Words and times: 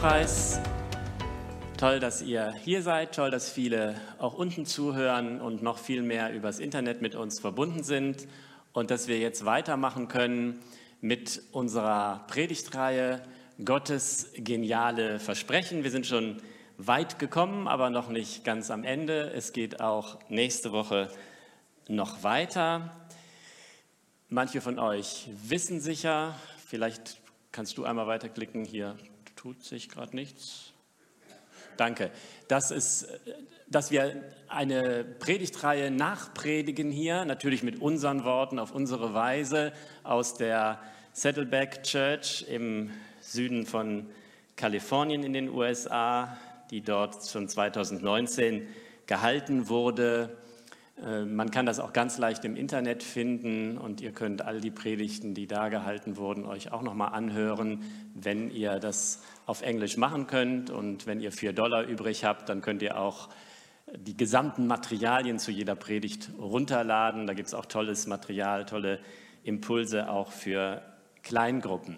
Lobpreis. 0.00 0.60
Toll, 1.76 1.98
dass 1.98 2.22
ihr 2.22 2.52
hier 2.52 2.82
seid, 2.82 3.16
toll, 3.16 3.32
dass 3.32 3.50
viele 3.50 4.00
auch 4.18 4.34
unten 4.34 4.64
zuhören 4.64 5.40
und 5.40 5.60
noch 5.60 5.76
viel 5.78 6.02
mehr 6.02 6.32
übers 6.32 6.60
Internet 6.60 7.02
mit 7.02 7.16
uns 7.16 7.40
verbunden 7.40 7.82
sind 7.82 8.28
und 8.72 8.92
dass 8.92 9.08
wir 9.08 9.18
jetzt 9.18 9.44
weitermachen 9.44 10.06
können 10.06 10.60
mit 11.00 11.42
unserer 11.50 12.24
Predigtreihe 12.28 13.20
Gottes 13.64 14.30
geniale 14.36 15.18
Versprechen. 15.18 15.82
Wir 15.82 15.90
sind 15.90 16.06
schon 16.06 16.36
weit 16.76 17.18
gekommen, 17.18 17.66
aber 17.66 17.90
noch 17.90 18.08
nicht 18.08 18.44
ganz 18.44 18.70
am 18.70 18.84
Ende. 18.84 19.32
Es 19.34 19.52
geht 19.52 19.80
auch 19.80 20.18
nächste 20.28 20.70
Woche 20.70 21.10
noch 21.88 22.22
weiter. 22.22 22.92
Manche 24.28 24.60
von 24.60 24.78
euch 24.78 25.28
wissen 25.42 25.80
sicher, 25.80 26.36
vielleicht 26.64 27.20
kannst 27.50 27.76
du 27.78 27.84
einmal 27.84 28.06
weiterklicken, 28.06 28.64
hier 28.64 28.96
tut 29.38 29.62
sich 29.62 29.88
gerade 29.88 30.16
nichts. 30.16 30.72
Danke. 31.76 32.10
Das 32.48 32.72
ist, 32.72 33.06
dass 33.68 33.92
wir 33.92 34.20
eine 34.48 35.04
Predigtreihe 35.04 35.92
nachpredigen 35.92 36.90
hier, 36.90 37.24
natürlich 37.24 37.62
mit 37.62 37.80
unseren 37.80 38.24
Worten, 38.24 38.58
auf 38.58 38.72
unsere 38.72 39.14
Weise, 39.14 39.72
aus 40.02 40.34
der 40.34 40.82
Saddleback 41.12 41.84
Church 41.84 42.46
im 42.48 42.90
Süden 43.20 43.64
von 43.64 44.10
Kalifornien 44.56 45.22
in 45.22 45.32
den 45.32 45.50
USA, 45.50 46.36
die 46.72 46.80
dort 46.80 47.24
schon 47.24 47.48
2019 47.48 48.66
gehalten 49.06 49.68
wurde. 49.68 50.36
Äh, 51.04 51.24
man 51.24 51.50
kann 51.50 51.66
das 51.66 51.80
auch 51.80 51.92
ganz 51.92 52.18
leicht 52.18 52.44
im 52.44 52.56
Internet 52.56 53.02
finden 53.02 53.78
und 53.78 54.00
ihr 54.00 54.12
könnt 54.12 54.42
all 54.42 54.60
die 54.60 54.70
Predigten, 54.70 55.34
die 55.34 55.46
da 55.46 55.68
gehalten 55.68 56.16
wurden, 56.16 56.46
euch 56.46 56.72
auch 56.72 56.82
nochmal 56.82 57.12
anhören, 57.12 57.84
wenn 58.14 58.50
ihr 58.50 58.78
das 58.78 59.22
auf 59.46 59.62
Englisch 59.62 59.96
machen 59.96 60.26
könnt. 60.26 60.70
Und 60.70 61.06
wenn 61.06 61.20
ihr 61.20 61.32
vier 61.32 61.52
Dollar 61.52 61.84
übrig 61.84 62.24
habt, 62.24 62.48
dann 62.48 62.60
könnt 62.60 62.82
ihr 62.82 62.98
auch 62.98 63.28
die 63.96 64.16
gesamten 64.16 64.66
Materialien 64.66 65.38
zu 65.38 65.50
jeder 65.50 65.74
Predigt 65.74 66.30
runterladen. 66.38 67.26
Da 67.26 67.34
gibt 67.34 67.48
es 67.48 67.54
auch 67.54 67.66
tolles 67.66 68.06
Material, 68.06 68.66
tolle 68.66 69.00
Impulse 69.44 70.10
auch 70.10 70.32
für 70.32 70.82
Kleingruppen. 71.22 71.96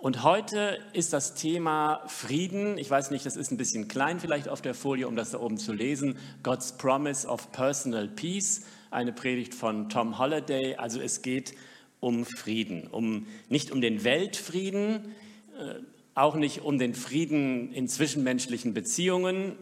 Und 0.00 0.22
heute 0.22 0.78
ist 0.94 1.12
das 1.12 1.34
Thema 1.34 2.00
Frieden. 2.06 2.78
Ich 2.78 2.90
weiß 2.90 3.10
nicht, 3.10 3.26
das 3.26 3.36
ist 3.36 3.50
ein 3.50 3.58
bisschen 3.58 3.86
klein 3.86 4.18
vielleicht 4.18 4.48
auf 4.48 4.62
der 4.62 4.72
Folie, 4.72 5.06
um 5.06 5.14
das 5.14 5.32
da 5.32 5.38
oben 5.38 5.58
zu 5.58 5.74
lesen. 5.74 6.16
God's 6.42 6.78
Promise 6.78 7.28
of 7.28 7.52
Personal 7.52 8.08
Peace, 8.08 8.62
eine 8.90 9.12
Predigt 9.12 9.52
von 9.52 9.90
Tom 9.90 10.18
Holliday. 10.18 10.76
Also 10.76 11.02
es 11.02 11.20
geht 11.20 11.52
um 12.00 12.24
Frieden, 12.24 12.86
um 12.86 13.26
nicht 13.50 13.72
um 13.72 13.82
den 13.82 14.02
Weltfrieden, 14.02 15.12
äh, 15.58 15.74
auch 16.14 16.34
nicht 16.34 16.62
um 16.62 16.78
den 16.78 16.94
Frieden 16.94 17.70
in 17.70 17.86
zwischenmenschlichen 17.86 18.72
Beziehungen. 18.72 19.56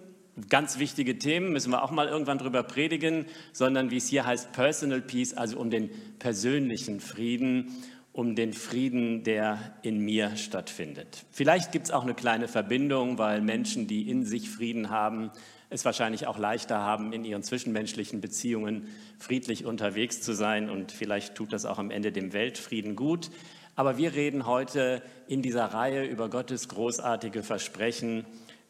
Ganz 0.49 0.79
wichtige 0.79 1.19
Themen, 1.19 1.51
müssen 1.51 1.73
wir 1.73 1.83
auch 1.83 1.91
mal 1.91 2.07
irgendwann 2.07 2.39
drüber 2.39 2.63
predigen, 2.63 3.27
sondern 3.53 3.91
wie 3.91 3.97
es 3.97 4.07
hier 4.07 4.25
heißt, 4.25 4.53
Personal 4.53 5.01
Peace, 5.01 5.35
also 5.35 5.59
um 5.59 5.69
den 5.69 5.91
persönlichen 6.21 7.01
Frieden 7.01 7.73
um 8.19 8.35
den 8.35 8.53
Frieden, 8.53 9.23
der 9.23 9.77
in 9.83 10.01
mir 10.01 10.37
stattfindet. 10.37 11.25
Vielleicht 11.31 11.71
gibt 11.71 11.87
es 11.87 11.93
auch 11.93 12.03
eine 12.03 12.15
kleine 12.15 12.49
Verbindung, 12.49 13.17
weil 13.17 13.41
Menschen, 13.41 13.87
die 13.87 14.11
in 14.11 14.25
sich 14.25 14.51
Frieden 14.51 14.91
haben, 14.91 15.31
es 15.71 15.85
wahrscheinlich 15.85 16.27
auch 16.27 16.37
leichter 16.37 16.79
haben, 16.79 17.13
in 17.13 17.25
ihren 17.25 17.45
zwischenmenschlichen 17.45 18.21
Beziehungen 18.21 18.89
friedlich 19.21 19.67
unterwegs 19.67 20.21
zu 20.21 20.33
sein 20.33 20.69
und 20.69 20.91
vielleicht 20.91 21.37
tut 21.37 21.53
das 21.53 21.65
auch 21.65 21.79
am 21.79 21.93
Ende 21.93 22.11
dem 22.11 22.33
Weltfrieden 22.33 22.97
gut. 22.97 23.31
Aber 23.77 23.99
wir 23.99 24.15
reden 24.15 24.47
heute 24.47 25.01
in 25.29 25.41
dieser 25.41 25.67
Reihe 25.67 26.05
über 26.05 26.29
Gottes 26.29 26.67
großartige 26.67 27.45
Versprechen, 27.45 28.25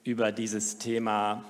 über 0.05 0.31
dieses 0.31 0.77
Thema, 0.77 1.43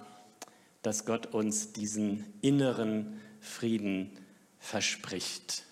dass 0.82 1.04
Gott 1.04 1.34
uns 1.34 1.72
diesen 1.72 2.24
inneren 2.42 3.18
Frieden 3.40 4.12
verspricht. 4.60 5.64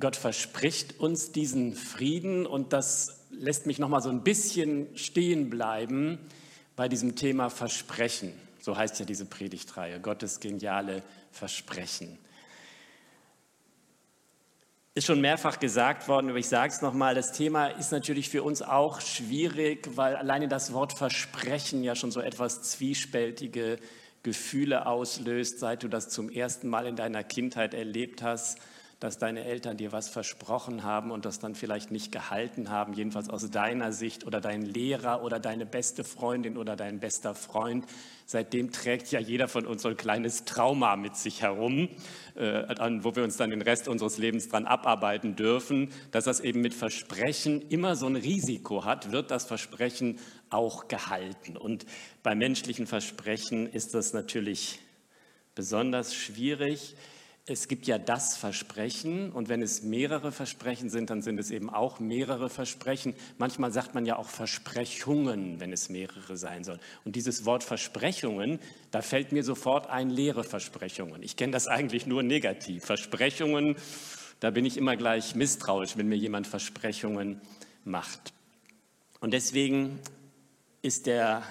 Gott 0.00 0.16
verspricht 0.16 0.98
uns 0.98 1.30
diesen 1.30 1.74
Frieden 1.74 2.46
und 2.46 2.72
das 2.72 3.26
lässt 3.30 3.66
mich 3.66 3.78
noch 3.78 3.88
mal 3.88 4.00
so 4.00 4.10
ein 4.10 4.24
bisschen 4.24 4.96
stehen 4.96 5.50
bleiben 5.50 6.18
bei 6.74 6.88
diesem 6.88 7.14
Thema 7.14 7.48
Versprechen. 7.48 8.32
So 8.60 8.76
heißt 8.76 8.98
ja 8.98 9.04
diese 9.04 9.26
Predigtreihe, 9.26 10.00
Gottes 10.00 10.40
geniale 10.40 11.02
Versprechen. 11.30 12.18
Ist 14.96 15.06
schon 15.06 15.20
mehrfach 15.20 15.58
gesagt 15.58 16.08
worden, 16.08 16.30
aber 16.30 16.38
ich 16.38 16.48
sage 16.48 16.72
es 16.72 16.80
nochmal, 16.80 17.14
das 17.14 17.32
Thema 17.32 17.66
ist 17.66 17.92
natürlich 17.92 18.28
für 18.28 18.42
uns 18.42 18.62
auch 18.62 19.00
schwierig, 19.00 19.96
weil 19.96 20.16
alleine 20.16 20.48
das 20.48 20.72
Wort 20.72 20.92
Versprechen 20.92 21.82
ja 21.82 21.94
schon 21.94 22.12
so 22.12 22.20
etwas 22.20 22.62
zwiespältige 22.62 23.78
Gefühle 24.22 24.86
auslöst, 24.86 25.58
seit 25.58 25.82
du 25.82 25.88
das 25.88 26.08
zum 26.08 26.30
ersten 26.30 26.68
Mal 26.68 26.86
in 26.86 26.96
deiner 26.96 27.22
Kindheit 27.22 27.74
erlebt 27.74 28.22
hast 28.22 28.58
dass 29.04 29.18
deine 29.18 29.44
Eltern 29.44 29.76
dir 29.76 29.92
was 29.92 30.08
versprochen 30.08 30.82
haben 30.82 31.10
und 31.10 31.26
das 31.26 31.38
dann 31.38 31.54
vielleicht 31.54 31.90
nicht 31.90 32.10
gehalten 32.10 32.70
haben, 32.70 32.94
jedenfalls 32.94 33.28
aus 33.28 33.50
deiner 33.50 33.92
Sicht 33.92 34.26
oder 34.26 34.40
dein 34.40 34.62
Lehrer 34.62 35.22
oder 35.22 35.38
deine 35.38 35.66
beste 35.66 36.04
Freundin 36.04 36.56
oder 36.56 36.74
dein 36.74 37.00
bester 37.00 37.34
Freund. 37.34 37.84
Seitdem 38.24 38.72
trägt 38.72 39.12
ja 39.12 39.20
jeder 39.20 39.46
von 39.46 39.66
uns 39.66 39.82
so 39.82 39.90
ein 39.90 39.98
kleines 39.98 40.46
Trauma 40.46 40.96
mit 40.96 41.16
sich 41.16 41.42
herum, 41.42 41.90
äh, 42.34 42.62
wo 43.02 43.14
wir 43.14 43.24
uns 43.24 43.36
dann 43.36 43.50
den 43.50 43.60
Rest 43.60 43.88
unseres 43.88 44.16
Lebens 44.16 44.48
dran 44.48 44.64
abarbeiten 44.64 45.36
dürfen, 45.36 45.90
dass 46.10 46.24
das 46.24 46.40
eben 46.40 46.62
mit 46.62 46.72
Versprechen 46.72 47.60
immer 47.68 47.96
so 47.96 48.06
ein 48.06 48.16
Risiko 48.16 48.86
hat, 48.86 49.12
wird 49.12 49.30
das 49.30 49.44
Versprechen 49.44 50.18
auch 50.48 50.88
gehalten. 50.88 51.58
Und 51.58 51.84
bei 52.22 52.34
menschlichen 52.34 52.86
Versprechen 52.86 53.66
ist 53.70 53.92
das 53.92 54.14
natürlich 54.14 54.78
besonders 55.54 56.14
schwierig 56.14 56.96
es 57.46 57.68
gibt 57.68 57.86
ja 57.86 57.98
das 57.98 58.38
Versprechen 58.38 59.30
und 59.30 59.50
wenn 59.50 59.60
es 59.60 59.82
mehrere 59.82 60.32
Versprechen 60.32 60.88
sind, 60.88 61.10
dann 61.10 61.20
sind 61.20 61.38
es 61.38 61.50
eben 61.50 61.68
auch 61.68 62.00
mehrere 62.00 62.48
Versprechen. 62.48 63.14
Manchmal 63.36 63.70
sagt 63.70 63.94
man 63.94 64.06
ja 64.06 64.16
auch 64.16 64.30
Versprechungen, 64.30 65.60
wenn 65.60 65.70
es 65.70 65.90
mehrere 65.90 66.38
sein 66.38 66.64
sollen. 66.64 66.80
Und 67.04 67.16
dieses 67.16 67.44
Wort 67.44 67.62
Versprechungen, 67.62 68.60
da 68.90 69.02
fällt 69.02 69.32
mir 69.32 69.44
sofort 69.44 69.90
ein 69.90 70.08
leere 70.08 70.42
Versprechungen. 70.42 71.22
Ich 71.22 71.36
kenne 71.36 71.52
das 71.52 71.68
eigentlich 71.68 72.06
nur 72.06 72.22
negativ. 72.22 72.86
Versprechungen, 72.86 73.76
da 74.40 74.50
bin 74.50 74.64
ich 74.64 74.78
immer 74.78 74.96
gleich 74.96 75.34
misstrauisch, 75.34 75.98
wenn 75.98 76.08
mir 76.08 76.16
jemand 76.16 76.46
Versprechungen 76.46 77.42
macht. 77.84 78.32
Und 79.20 79.34
deswegen 79.34 79.98
ist 80.80 81.04
der 81.04 81.42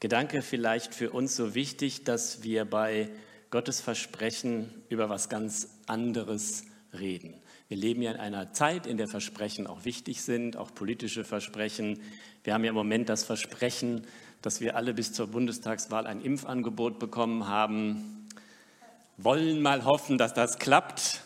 Gedanke 0.00 0.40
vielleicht 0.40 0.94
für 0.94 1.10
uns 1.10 1.36
so 1.36 1.54
wichtig, 1.54 2.04
dass 2.04 2.42
wir 2.42 2.64
bei 2.64 3.10
Gottes 3.50 3.80
Versprechen 3.80 4.72
über 4.88 5.08
was 5.08 5.28
ganz 5.28 5.68
anderes 5.86 6.64
reden. 6.92 7.34
Wir 7.68 7.76
leben 7.76 8.02
ja 8.02 8.12
in 8.12 8.18
einer 8.18 8.52
Zeit, 8.52 8.86
in 8.86 8.96
der 8.96 9.08
Versprechen 9.08 9.66
auch 9.66 9.84
wichtig 9.84 10.22
sind, 10.22 10.56
auch 10.56 10.74
politische 10.74 11.24
Versprechen. 11.24 12.00
Wir 12.44 12.54
haben 12.54 12.64
ja 12.64 12.70
im 12.70 12.74
Moment 12.74 13.08
das 13.08 13.24
Versprechen, 13.24 14.06
dass 14.42 14.60
wir 14.60 14.76
alle 14.76 14.94
bis 14.94 15.12
zur 15.12 15.28
Bundestagswahl 15.28 16.06
ein 16.06 16.20
Impfangebot 16.20 16.98
bekommen 16.98 17.46
haben. 17.46 18.28
Wollen 19.16 19.62
mal 19.62 19.84
hoffen, 19.84 20.18
dass 20.18 20.34
das 20.34 20.58
klappt. 20.58 21.22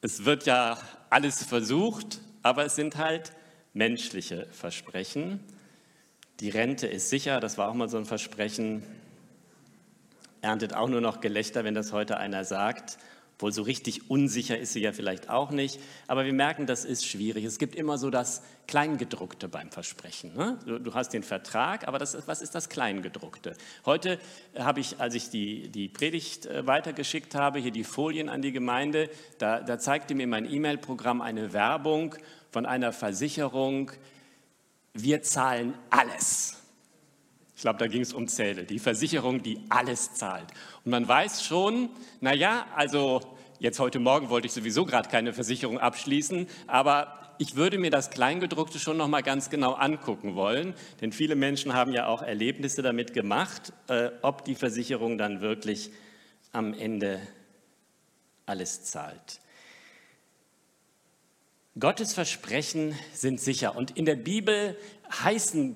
Es 0.00 0.24
wird 0.24 0.46
ja 0.46 0.78
alles 1.10 1.42
versucht, 1.44 2.20
aber 2.42 2.66
es 2.66 2.76
sind 2.76 2.96
halt 2.96 3.32
menschliche 3.72 4.46
Versprechen. 4.52 5.40
Die 6.40 6.50
Rente 6.50 6.86
ist 6.86 7.10
sicher, 7.10 7.40
das 7.40 7.58
war 7.58 7.68
auch 7.68 7.74
mal 7.74 7.88
so 7.88 7.96
ein 7.96 8.04
Versprechen 8.04 8.82
erntet 10.44 10.74
auch 10.74 10.88
nur 10.88 11.00
noch 11.00 11.20
Gelächter, 11.20 11.64
wenn 11.64 11.74
das 11.74 11.92
heute 11.92 12.18
einer 12.18 12.44
sagt. 12.44 12.98
Wohl 13.40 13.52
so 13.52 13.62
richtig 13.62 14.10
unsicher 14.10 14.56
ist 14.56 14.74
sie 14.74 14.80
ja 14.80 14.92
vielleicht 14.92 15.28
auch 15.28 15.50
nicht. 15.50 15.80
Aber 16.06 16.24
wir 16.24 16.32
merken, 16.32 16.66
das 16.66 16.84
ist 16.84 17.04
schwierig. 17.04 17.44
Es 17.44 17.58
gibt 17.58 17.74
immer 17.74 17.98
so 17.98 18.08
das 18.08 18.42
Kleingedruckte 18.68 19.48
beim 19.48 19.70
Versprechen. 19.70 20.36
Ne? 20.36 20.58
Du, 20.64 20.78
du, 20.78 20.94
hast 20.94 21.10
den 21.10 21.24
Vertrag, 21.24 21.88
aber 21.88 21.98
das, 21.98 22.16
was 22.28 22.42
ist 22.42 22.54
das 22.54 22.68
Kleingedruckte? 22.68 23.56
Heute 23.84 24.20
habe 24.56 24.78
ich, 24.78 25.00
als 25.00 25.14
ich 25.14 25.30
die, 25.30 25.68
die 25.68 25.88
Predigt 25.88 26.46
äh, 26.46 26.64
weitergeschickt 26.66 27.34
habe, 27.34 27.58
hier 27.58 27.72
die 27.72 27.82
Folien 27.82 28.28
an 28.28 28.40
die 28.40 28.52
Gemeinde, 28.52 29.10
da, 29.38 29.60
da 29.60 29.80
zeigte 29.80 30.14
mir 30.14 30.28
mein 30.28 30.48
E-Mail-Programm 30.48 31.20
eine 31.20 31.52
Werbung 31.52 32.14
von 32.52 32.66
einer 32.66 32.92
Versicherung. 32.92 33.90
Wir 34.92 35.22
zahlen 35.22 35.74
alles. 35.90 36.63
Ich 37.56 37.62
glaube, 37.62 37.78
da 37.78 37.86
ging 37.86 38.02
es 38.02 38.12
um 38.12 38.28
Zähle, 38.28 38.64
die 38.64 38.78
Versicherung, 38.78 39.42
die 39.42 39.60
alles 39.68 40.14
zahlt. 40.14 40.46
Und 40.84 40.90
man 40.90 41.06
weiß 41.06 41.44
schon, 41.44 41.88
naja, 42.20 42.66
also 42.74 43.20
jetzt 43.58 43.78
heute 43.78 44.00
Morgen 44.00 44.28
wollte 44.28 44.46
ich 44.46 44.52
sowieso 44.52 44.84
gerade 44.84 45.08
keine 45.08 45.32
Versicherung 45.32 45.78
abschließen, 45.78 46.48
aber 46.66 47.20
ich 47.38 47.56
würde 47.56 47.78
mir 47.78 47.90
das 47.90 48.10
Kleingedruckte 48.10 48.78
schon 48.78 48.96
noch 48.96 49.08
mal 49.08 49.22
ganz 49.22 49.50
genau 49.50 49.72
angucken 49.72 50.34
wollen, 50.34 50.74
denn 51.00 51.12
viele 51.12 51.36
Menschen 51.36 51.74
haben 51.74 51.92
ja 51.92 52.06
auch 52.06 52.22
Erlebnisse 52.22 52.82
damit 52.82 53.12
gemacht, 53.12 53.72
äh, 53.88 54.10
ob 54.22 54.44
die 54.44 54.54
Versicherung 54.54 55.18
dann 55.18 55.40
wirklich 55.40 55.90
am 56.52 56.74
Ende 56.74 57.20
alles 58.46 58.84
zahlt. 58.84 59.40
Gottes 61.78 62.14
Versprechen 62.14 62.94
sind 63.12 63.40
sicher. 63.40 63.74
Und 63.74 63.96
in 63.96 64.04
der 64.04 64.14
Bibel 64.14 64.76
heißen 65.10 65.74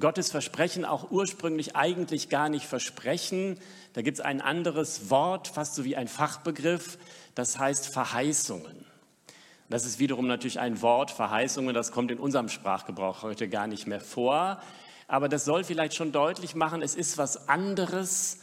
Gottes 0.00 0.30
Versprechen 0.30 0.84
auch 0.84 1.10
ursprünglich 1.10 1.76
eigentlich 1.76 2.28
gar 2.28 2.48
nicht 2.48 2.66
Versprechen. 2.66 3.58
Da 3.92 4.02
gibt 4.02 4.18
es 4.18 4.24
ein 4.24 4.40
anderes 4.40 5.10
Wort, 5.10 5.48
fast 5.48 5.74
so 5.74 5.84
wie 5.84 5.96
ein 5.96 6.08
Fachbegriff, 6.08 6.98
das 7.34 7.58
heißt 7.58 7.88
Verheißungen. 7.88 8.84
Das 9.68 9.84
ist 9.84 9.98
wiederum 9.98 10.26
natürlich 10.26 10.60
ein 10.60 10.80
Wort, 10.80 11.10
Verheißungen, 11.10 11.74
das 11.74 11.92
kommt 11.92 12.10
in 12.10 12.18
unserem 12.18 12.48
Sprachgebrauch 12.48 13.22
heute 13.22 13.48
gar 13.48 13.66
nicht 13.66 13.86
mehr 13.86 14.00
vor. 14.00 14.60
Aber 15.08 15.28
das 15.28 15.44
soll 15.44 15.64
vielleicht 15.64 15.94
schon 15.94 16.12
deutlich 16.12 16.54
machen, 16.54 16.82
es 16.82 16.94
ist 16.94 17.18
was 17.18 17.48
anderes 17.48 18.38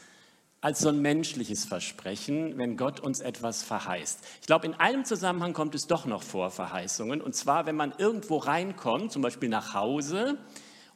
als 0.62 0.80
so 0.80 0.90
ein 0.90 1.00
menschliches 1.00 1.66
Versprechen, 1.66 2.58
wenn 2.58 2.76
Gott 2.76 3.00
uns 3.00 3.20
etwas 3.20 3.62
verheißt. 3.62 4.20
Ich 4.42 4.48
glaube, 4.48 4.66
in 4.66 4.74
einem 4.74 5.06
Zusammenhang 5.06 5.54
kommt 5.54 5.76
es 5.76 5.86
doch 5.86 6.06
noch 6.06 6.24
vor, 6.24 6.50
Verheißungen. 6.50 7.22
Und 7.22 7.36
zwar, 7.36 7.68
wenn 7.68 7.76
man 7.76 7.94
irgendwo 8.00 8.38
reinkommt, 8.38 9.12
zum 9.12 9.22
Beispiel 9.22 9.50
nach 9.50 9.76
Hause 9.76 10.40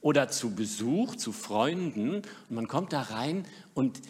oder 0.01 0.29
zu 0.29 0.55
Besuch, 0.55 1.15
zu 1.15 1.31
Freunden, 1.31 2.15
und 2.15 2.51
man 2.51 2.67
kommt 2.67 2.93
da 2.93 3.01
rein 3.01 3.45
und 3.73 4.01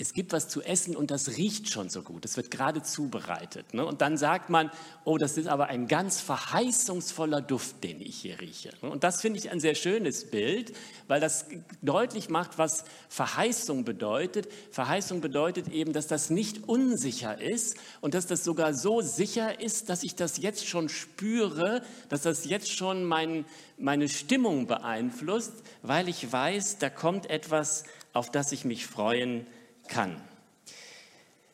es 0.00 0.12
gibt 0.12 0.32
was 0.32 0.48
zu 0.48 0.62
essen 0.62 0.94
und 0.94 1.10
das 1.10 1.36
riecht 1.36 1.68
schon 1.70 1.88
so 1.88 2.02
gut. 2.02 2.24
Es 2.24 2.36
wird 2.36 2.52
gerade 2.52 2.84
zubereitet. 2.84 3.74
Ne? 3.74 3.84
Und 3.84 4.00
dann 4.00 4.16
sagt 4.16 4.48
man, 4.48 4.70
oh, 5.04 5.18
das 5.18 5.36
ist 5.36 5.48
aber 5.48 5.66
ein 5.66 5.88
ganz 5.88 6.20
verheißungsvoller 6.20 7.40
Duft, 7.40 7.82
den 7.82 8.00
ich 8.00 8.14
hier 8.20 8.40
rieche. 8.40 8.70
Ne? 8.80 8.90
Und 8.90 9.02
das 9.02 9.20
finde 9.20 9.40
ich 9.40 9.50
ein 9.50 9.58
sehr 9.58 9.74
schönes 9.74 10.30
Bild, 10.30 10.72
weil 11.08 11.20
das 11.20 11.46
deutlich 11.82 12.28
macht, 12.28 12.58
was 12.58 12.84
Verheißung 13.08 13.84
bedeutet. 13.84 14.46
Verheißung 14.70 15.20
bedeutet 15.20 15.66
eben, 15.66 15.92
dass 15.92 16.06
das 16.06 16.30
nicht 16.30 16.68
unsicher 16.68 17.40
ist 17.40 17.76
und 18.00 18.14
dass 18.14 18.28
das 18.28 18.44
sogar 18.44 18.74
so 18.74 19.00
sicher 19.00 19.60
ist, 19.60 19.88
dass 19.88 20.04
ich 20.04 20.14
das 20.14 20.38
jetzt 20.38 20.64
schon 20.64 20.88
spüre, 20.88 21.82
dass 22.08 22.22
das 22.22 22.44
jetzt 22.44 22.70
schon 22.70 23.02
mein, 23.02 23.44
meine 23.78 24.08
Stimmung 24.08 24.68
beeinflusst, 24.68 25.54
weil 25.82 26.08
ich 26.08 26.30
weiß, 26.30 26.78
da 26.78 26.88
kommt 26.88 27.28
etwas, 27.28 27.82
auf 28.12 28.30
das 28.30 28.52
ich 28.52 28.64
mich 28.64 28.86
freuen 28.86 29.40
kann 29.40 29.57
kann. 29.88 30.16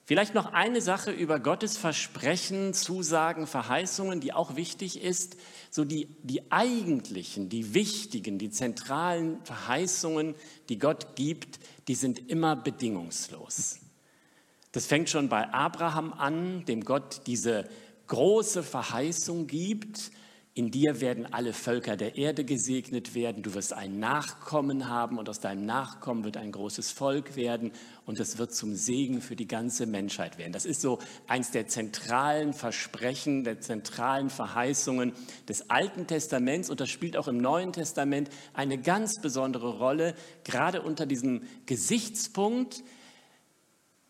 Vielleicht 0.06 0.34
noch 0.34 0.52
eine 0.52 0.82
Sache 0.82 1.10
über 1.12 1.40
Gottes 1.40 1.78
Versprechen, 1.78 2.74
Zusagen, 2.74 3.46
Verheißungen, 3.46 4.20
die 4.20 4.34
auch 4.34 4.54
wichtig 4.54 5.02
ist. 5.02 5.38
So 5.70 5.86
die, 5.86 6.08
die 6.22 6.52
eigentlichen, 6.52 7.48
die 7.48 7.72
wichtigen, 7.72 8.38
die 8.38 8.50
zentralen 8.50 9.42
Verheißungen, 9.44 10.34
die 10.68 10.78
Gott 10.78 11.16
gibt, 11.16 11.58
die 11.88 11.94
sind 11.94 12.28
immer 12.28 12.54
bedingungslos. 12.54 13.78
Das 14.72 14.84
fängt 14.84 15.08
schon 15.08 15.30
bei 15.30 15.48
Abraham 15.54 16.12
an, 16.12 16.66
dem 16.66 16.84
Gott 16.84 17.22
diese 17.26 17.66
große 18.08 18.62
Verheißung 18.62 19.46
gibt, 19.46 20.10
in 20.56 20.70
dir 20.70 21.00
werden 21.00 21.26
alle 21.32 21.52
Völker 21.52 21.96
der 21.96 22.16
Erde 22.16 22.44
gesegnet 22.44 23.16
werden, 23.16 23.42
du 23.42 23.54
wirst 23.54 23.72
ein 23.72 23.98
Nachkommen 23.98 24.88
haben 24.88 25.18
und 25.18 25.28
aus 25.28 25.40
deinem 25.40 25.66
Nachkommen 25.66 26.22
wird 26.22 26.36
ein 26.36 26.52
großes 26.52 26.92
Volk 26.92 27.34
werden 27.34 27.72
und 28.06 28.20
es 28.20 28.38
wird 28.38 28.54
zum 28.54 28.76
Segen 28.76 29.20
für 29.20 29.34
die 29.34 29.48
ganze 29.48 29.86
Menschheit 29.86 30.38
werden. 30.38 30.52
Das 30.52 30.64
ist 30.64 30.80
so 30.80 31.00
eins 31.26 31.50
der 31.50 31.66
zentralen 31.66 32.52
Versprechen, 32.52 33.42
der 33.42 33.60
zentralen 33.60 34.30
Verheißungen 34.30 35.12
des 35.48 35.70
Alten 35.70 36.06
Testaments 36.06 36.70
und 36.70 36.78
das 36.78 36.88
spielt 36.88 37.16
auch 37.16 37.26
im 37.26 37.38
Neuen 37.38 37.72
Testament 37.72 38.30
eine 38.52 38.78
ganz 38.78 39.20
besondere 39.20 39.78
Rolle, 39.78 40.14
gerade 40.44 40.82
unter 40.82 41.04
diesem 41.04 41.42
Gesichtspunkt, 41.66 42.84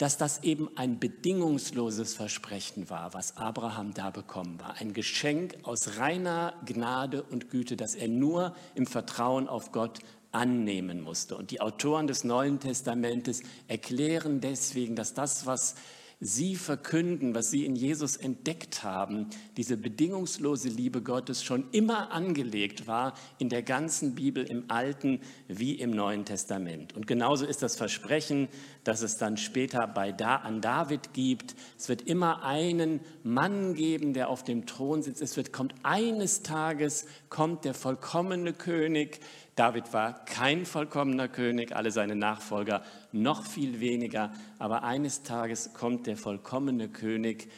dass 0.04 0.18
das 0.18 0.42
eben 0.42 0.68
ein 0.76 0.98
bedingungsloses 1.00 2.12
Versprechen 2.12 2.90
war, 2.90 3.14
was 3.14 3.38
Abraham 3.38 3.94
da 3.94 4.10
bekommen 4.10 4.60
war. 4.60 4.74
Ein 4.78 4.92
Geschenk 4.92 5.56
aus 5.62 5.96
reiner 5.96 6.52
Gnade 6.66 7.22
und 7.22 7.48
Güte, 7.48 7.74
das 7.74 7.94
er 7.94 8.08
nur 8.08 8.54
im 8.74 8.86
Vertrauen 8.86 9.48
auf 9.48 9.72
Gott 9.72 10.00
annehmen 10.30 11.00
musste. 11.00 11.38
Und 11.38 11.50
die 11.52 11.62
Autoren 11.62 12.06
des 12.06 12.22
Neuen 12.22 12.60
Testamentes 12.60 13.42
erklären 13.66 14.42
deswegen, 14.42 14.94
dass 14.94 15.14
das, 15.14 15.46
was 15.46 15.74
sie 16.20 16.56
verkünden, 16.56 17.34
was 17.34 17.50
sie 17.50 17.64
in 17.64 17.76
Jesus 17.76 18.16
entdeckt 18.16 18.82
haben, 18.82 19.26
diese 19.56 19.76
bedingungslose 19.76 20.68
Liebe 20.68 21.02
Gottes 21.02 21.44
schon 21.44 21.66
immer 21.72 22.12
angelegt 22.12 22.86
war 22.86 23.14
in 23.38 23.48
der 23.48 23.62
ganzen 23.62 24.14
Bibel 24.14 24.44
im 24.44 24.64
Alten 24.68 25.20
wie 25.48 25.74
im 25.74 25.90
Neuen 25.90 26.24
Testament. 26.24 26.94
Und 26.94 27.06
genauso 27.06 27.44
ist 27.44 27.62
das 27.62 27.76
Versprechen, 27.76 28.48
das 28.84 29.02
es 29.02 29.18
dann 29.18 29.36
später 29.36 29.86
bei 29.86 30.12
da 30.12 30.36
an 30.36 30.60
David 30.60 31.12
gibt. 31.12 31.54
Es 31.78 31.88
wird 31.88 32.02
immer 32.02 32.42
einen 32.42 33.00
Mann 33.22 33.74
geben, 33.74 34.14
der 34.14 34.28
auf 34.28 34.44
dem 34.44 34.66
Thron 34.66 35.02
sitzt. 35.02 35.22
Es 35.22 35.36
wird 35.36 35.52
kommt 35.52 35.74
eines 35.82 36.42
Tages 36.42 37.06
kommt 37.28 37.64
der 37.64 37.74
vollkommene 37.74 38.52
König, 38.52 39.20
David 39.56 39.92
war 39.92 40.24
kein 40.24 40.66
vollkommener 40.66 41.28
König, 41.28 41.76
alle 41.76 41.92
seine 41.92 42.16
Nachfolger 42.16 42.82
noch 43.12 43.46
viel 43.46 43.80
weniger, 43.80 44.32
aber 44.58 44.82
eines 44.82 45.22
Tages 45.22 45.74
kommt 45.74 46.06
der 46.06 46.16
vollkommene 46.16 46.88
König 46.88 47.48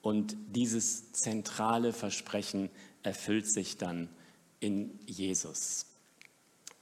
und 0.00 0.36
dieses 0.48 1.12
zentrale 1.12 1.92
Versprechen 1.92 2.70
erfüllt 3.02 3.50
sich 3.50 3.76
dann 3.76 4.08
in 4.60 4.98
Jesus. 5.06 5.86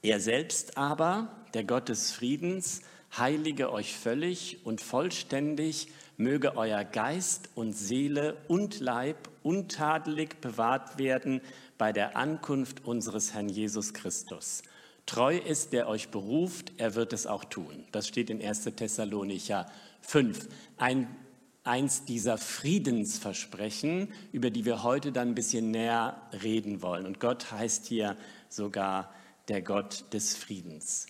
Er 0.03 0.21
selbst 0.21 0.77
aber, 0.77 1.45
der 1.55 1.65
Gott 1.65 1.89
des 1.89 2.13
Friedens, 2.13 2.83
heilige 3.17 3.73
euch 3.73 3.97
völlig 3.97 4.65
und 4.65 4.81
vollständig, 4.81 5.89
möge 6.17 6.57
euer 6.57 6.85
Geist 6.85 7.49
und 7.55 7.73
Seele 7.73 8.37
und 8.49 8.81
Leib 8.81 9.29
untadelig 9.43 10.41
bewahrt 10.41 10.99
werden 10.99 11.41
bei 11.79 11.93
der 11.93 12.17
Ankunft 12.17 12.85
unseres 12.85 13.35
Herrn 13.35 13.49
Jesus 13.49 13.93
Christus. 13.93 14.63
Treu 15.07 15.37
ist, 15.37 15.73
der 15.73 15.89
euch 15.89 16.11
beruft, 16.11 16.73
er 16.79 16.95
wird 16.95 17.13
es 17.13 17.27
auch 17.27 17.45
tun. 17.45 17.85
Das 17.93 18.07
steht 18.07 18.31
in 18.31 18.41
1. 18.41 18.65
Thessalonicher 18.65 19.67
5. 20.03 20.49
Ein, 20.77 21.09
eins 21.65 22.05
dieser 22.05 22.39
Friedensversprechen, 22.39 24.13
über 24.33 24.51
die 24.51 24.65
wir 24.65 24.83
heute 24.83 25.11
dann 25.13 25.29
ein 25.29 25.35
bisschen 25.35 25.71
näher 25.71 26.21
reden 26.43 26.83
wollen. 26.83 27.07
Und 27.07 27.21
Gott 27.21 27.51
heißt 27.51 27.87
hier 27.87 28.17
sogar 28.49 29.13
der 29.49 29.63
Gott 29.63 30.05
des 30.13 30.37
Friedens. 30.37 31.07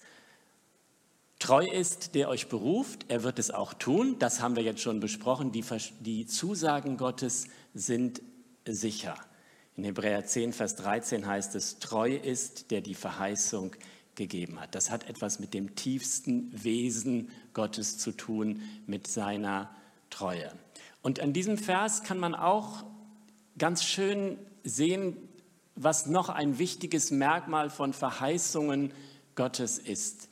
Treu 1.42 1.66
ist, 1.66 2.14
der 2.14 2.28
euch 2.28 2.46
beruft, 2.46 3.06
er 3.08 3.24
wird 3.24 3.40
es 3.40 3.50
auch 3.50 3.74
tun. 3.74 4.14
Das 4.20 4.40
haben 4.40 4.54
wir 4.54 4.62
jetzt 4.62 4.80
schon 4.80 5.00
besprochen. 5.00 5.50
Die, 5.50 5.64
die 5.98 6.24
Zusagen 6.24 6.96
Gottes 6.96 7.48
sind 7.74 8.22
sicher. 8.64 9.16
In 9.74 9.82
Hebräer 9.82 10.24
10, 10.24 10.52
Vers 10.52 10.76
13 10.76 11.26
heißt 11.26 11.56
es, 11.56 11.80
treu 11.80 12.14
ist, 12.14 12.70
der 12.70 12.80
die 12.80 12.94
Verheißung 12.94 13.74
gegeben 14.14 14.60
hat. 14.60 14.76
Das 14.76 14.92
hat 14.92 15.08
etwas 15.08 15.40
mit 15.40 15.52
dem 15.52 15.74
tiefsten 15.74 16.48
Wesen 16.62 17.28
Gottes 17.54 17.98
zu 17.98 18.12
tun, 18.12 18.62
mit 18.86 19.08
seiner 19.08 19.74
Treue. 20.10 20.52
Und 21.02 21.18
an 21.18 21.32
diesem 21.32 21.58
Vers 21.58 22.04
kann 22.04 22.20
man 22.20 22.36
auch 22.36 22.84
ganz 23.58 23.82
schön 23.82 24.38
sehen, 24.62 25.16
was 25.74 26.06
noch 26.06 26.28
ein 26.28 26.60
wichtiges 26.60 27.10
Merkmal 27.10 27.68
von 27.68 27.94
Verheißungen 27.94 28.92
Gottes 29.34 29.78
ist, 29.78 30.28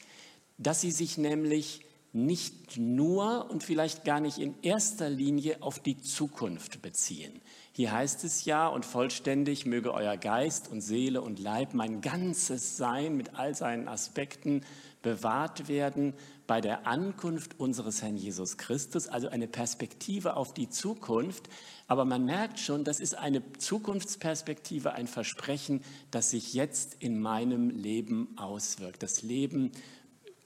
dass 0.60 0.80
sie 0.80 0.92
sich 0.92 1.18
nämlich 1.18 1.80
nicht 2.12 2.76
nur 2.76 3.50
und 3.50 3.62
vielleicht 3.62 4.04
gar 4.04 4.20
nicht 4.20 4.38
in 4.38 4.54
erster 4.62 5.08
Linie 5.08 5.62
auf 5.62 5.78
die 5.78 6.00
Zukunft 6.00 6.82
beziehen. 6.82 7.40
Hier 7.72 7.92
heißt 7.92 8.24
es 8.24 8.44
ja, 8.44 8.66
und 8.66 8.84
vollständig 8.84 9.64
möge 9.64 9.94
euer 9.94 10.16
Geist 10.16 10.70
und 10.70 10.80
Seele 10.80 11.22
und 11.22 11.38
Leib, 11.38 11.72
mein 11.72 12.00
ganzes 12.00 12.76
Sein 12.76 13.16
mit 13.16 13.36
all 13.36 13.54
seinen 13.54 13.86
Aspekten 13.86 14.62
bewahrt 15.02 15.68
werden 15.68 16.14
bei 16.46 16.60
der 16.60 16.86
Ankunft 16.86 17.60
unseres 17.60 18.02
Herrn 18.02 18.16
Jesus 18.16 18.58
Christus, 18.58 19.06
also 19.06 19.28
eine 19.28 19.46
Perspektive 19.46 20.36
auf 20.36 20.52
die 20.52 20.68
Zukunft. 20.68 21.48
Aber 21.86 22.04
man 22.04 22.24
merkt 22.24 22.58
schon, 22.58 22.82
das 22.82 22.98
ist 22.98 23.16
eine 23.16 23.40
Zukunftsperspektive, 23.52 24.92
ein 24.92 25.06
Versprechen, 25.06 25.82
das 26.10 26.30
sich 26.30 26.52
jetzt 26.52 26.96
in 26.98 27.20
meinem 27.20 27.70
Leben 27.70 28.36
auswirkt. 28.36 29.02
Das 29.02 29.22
Leben 29.22 29.70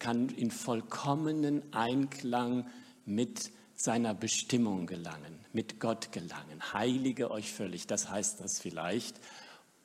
kann 0.04 0.28
in 0.28 0.50
vollkommenen 0.50 1.62
Einklang 1.72 2.66
mit 3.06 3.50
seiner 3.74 4.12
Bestimmung 4.12 4.86
gelangen, 4.86 5.38
mit 5.54 5.80
Gott 5.80 6.12
gelangen. 6.12 6.74
Heilige 6.74 7.30
euch 7.30 7.50
völlig, 7.50 7.86
das 7.86 8.10
heißt 8.10 8.40
das 8.40 8.60
vielleicht. 8.60 9.18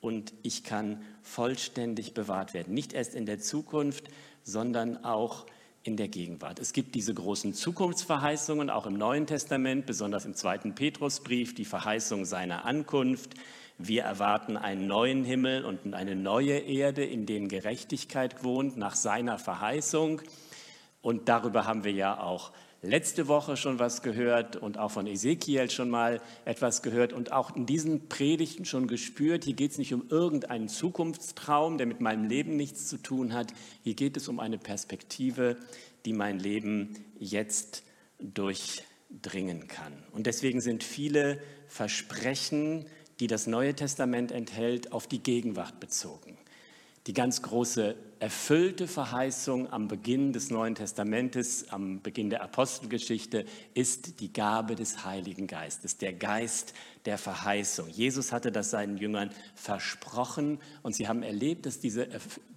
Und 0.02 0.34
ich 0.42 0.62
kann 0.62 1.02
vollständig 1.22 2.12
bewahrt 2.12 2.52
werden. 2.52 2.74
Nicht 2.74 2.92
erst 2.92 3.14
in 3.14 3.24
der 3.24 3.38
Zukunft, 3.38 4.08
sondern 4.42 5.06
auch 5.06 5.46
in 5.84 5.96
der 5.96 6.08
Gegenwart. 6.08 6.58
Es 6.58 6.74
gibt 6.74 6.94
diese 6.94 7.14
großen 7.14 7.54
Zukunftsverheißungen, 7.54 8.68
auch 8.68 8.84
im 8.84 8.98
Neuen 8.98 9.26
Testament, 9.26 9.86
besonders 9.86 10.26
im 10.26 10.34
zweiten 10.34 10.74
Petrusbrief, 10.74 11.54
die 11.54 11.64
Verheißung 11.64 12.26
seiner 12.26 12.66
Ankunft. 12.66 13.36
Wir 13.82 14.02
erwarten 14.02 14.58
einen 14.58 14.86
neuen 14.86 15.24
Himmel 15.24 15.64
und 15.64 15.94
eine 15.94 16.14
neue 16.14 16.58
Erde, 16.58 17.02
in 17.02 17.24
denen 17.24 17.48
Gerechtigkeit 17.48 18.44
wohnt, 18.44 18.76
nach 18.76 18.94
seiner 18.94 19.38
Verheißung. 19.38 20.20
Und 21.00 21.30
darüber 21.30 21.64
haben 21.64 21.82
wir 21.82 21.92
ja 21.92 22.20
auch 22.20 22.52
letzte 22.82 23.26
Woche 23.26 23.56
schon 23.56 23.78
was 23.78 24.02
gehört 24.02 24.56
und 24.56 24.76
auch 24.76 24.90
von 24.90 25.06
Ezekiel 25.06 25.70
schon 25.70 25.88
mal 25.88 26.20
etwas 26.44 26.82
gehört 26.82 27.14
und 27.14 27.32
auch 27.32 27.56
in 27.56 27.64
diesen 27.64 28.10
Predigten 28.10 28.66
schon 28.66 28.86
gespürt, 28.86 29.44
hier 29.44 29.54
geht 29.54 29.72
es 29.72 29.78
nicht 29.78 29.94
um 29.94 30.08
irgendeinen 30.10 30.68
Zukunftstraum, 30.68 31.78
der 31.78 31.86
mit 31.86 32.02
meinem 32.02 32.24
Leben 32.28 32.56
nichts 32.56 32.86
zu 32.86 32.98
tun 32.98 33.32
hat. 33.32 33.54
Hier 33.82 33.94
geht 33.94 34.18
es 34.18 34.28
um 34.28 34.40
eine 34.40 34.58
Perspektive, 34.58 35.56
die 36.04 36.12
mein 36.12 36.38
Leben 36.38 37.02
jetzt 37.18 37.82
durchdringen 38.18 39.68
kann. 39.68 39.94
Und 40.12 40.26
deswegen 40.26 40.60
sind 40.60 40.84
viele 40.84 41.40
Versprechen, 41.66 42.84
die 43.20 43.26
das 43.26 43.46
Neue 43.46 43.74
Testament 43.74 44.32
enthält, 44.32 44.92
auf 44.92 45.06
die 45.06 45.22
Gegenwart 45.22 45.78
bezogen. 45.78 46.38
Die 47.06 47.14
ganz 47.14 47.40
große 47.40 47.96
erfüllte 48.18 48.86
Verheißung 48.86 49.72
am 49.72 49.88
Beginn 49.88 50.34
des 50.34 50.50
Neuen 50.50 50.74
Testamentes, 50.74 51.70
am 51.70 52.02
Beginn 52.02 52.28
der 52.28 52.42
Apostelgeschichte, 52.42 53.46
ist 53.72 54.20
die 54.20 54.30
Gabe 54.30 54.74
des 54.74 55.06
Heiligen 55.06 55.46
Geistes, 55.46 55.96
der 55.96 56.12
Geist 56.12 56.74
der 57.06 57.16
Verheißung. 57.16 57.88
Jesus 57.88 58.32
hatte 58.32 58.52
das 58.52 58.70
seinen 58.70 58.98
Jüngern 58.98 59.30
versprochen 59.54 60.58
und 60.82 60.94
sie 60.94 61.08
haben 61.08 61.22
erlebt, 61.22 61.64
dass 61.64 61.80
diese, 61.80 62.06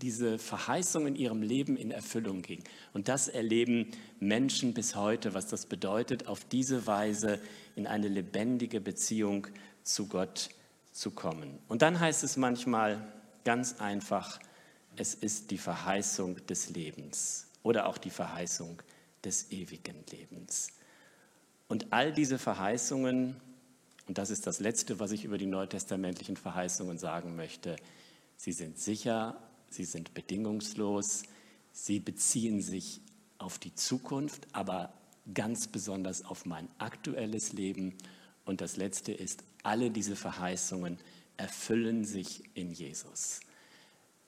diese 0.01 0.37
Verheißung 0.37 1.07
in 1.07 1.15
ihrem 1.15 1.41
Leben 1.41 1.77
in 1.77 1.91
Erfüllung 1.91 2.41
ging. 2.41 2.65
Und 2.91 3.07
das 3.07 3.29
erleben 3.29 3.91
Menschen 4.19 4.73
bis 4.73 4.97
heute, 4.97 5.33
was 5.33 5.47
das 5.47 5.65
bedeutet, 5.65 6.27
auf 6.27 6.43
diese 6.43 6.85
Weise 6.85 7.39
in 7.77 7.87
eine 7.87 8.09
lebendige 8.09 8.81
Beziehung 8.81 9.47
zu 9.83 10.07
Gott 10.07 10.49
zu 10.91 11.11
kommen. 11.11 11.59
Und 11.67 11.81
dann 11.81 11.99
heißt 11.99 12.23
es 12.23 12.37
manchmal 12.37 13.01
ganz 13.43 13.79
einfach, 13.79 14.39
es 14.95 15.13
ist 15.13 15.51
die 15.51 15.57
Verheißung 15.57 16.45
des 16.47 16.69
Lebens 16.69 17.47
oder 17.63 17.87
auch 17.87 17.97
die 17.97 18.11
Verheißung 18.11 18.81
des 19.23 19.51
ewigen 19.51 20.03
Lebens. 20.11 20.69
Und 21.67 21.91
all 21.91 22.13
diese 22.13 22.37
Verheißungen, 22.37 23.35
und 24.07 24.17
das 24.17 24.29
ist 24.29 24.45
das 24.45 24.59
Letzte, 24.59 24.99
was 24.99 25.11
ich 25.11 25.25
über 25.25 25.37
die 25.37 25.47
neutestamentlichen 25.47 26.37
Verheißungen 26.37 26.97
sagen 26.97 27.35
möchte, 27.35 27.77
sie 28.37 28.51
sind 28.51 28.77
sicher, 28.77 29.37
sie 29.69 29.85
sind 29.85 30.13
bedingungslos, 30.13 31.23
sie 31.71 31.99
beziehen 31.99 32.61
sich 32.61 33.01
auf 33.39 33.57
die 33.57 33.73
Zukunft, 33.73 34.47
aber 34.51 34.93
ganz 35.33 35.67
besonders 35.67 36.25
auf 36.25 36.45
mein 36.45 36.67
aktuelles 36.77 37.53
Leben. 37.53 37.97
Und 38.45 38.61
das 38.61 38.75
Letzte 38.75 39.13
ist, 39.13 39.43
alle 39.63 39.89
diese 39.89 40.15
Verheißungen 40.15 40.99
erfüllen 41.37 42.05
sich 42.05 42.43
in 42.53 42.71
Jesus. 42.71 43.39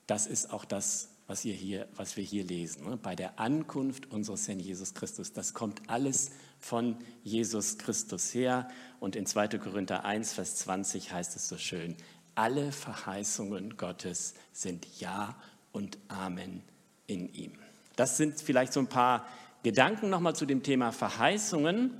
Das 0.07 0.27
ist 0.27 0.51
auch 0.51 0.65
das, 0.65 1.09
was, 1.27 1.41
hier, 1.41 1.87
was 1.95 2.17
wir 2.17 2.23
hier 2.23 2.43
lesen. 2.43 2.89
Ne? 2.89 2.97
Bei 2.97 3.15
der 3.15 3.39
Ankunft 3.39 4.11
unseres 4.11 4.47
Herrn 4.47 4.59
Jesus 4.59 4.93
Christus. 4.93 5.33
Das 5.33 5.53
kommt 5.53 5.81
alles 5.87 6.31
von 6.59 6.97
Jesus 7.23 7.77
Christus 7.77 8.33
her. 8.33 8.67
Und 8.99 9.15
in 9.15 9.25
2. 9.25 9.47
Korinther 9.59 10.05
1, 10.05 10.33
Vers 10.33 10.55
20 10.57 11.11
heißt 11.11 11.35
es 11.35 11.47
so 11.47 11.57
schön, 11.57 11.95
alle 12.35 12.71
Verheißungen 12.71 13.77
Gottes 13.77 14.33
sind 14.51 14.85
Ja 14.99 15.35
und 15.71 15.97
Amen 16.09 16.61
in 17.07 17.33
ihm. 17.33 17.53
Das 17.95 18.17
sind 18.17 18.41
vielleicht 18.41 18.73
so 18.73 18.81
ein 18.81 18.87
paar 18.87 19.25
Gedanken 19.63 20.09
nochmal 20.09 20.35
zu 20.35 20.45
dem 20.45 20.61
Thema 20.61 20.91
Verheißungen. 20.91 21.91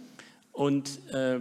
Und 0.51 1.08
äh, 1.10 1.39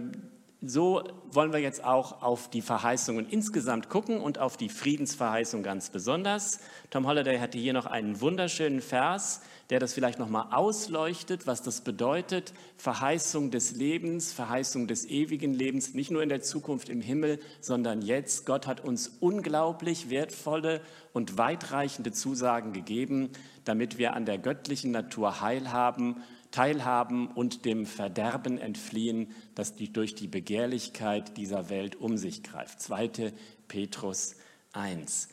so 0.67 1.03
wollen 1.31 1.53
wir 1.53 1.59
jetzt 1.59 1.83
auch 1.83 2.21
auf 2.21 2.49
die 2.49 2.61
Verheißungen 2.61 3.27
insgesamt 3.29 3.89
gucken 3.89 4.19
und 4.19 4.39
auf 4.39 4.57
die 4.57 4.69
Friedensverheißung 4.69 5.63
ganz 5.63 5.89
besonders. 5.89 6.59
Tom 6.89 7.05
Holliday 7.05 7.39
hatte 7.39 7.57
hier 7.57 7.73
noch 7.73 7.85
einen 7.85 8.19
wunderschönen 8.21 8.81
Vers, 8.81 9.41
der 9.69 9.79
das 9.79 9.93
vielleicht 9.93 10.19
noch 10.19 10.29
mal 10.29 10.49
ausleuchtet, 10.51 11.47
was 11.47 11.61
das 11.61 11.81
bedeutet, 11.81 12.53
Verheißung 12.77 13.51
des 13.51 13.75
Lebens, 13.75 14.31
Verheißung 14.33 14.87
des 14.87 15.05
ewigen 15.05 15.53
Lebens, 15.53 15.93
nicht 15.93 16.11
nur 16.11 16.23
in 16.23 16.29
der 16.29 16.41
Zukunft 16.41 16.89
im 16.89 17.01
Himmel, 17.01 17.39
sondern 17.61 18.01
jetzt. 18.01 18.45
Gott 18.45 18.67
hat 18.67 18.83
uns 18.83 19.17
unglaublich 19.19 20.09
wertvolle 20.09 20.81
und 21.13 21.37
weitreichende 21.37 22.11
Zusagen 22.11 22.73
gegeben, 22.73 23.29
damit 23.65 23.97
wir 23.97 24.13
an 24.13 24.25
der 24.25 24.37
göttlichen 24.37 24.91
Natur 24.91 25.41
Heil 25.41 25.71
haben 25.71 26.23
teilhaben 26.55 27.27
und 27.27 27.65
dem 27.65 27.85
Verderben 27.85 28.57
entfliehen, 28.57 29.35
das 29.55 29.75
die, 29.75 29.91
durch 29.91 30.15
die 30.15 30.29
Begehrlichkeit 30.29 31.35
dieser 31.35 31.69
Welt 31.69 31.97
um 31.97 32.17
sich 32.17 32.43
greift. 32.43 32.81
2. 32.81 33.33
Petrus 33.67 34.37
1. 34.71 35.27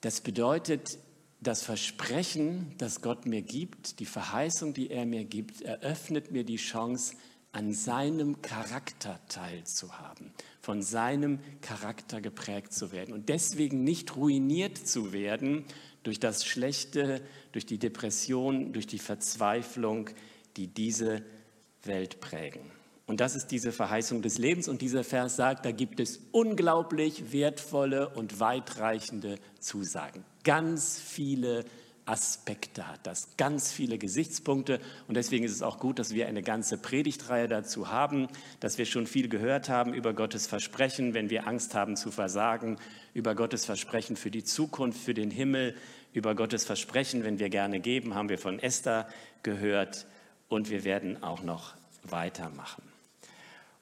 Das 0.00 0.22
bedeutet, 0.22 0.98
das 1.42 1.62
Versprechen, 1.62 2.72
das 2.78 3.02
Gott 3.02 3.26
mir 3.26 3.42
gibt, 3.42 4.00
die 4.00 4.06
Verheißung, 4.06 4.72
die 4.72 4.90
er 4.90 5.04
mir 5.04 5.26
gibt, 5.26 5.60
eröffnet 5.60 6.32
mir 6.32 6.44
die 6.44 6.56
Chance, 6.56 7.14
an 7.52 7.74
seinem 7.74 8.40
Charakter 8.40 9.20
teilzuhaben, 9.28 10.32
von 10.62 10.80
seinem 10.80 11.40
Charakter 11.60 12.22
geprägt 12.22 12.72
zu 12.72 12.90
werden 12.90 13.12
und 13.12 13.28
deswegen 13.28 13.84
nicht 13.84 14.16
ruiniert 14.16 14.78
zu 14.78 15.12
werden 15.12 15.66
durch 16.04 16.20
das 16.20 16.46
Schlechte, 16.46 17.20
durch 17.52 17.66
die 17.66 17.78
Depression, 17.78 18.72
durch 18.72 18.86
die 18.86 18.98
Verzweiflung, 18.98 20.10
die 20.56 20.68
diese 20.68 21.22
Welt 21.82 22.20
prägen. 22.20 22.70
Und 23.06 23.20
das 23.20 23.36
ist 23.36 23.48
diese 23.48 23.72
Verheißung 23.72 24.22
des 24.22 24.38
Lebens. 24.38 24.68
Und 24.68 24.80
dieser 24.80 25.04
Vers 25.04 25.36
sagt, 25.36 25.66
da 25.66 25.72
gibt 25.72 26.00
es 26.00 26.20
unglaublich 26.32 27.32
wertvolle 27.32 28.08
und 28.10 28.40
weitreichende 28.40 29.36
Zusagen. 29.60 30.24
Ganz 30.42 30.98
viele 30.98 31.64
Aspekte 32.06 32.86
hat 32.86 33.06
das, 33.06 33.36
ganz 33.36 33.72
viele 33.72 33.96
Gesichtspunkte. 33.96 34.80
Und 35.08 35.16
deswegen 35.16 35.44
ist 35.44 35.52
es 35.52 35.62
auch 35.62 35.78
gut, 35.78 35.98
dass 35.98 36.12
wir 36.12 36.26
eine 36.26 36.42
ganze 36.42 36.76
Predigtreihe 36.76 37.48
dazu 37.48 37.88
haben, 37.90 38.28
dass 38.60 38.76
wir 38.76 38.84
schon 38.84 39.06
viel 39.06 39.28
gehört 39.28 39.68
haben 39.68 39.94
über 39.94 40.12
Gottes 40.12 40.46
Versprechen, 40.46 41.14
wenn 41.14 41.30
wir 41.30 41.46
Angst 41.46 41.74
haben 41.74 41.96
zu 41.96 42.10
versagen, 42.10 42.78
über 43.14 43.34
Gottes 43.34 43.64
Versprechen 43.64 44.16
für 44.16 44.30
die 44.30 44.44
Zukunft, 44.44 45.00
für 45.00 45.14
den 45.14 45.30
Himmel, 45.30 45.74
über 46.12 46.34
Gottes 46.34 46.64
Versprechen, 46.64 47.24
wenn 47.24 47.38
wir 47.38 47.48
gerne 47.48 47.80
geben, 47.80 48.14
haben 48.14 48.28
wir 48.28 48.38
von 48.38 48.58
Esther 48.58 49.08
gehört. 49.42 50.06
Und 50.48 50.70
wir 50.70 50.84
werden 50.84 51.22
auch 51.22 51.42
noch 51.42 51.74
weitermachen. 52.02 52.82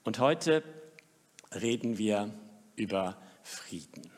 Und 0.04 0.20
heute 0.20 0.62
reden 1.52 1.98
wir 1.98 2.32
über 2.76 3.16
Frieden. 3.42 4.10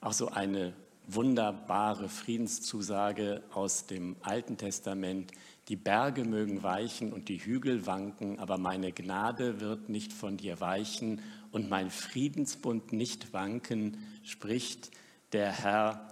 Auch 0.00 0.12
so 0.12 0.28
eine 0.28 0.74
wunderbare 1.06 2.08
Friedenszusage 2.08 3.42
aus 3.52 3.86
dem 3.86 4.16
Alten 4.22 4.56
Testament. 4.56 5.32
Die 5.68 5.76
Berge 5.76 6.24
mögen 6.24 6.62
weichen 6.62 7.12
und 7.12 7.28
die 7.28 7.38
Hügel 7.38 7.86
wanken, 7.86 8.38
aber 8.38 8.58
meine 8.58 8.92
Gnade 8.92 9.60
wird 9.60 9.88
nicht 9.88 10.12
von 10.12 10.36
dir 10.36 10.60
weichen 10.60 11.20
und 11.52 11.68
mein 11.70 11.90
Friedensbund 11.90 12.92
nicht 12.92 13.32
wanken, 13.32 13.98
spricht 14.22 14.90
der 15.32 15.52
Herr, 15.52 16.08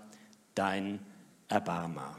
dein 0.55 1.01
Erbarmer. 1.49 2.17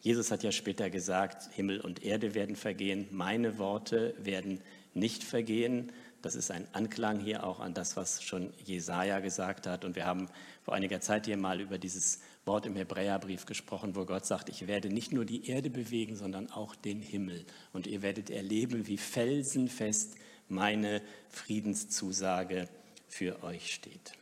Jesus 0.00 0.30
hat 0.30 0.42
ja 0.42 0.52
später 0.52 0.90
gesagt, 0.90 1.52
Himmel 1.52 1.80
und 1.80 2.04
Erde 2.04 2.34
werden 2.34 2.56
vergehen, 2.56 3.08
meine 3.10 3.58
Worte 3.58 4.14
werden 4.18 4.60
nicht 4.94 5.24
vergehen. 5.24 5.92
Das 6.22 6.34
ist 6.34 6.50
ein 6.50 6.66
Anklang 6.72 7.20
hier 7.20 7.44
auch 7.44 7.60
an 7.60 7.74
das, 7.74 7.96
was 7.96 8.22
schon 8.22 8.52
Jesaja 8.64 9.20
gesagt 9.20 9.66
hat. 9.66 9.84
Und 9.84 9.94
wir 9.94 10.04
haben 10.04 10.28
vor 10.62 10.74
einiger 10.74 11.00
Zeit 11.00 11.26
hier 11.26 11.36
mal 11.36 11.60
über 11.60 11.78
dieses 11.78 12.20
Wort 12.44 12.66
im 12.66 12.74
Hebräerbrief 12.74 13.46
gesprochen, 13.46 13.94
wo 13.94 14.04
Gott 14.04 14.26
sagt, 14.26 14.48
ich 14.48 14.66
werde 14.66 14.88
nicht 14.88 15.12
nur 15.12 15.24
die 15.24 15.48
Erde 15.48 15.70
bewegen, 15.70 16.16
sondern 16.16 16.50
auch 16.50 16.74
den 16.74 17.00
Himmel. 17.00 17.44
Und 17.72 17.86
ihr 17.86 18.02
werdet 18.02 18.30
erleben, 18.30 18.88
wie 18.88 18.98
felsenfest 18.98 20.16
meine 20.48 21.02
Friedenszusage 21.28 22.68
für 23.06 23.42
euch 23.44 23.72
steht. 23.74 24.12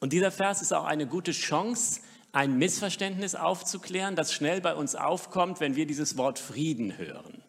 Und 0.00 0.12
dieser 0.12 0.30
Vers 0.30 0.62
ist 0.62 0.72
auch 0.72 0.84
eine 0.84 1.06
gute 1.06 1.32
Chance, 1.32 2.00
ein 2.32 2.58
Missverständnis 2.58 3.34
aufzuklären, 3.34 4.16
das 4.16 4.32
schnell 4.32 4.60
bei 4.60 4.74
uns 4.74 4.94
aufkommt, 4.94 5.60
wenn 5.60 5.76
wir 5.76 5.86
dieses 5.86 6.16
Wort 6.16 6.38
Frieden 6.38 6.98
hören. 6.98 7.42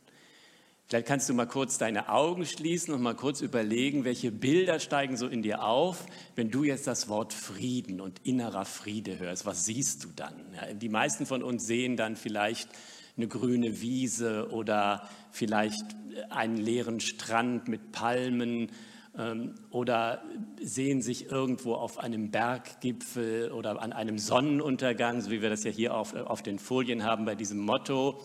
Vielleicht 0.89 1.07
kannst 1.07 1.29
du 1.29 1.35
mal 1.35 1.45
kurz 1.45 1.77
deine 1.77 2.09
Augen 2.09 2.47
schließen 2.47 2.95
und 2.95 3.03
mal 3.03 3.13
kurz 3.13 3.41
überlegen, 3.41 4.05
welche 4.05 4.31
Bilder 4.31 4.79
steigen 4.79 5.17
so 5.17 5.27
in 5.27 5.43
dir 5.43 5.63
auf, 5.63 6.03
wenn 6.33 6.49
du 6.49 6.63
jetzt 6.63 6.87
das 6.87 7.07
Wort 7.07 7.31
Frieden 7.31 8.01
und 8.01 8.25
innerer 8.25 8.65
Friede 8.65 9.19
hörst. 9.19 9.45
Was 9.45 9.65
siehst 9.65 10.03
du 10.03 10.07
dann? 10.15 10.33
Ja, 10.55 10.73
die 10.73 10.89
meisten 10.89 11.27
von 11.27 11.43
uns 11.43 11.67
sehen 11.67 11.95
dann 11.95 12.15
vielleicht 12.15 12.69
eine 13.17 13.27
grüne 13.27 13.81
Wiese 13.81 14.49
oder 14.49 15.07
vielleicht 15.29 15.85
einen 16.31 16.57
leeren 16.57 16.99
Strand 17.01 17.67
mit 17.67 17.91
Palmen 17.91 18.71
ähm, 19.15 19.53
oder 19.69 20.23
sehen 20.59 21.03
sich 21.03 21.29
irgendwo 21.29 21.75
auf 21.75 21.99
einem 21.99 22.31
Berggipfel 22.31 23.51
oder 23.51 23.79
an 23.79 23.93
einem 23.93 24.17
Sonnenuntergang, 24.17 25.21
so 25.21 25.29
wie 25.29 25.43
wir 25.43 25.51
das 25.51 25.63
ja 25.63 25.69
hier 25.69 25.93
auf, 25.93 26.15
auf 26.15 26.41
den 26.41 26.57
Folien 26.57 27.03
haben 27.03 27.25
bei 27.25 27.35
diesem 27.35 27.59
Motto. 27.59 28.19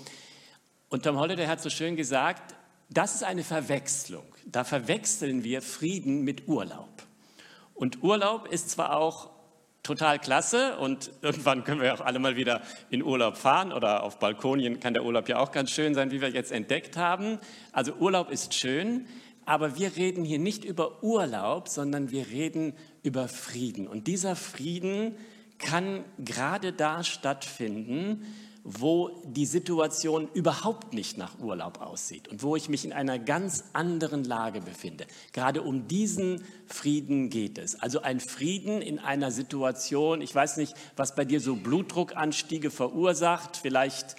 Und 0.94 1.02
Tom 1.02 1.18
Holliday 1.18 1.46
hat 1.46 1.60
so 1.60 1.70
schön 1.70 1.96
gesagt, 1.96 2.54
das 2.88 3.16
ist 3.16 3.24
eine 3.24 3.42
Verwechslung. 3.42 4.22
Da 4.46 4.62
verwechseln 4.62 5.42
wir 5.42 5.60
Frieden 5.60 6.22
mit 6.22 6.46
Urlaub. 6.46 7.02
Und 7.74 8.04
Urlaub 8.04 8.46
ist 8.46 8.70
zwar 8.70 8.96
auch 8.96 9.30
total 9.82 10.20
klasse 10.20 10.76
und 10.78 11.10
irgendwann 11.20 11.64
können 11.64 11.80
wir 11.80 11.94
auch 11.94 12.00
alle 12.00 12.20
mal 12.20 12.36
wieder 12.36 12.62
in 12.90 13.02
Urlaub 13.02 13.36
fahren 13.36 13.72
oder 13.72 14.04
auf 14.04 14.20
Balkonien 14.20 14.78
kann 14.78 14.94
der 14.94 15.04
Urlaub 15.04 15.28
ja 15.28 15.40
auch 15.40 15.50
ganz 15.50 15.72
schön 15.72 15.96
sein, 15.96 16.12
wie 16.12 16.20
wir 16.20 16.28
jetzt 16.28 16.52
entdeckt 16.52 16.96
haben. 16.96 17.40
Also 17.72 17.94
Urlaub 17.94 18.30
ist 18.30 18.54
schön, 18.54 19.08
aber 19.46 19.76
wir 19.76 19.96
reden 19.96 20.24
hier 20.24 20.38
nicht 20.38 20.64
über 20.64 21.02
Urlaub, 21.02 21.66
sondern 21.66 22.12
wir 22.12 22.28
reden 22.28 22.72
über 23.02 23.26
Frieden. 23.26 23.88
Und 23.88 24.06
dieser 24.06 24.36
Frieden 24.36 25.16
kann 25.58 26.04
gerade 26.18 26.72
da 26.72 27.02
stattfinden, 27.02 28.24
wo 28.64 29.10
die 29.26 29.44
Situation 29.44 30.28
überhaupt 30.32 30.94
nicht 30.94 31.18
nach 31.18 31.38
Urlaub 31.38 31.82
aussieht 31.82 32.28
und 32.28 32.42
wo 32.42 32.56
ich 32.56 32.70
mich 32.70 32.86
in 32.86 32.94
einer 32.94 33.18
ganz 33.18 33.64
anderen 33.74 34.24
Lage 34.24 34.62
befinde. 34.62 35.06
Gerade 35.32 35.60
um 35.62 35.86
diesen 35.86 36.42
Frieden 36.66 37.28
geht 37.28 37.58
es. 37.58 37.78
Also 37.78 38.00
ein 38.00 38.20
Frieden 38.20 38.80
in 38.80 38.98
einer 38.98 39.30
Situation, 39.30 40.22
ich 40.22 40.34
weiß 40.34 40.56
nicht, 40.56 40.74
was 40.96 41.14
bei 41.14 41.26
dir 41.26 41.40
so 41.40 41.56
Blutdruckanstiege 41.56 42.70
verursacht, 42.70 43.58
vielleicht 43.58 44.16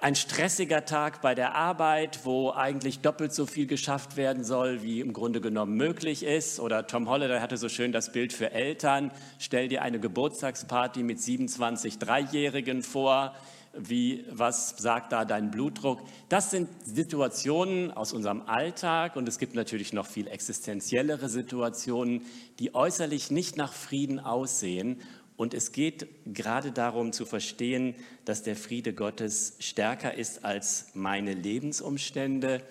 ein 0.00 0.14
stressiger 0.14 0.86
Tag 0.86 1.20
bei 1.20 1.34
der 1.34 1.54
Arbeit, 1.54 2.20
wo 2.24 2.52
eigentlich 2.52 3.00
doppelt 3.00 3.34
so 3.34 3.44
viel 3.44 3.66
geschafft 3.66 4.16
werden 4.16 4.44
soll, 4.44 4.82
wie 4.82 5.00
im 5.00 5.12
Grunde 5.12 5.42
genommen 5.42 5.76
möglich 5.76 6.22
ist. 6.22 6.58
Oder 6.58 6.86
Tom 6.86 7.08
Holliday 7.08 7.40
hatte 7.40 7.58
so 7.58 7.68
schön 7.68 7.92
das 7.92 8.10
Bild 8.10 8.32
für 8.32 8.50
Eltern. 8.50 9.10
Stell 9.38 9.68
dir 9.68 9.82
eine 9.82 10.00
Geburtstagsparty 10.00 11.02
mit 11.02 11.20
27 11.20 11.98
Dreijährigen 11.98 12.82
vor. 12.82 13.34
Wie, 13.74 14.24
was 14.30 14.70
sagt 14.78 15.12
da 15.12 15.26
dein 15.26 15.50
Blutdruck? 15.50 16.00
Das 16.30 16.50
sind 16.50 16.68
Situationen 16.82 17.92
aus 17.92 18.14
unserem 18.14 18.42
Alltag 18.42 19.16
und 19.16 19.28
es 19.28 19.38
gibt 19.38 19.54
natürlich 19.54 19.92
noch 19.92 20.06
viel 20.06 20.26
existenziellere 20.26 21.28
Situationen, 21.28 22.22
die 22.58 22.74
äußerlich 22.74 23.30
nicht 23.30 23.56
nach 23.58 23.72
Frieden 23.72 24.18
aussehen 24.18 25.00
und 25.40 25.54
es 25.54 25.72
geht 25.72 26.06
gerade 26.26 26.70
darum 26.70 27.14
zu 27.14 27.24
verstehen, 27.24 27.94
dass 28.26 28.42
der 28.42 28.56
Friede 28.56 28.92
Gottes 28.92 29.56
stärker 29.58 30.12
ist 30.12 30.44
als 30.44 30.88
meine 30.92 31.32
Lebensumstände 31.32 32.62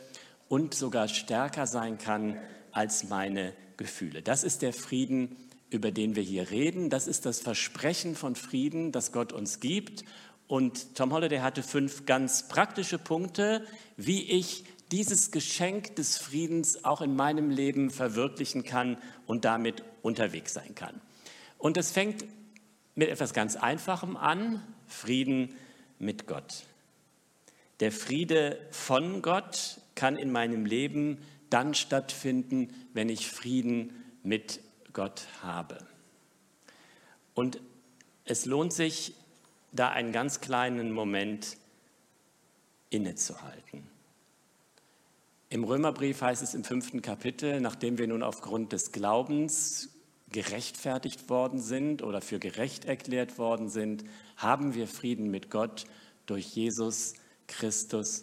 und 0.49 0.75
sogar 0.75 1.07
stärker 1.07 1.65
sein 1.65 1.97
kann 1.97 2.38
als 2.71 3.09
meine 3.09 3.55
Gefühle. 3.77 4.21
Das 4.21 4.43
ist 4.43 4.61
der 4.61 4.71
Frieden, 4.71 5.35
über 5.71 5.89
den 5.89 6.15
wir 6.15 6.21
hier 6.21 6.51
reden. 6.51 6.91
Das 6.91 7.07
ist 7.07 7.25
das 7.25 7.39
Versprechen 7.39 8.15
von 8.15 8.35
Frieden, 8.35 8.91
das 8.91 9.11
Gott 9.11 9.33
uns 9.33 9.59
gibt. 9.59 10.03
Und 10.45 10.93
Tom 10.95 11.11
Holliday 11.11 11.39
hatte 11.39 11.63
fünf 11.63 12.05
ganz 12.05 12.49
praktische 12.49 12.99
Punkte, 12.99 13.65
wie 13.97 14.21
ich 14.29 14.63
dieses 14.91 15.31
Geschenk 15.31 15.95
des 15.95 16.19
Friedens 16.19 16.85
auch 16.85 17.01
in 17.01 17.15
meinem 17.15 17.49
Leben 17.49 17.89
verwirklichen 17.89 18.63
kann 18.63 18.99
und 19.25 19.43
damit 19.43 19.83
unterwegs 20.03 20.53
sein 20.53 20.75
kann. 20.75 21.01
Und 21.57 21.75
es 21.75 21.91
fängt 21.91 22.25
mit 23.00 23.08
etwas 23.08 23.34
ganz 23.34 23.56
Einfachem 23.56 24.18
an, 24.18 24.62
Frieden 24.85 25.55
mit 26.00 26.27
Gott. 26.27 26.66
Der 27.79 27.94
Friede 27.94 28.59
von 28.72 29.22
Gott 29.22 29.79
kann 29.96 30.18
in 30.18 30.33
meinem 30.33 30.66
Leben 30.66 31.18
dann 31.50 31.74
stattfinden, 31.74 32.74
wenn 32.94 33.07
ich 33.07 33.31
Frieden 33.31 33.94
mit 34.22 34.59
Gott 34.92 35.27
habe. 35.42 35.77
Und 37.35 37.62
es 38.25 38.46
lohnt 38.46 38.74
sich, 38.74 39.14
da 39.72 39.90
einen 39.90 40.12
ganz 40.12 40.42
kleinen 40.42 40.92
Moment 40.92 41.55
innezuhalten. 42.90 43.88
Im 45.48 45.64
Römerbrief 45.64 46.22
heißt 46.22 46.44
es 46.44 46.53
im 46.53 46.66
fünften 46.66 47.01
Kapitel, 47.01 47.62
nachdem 47.62 47.98
wir 47.98 48.07
nun 48.07 48.24
aufgrund 48.24 48.74
des 48.74 48.92
Glaubens 48.92 49.90
gerechtfertigt 50.31 51.29
worden 51.29 51.59
sind 51.59 52.03
oder 52.03 52.22
für 52.22 52.39
gerecht 52.39 52.85
erklärt 52.85 53.37
worden 53.37 53.70
sind, 53.70 54.03
haben 54.37 54.75
wir 54.75 54.87
Frieden 54.87 55.31
mit 55.31 55.50
Gott 55.50 55.85
durch 56.25 56.46
Jesus 56.55 57.13
Christus, 57.48 58.22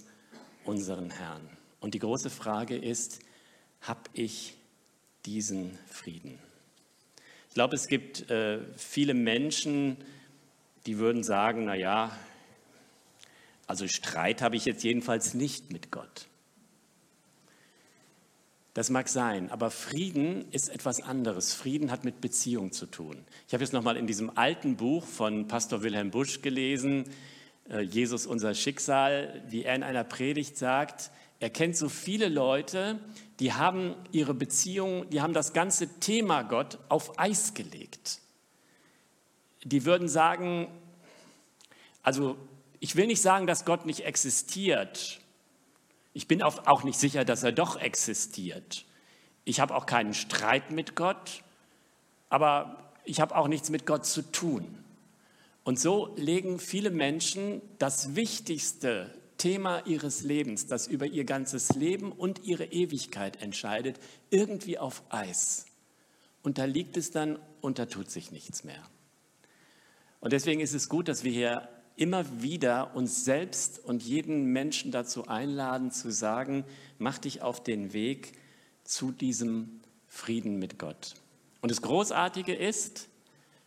unseren 0.64 1.10
Herrn. 1.10 1.48
Und 1.80 1.94
die 1.94 1.98
große 1.98 2.30
Frage 2.30 2.76
ist, 2.76 3.20
habe 3.80 4.02
ich 4.12 4.56
diesen 5.24 5.76
Frieden? 5.86 6.38
Ich 7.48 7.54
glaube, 7.54 7.74
es 7.74 7.88
gibt 7.88 8.30
äh, 8.30 8.60
viele 8.76 9.14
Menschen, 9.14 9.96
die 10.86 10.98
würden 10.98 11.24
sagen, 11.24 11.64
naja, 11.64 12.16
also 13.66 13.88
Streit 13.88 14.42
habe 14.42 14.56
ich 14.56 14.64
jetzt 14.64 14.84
jedenfalls 14.84 15.34
nicht 15.34 15.72
mit 15.72 15.90
Gott. 15.90 16.28
Das 18.76 18.90
mag 18.90 19.08
sein, 19.08 19.50
aber 19.50 19.70
Frieden 19.70 20.52
ist 20.52 20.68
etwas 20.68 21.00
anderes. 21.00 21.54
Frieden 21.54 21.90
hat 21.90 22.04
mit 22.04 22.20
Beziehung 22.20 22.72
zu 22.72 22.84
tun. 22.84 23.24
Ich 23.48 23.54
habe 23.54 23.64
jetzt 23.64 23.72
nochmal 23.72 23.96
in 23.96 24.06
diesem 24.06 24.36
alten 24.36 24.76
Buch 24.76 25.02
von 25.02 25.48
Pastor 25.48 25.82
Wilhelm 25.82 26.10
Busch 26.10 26.42
gelesen, 26.42 27.04
äh, 27.70 27.80
Jesus 27.80 28.26
unser 28.26 28.52
Schicksal, 28.52 29.42
wie 29.48 29.64
er 29.64 29.76
in 29.76 29.82
einer 29.82 30.04
Predigt 30.04 30.58
sagt, 30.58 31.10
er 31.40 31.48
kennt 31.48 31.74
so 31.74 31.88
viele 31.88 32.28
Leute, 32.28 32.98
die 33.40 33.54
haben 33.54 33.94
ihre 34.12 34.34
Beziehung, 34.34 35.08
die 35.08 35.22
haben 35.22 35.32
das 35.32 35.54
ganze 35.54 35.88
Thema 35.98 36.42
Gott 36.42 36.78
auf 36.90 37.18
Eis 37.18 37.54
gelegt. 37.54 38.20
Die 39.64 39.86
würden 39.86 40.06
sagen, 40.06 40.68
also 42.02 42.36
ich 42.78 42.94
will 42.94 43.06
nicht 43.06 43.22
sagen, 43.22 43.46
dass 43.46 43.64
Gott 43.64 43.86
nicht 43.86 44.00
existiert, 44.00 45.22
ich 46.16 46.28
bin 46.28 46.42
auch 46.42 46.82
nicht 46.82 46.98
sicher, 46.98 47.26
dass 47.26 47.42
er 47.42 47.52
doch 47.52 47.78
existiert. 47.78 48.86
Ich 49.44 49.60
habe 49.60 49.74
auch 49.74 49.84
keinen 49.84 50.14
Streit 50.14 50.70
mit 50.70 50.96
Gott, 50.96 51.44
aber 52.30 52.90
ich 53.04 53.20
habe 53.20 53.36
auch 53.36 53.48
nichts 53.48 53.68
mit 53.68 53.84
Gott 53.84 54.06
zu 54.06 54.22
tun. 54.22 54.82
Und 55.62 55.78
so 55.78 56.14
legen 56.16 56.58
viele 56.58 56.88
Menschen 56.88 57.60
das 57.78 58.16
wichtigste 58.16 59.14
Thema 59.36 59.84
ihres 59.84 60.22
Lebens, 60.22 60.66
das 60.66 60.86
über 60.86 61.04
ihr 61.04 61.24
ganzes 61.24 61.74
Leben 61.74 62.12
und 62.12 62.44
ihre 62.44 62.64
Ewigkeit 62.64 63.42
entscheidet, 63.42 64.00
irgendwie 64.30 64.78
auf 64.78 65.02
Eis. 65.10 65.66
Und 66.42 66.56
da 66.56 66.64
liegt 66.64 66.96
es 66.96 67.10
dann 67.10 67.38
und 67.60 67.78
da 67.78 67.84
tut 67.84 68.10
sich 68.10 68.32
nichts 68.32 68.64
mehr. 68.64 68.82
Und 70.20 70.32
deswegen 70.32 70.62
ist 70.62 70.72
es 70.72 70.88
gut, 70.88 71.08
dass 71.08 71.24
wir 71.24 71.32
hier 71.32 71.68
immer 71.96 72.42
wieder 72.42 72.94
uns 72.94 73.24
selbst 73.24 73.82
und 73.84 74.02
jeden 74.02 74.52
Menschen 74.52 74.90
dazu 74.90 75.26
einladen, 75.28 75.90
zu 75.90 76.12
sagen, 76.12 76.64
mach 76.98 77.18
dich 77.18 77.42
auf 77.42 77.62
den 77.62 77.92
Weg 77.92 78.32
zu 78.84 79.12
diesem 79.12 79.80
Frieden 80.06 80.58
mit 80.58 80.78
Gott. 80.78 81.14
Und 81.60 81.70
das 81.70 81.82
Großartige 81.82 82.54
ist, 82.54 83.08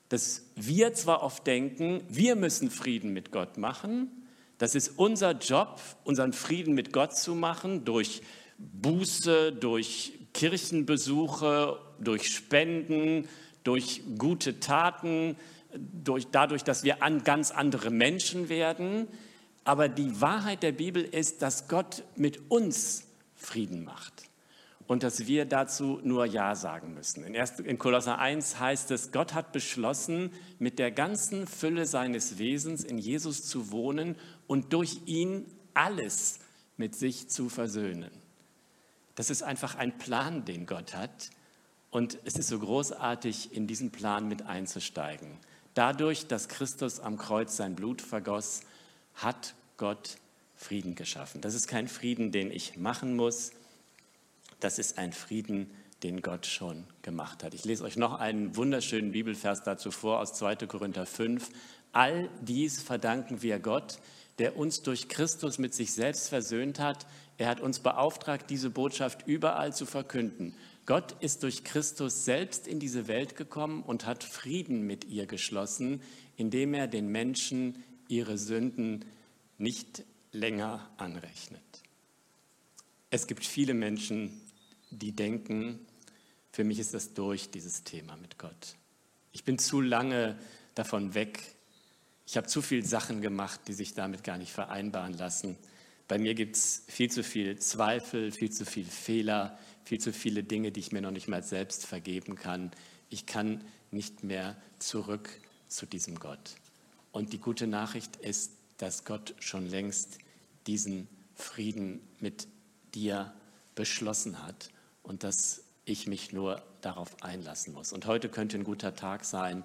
dass 0.09 0.45
wir 0.55 0.93
zwar 0.93 1.23
oft 1.23 1.45
denken, 1.45 2.01
wir 2.07 2.35
müssen 2.35 2.71
Frieden 2.71 3.13
mit 3.13 3.31
Gott 3.31 3.57
machen, 3.57 4.11
das 4.57 4.75
ist 4.75 4.99
unser 4.99 5.31
Job, 5.31 5.79
unseren 6.03 6.33
Frieden 6.33 6.73
mit 6.73 6.91
Gott 6.91 7.15
zu 7.15 7.33
machen, 7.33 7.85
durch 7.85 8.21
Buße, 8.57 9.53
durch 9.53 10.19
Kirchenbesuche, 10.33 11.79
durch 11.99 12.29
Spenden, 12.29 13.27
durch 13.63 14.01
gute 14.17 14.59
Taten, 14.59 15.37
durch, 15.73 16.27
dadurch, 16.31 16.63
dass 16.63 16.83
wir 16.83 17.03
an 17.03 17.23
ganz 17.23 17.51
andere 17.51 17.89
Menschen 17.89 18.49
werden. 18.49 19.07
Aber 19.63 19.89
die 19.89 20.19
Wahrheit 20.21 20.63
der 20.63 20.71
Bibel 20.71 21.03
ist, 21.03 21.41
dass 21.41 21.67
Gott 21.67 22.03
mit 22.15 22.49
uns 22.49 23.03
Frieden 23.35 23.83
macht 23.83 24.29
und 24.87 25.03
dass 25.03 25.27
wir 25.27 25.45
dazu 25.45 25.99
nur 26.03 26.25
Ja 26.25 26.55
sagen 26.55 26.95
müssen. 26.95 27.23
In, 27.23 27.35
erst, 27.35 27.59
in 27.59 27.77
Kolosser 27.77 28.17
1 28.17 28.59
heißt 28.59 28.89
es, 28.89 29.11
Gott 29.11 29.35
hat 29.35 29.51
beschlossen, 29.51 30.31
mit 30.57 30.79
der 30.79 30.89
ganzen 30.89 31.45
Fülle 31.45 31.85
seines 31.85 32.39
Wesens 32.39 32.83
in 32.83 32.97
Jesus 32.97 33.45
zu 33.45 33.71
wohnen 33.71 34.15
und 34.47 34.73
durch 34.73 35.01
ihn 35.05 35.45
alles 35.75 36.39
mit 36.75 36.95
sich 36.95 37.29
zu 37.29 37.49
versöhnen. 37.49 38.09
Das 39.13 39.29
ist 39.29 39.43
einfach 39.43 39.75
ein 39.75 39.97
Plan, 39.99 40.45
den 40.45 40.65
Gott 40.65 40.95
hat. 40.95 41.29
Und 41.91 42.17
es 42.25 42.35
ist 42.35 42.47
so 42.47 42.57
großartig, 42.57 43.53
in 43.53 43.67
diesen 43.67 43.91
Plan 43.91 44.27
mit 44.27 44.43
einzusteigen. 44.43 45.37
Dadurch, 45.73 46.27
dass 46.27 46.47
Christus 46.47 46.99
am 46.99 47.17
Kreuz 47.17 47.55
sein 47.55 47.75
Blut 47.75 48.01
vergoss, 48.01 48.61
hat 49.15 49.53
Gott 49.77 50.17
Frieden 50.55 50.95
geschaffen. 50.95 51.41
Das 51.41 51.53
ist 51.53 51.67
kein 51.67 51.87
Frieden, 51.87 52.31
den 52.31 52.51
ich 52.51 52.77
machen 52.77 53.15
muss. 53.15 53.51
Das 54.59 54.77
ist 54.77 54.97
ein 54.97 55.13
Frieden, 55.13 55.71
den 56.03 56.21
Gott 56.21 56.45
schon 56.45 56.85
gemacht 57.01 57.43
hat. 57.43 57.53
Ich 57.53 57.65
lese 57.65 57.83
euch 57.83 57.95
noch 57.95 58.19
einen 58.19 58.55
wunderschönen 58.55 59.11
Bibelvers 59.11 59.63
dazu 59.63 59.91
vor 59.91 60.19
aus 60.19 60.33
2. 60.33 60.55
Korinther 60.67 61.05
5. 61.05 61.49
All 61.91 62.29
dies 62.41 62.81
verdanken 62.81 63.41
wir 63.41 63.59
Gott, 63.59 63.99
der 64.37 64.57
uns 64.57 64.81
durch 64.81 65.09
Christus 65.09 65.57
mit 65.57 65.73
sich 65.73 65.93
selbst 65.93 66.29
versöhnt 66.29 66.79
hat. 66.79 67.05
Er 67.37 67.47
hat 67.47 67.59
uns 67.59 67.79
beauftragt, 67.79 68.49
diese 68.49 68.69
Botschaft 68.69 69.27
überall 69.27 69.73
zu 69.73 69.85
verkünden. 69.85 70.55
Gott 70.89 71.15
ist 71.19 71.43
durch 71.43 71.63
Christus 71.63 72.25
selbst 72.25 72.65
in 72.65 72.79
diese 72.79 73.07
Welt 73.07 73.35
gekommen 73.35 73.83
und 73.83 74.07
hat 74.07 74.23
Frieden 74.23 74.87
mit 74.87 75.05
ihr 75.05 75.27
geschlossen, 75.27 76.01
indem 76.35 76.73
er 76.73 76.87
den 76.87 77.09
Menschen 77.09 77.83
ihre 78.07 78.39
Sünden 78.39 79.05
nicht 79.59 80.03
länger 80.31 80.89
anrechnet. 80.97 81.61
Es 83.11 83.27
gibt 83.27 83.45
viele 83.45 83.75
Menschen, 83.75 84.41
die 84.89 85.11
denken, 85.11 85.85
für 86.51 86.63
mich 86.63 86.79
ist 86.79 86.95
das 86.95 87.13
durch, 87.13 87.51
dieses 87.51 87.83
Thema 87.83 88.17
mit 88.17 88.39
Gott. 88.39 88.75
Ich 89.31 89.43
bin 89.43 89.59
zu 89.59 89.81
lange 89.81 90.39
davon 90.73 91.13
weg. 91.13 91.39
Ich 92.25 92.35
habe 92.35 92.47
zu 92.47 92.63
viele 92.63 92.83
Sachen 92.83 93.21
gemacht, 93.21 93.59
die 93.67 93.73
sich 93.73 93.93
damit 93.93 94.23
gar 94.23 94.39
nicht 94.39 94.51
vereinbaren 94.51 95.13
lassen. 95.13 95.55
Bei 96.07 96.17
mir 96.17 96.33
gibt 96.33 96.55
es 96.55 96.83
viel 96.87 97.11
zu 97.11 97.23
viel 97.23 97.59
Zweifel, 97.59 98.31
viel 98.31 98.49
zu 98.49 98.65
viele 98.65 98.89
Fehler, 98.89 99.59
viel 99.89 99.99
zu 99.99 100.13
viele 100.13 100.43
Dinge, 100.43 100.71
die 100.71 100.81
ich 100.81 100.91
mir 100.91 101.01
noch 101.01 101.09
nicht 101.09 101.27
mal 101.27 101.41
selbst 101.41 101.83
vergeben 101.83 102.35
kann. 102.35 102.69
Ich 103.09 103.25
kann 103.25 103.63
nicht 103.89 104.23
mehr 104.23 104.55
zurück 104.77 105.31
zu 105.67 105.87
diesem 105.87 106.19
Gott. 106.19 106.57
Und 107.11 107.33
die 107.33 107.39
gute 107.39 107.65
Nachricht 107.65 108.15
ist, 108.17 108.51
dass 108.77 109.03
Gott 109.03 109.33
schon 109.39 109.67
längst 109.67 110.19
diesen 110.67 111.07
Frieden 111.33 112.07
mit 112.19 112.47
dir 112.93 113.33
beschlossen 113.73 114.45
hat 114.45 114.69
und 115.01 115.23
dass 115.23 115.63
ich 115.85 116.05
mich 116.05 116.33
nur 116.33 116.61
darauf 116.81 117.23
einlassen 117.23 117.73
muss. 117.73 117.91
Und 117.91 118.05
heute 118.05 118.29
könnte 118.29 118.59
ein 118.59 118.65
guter 118.65 118.95
Tag 118.95 119.25
sein, 119.25 119.63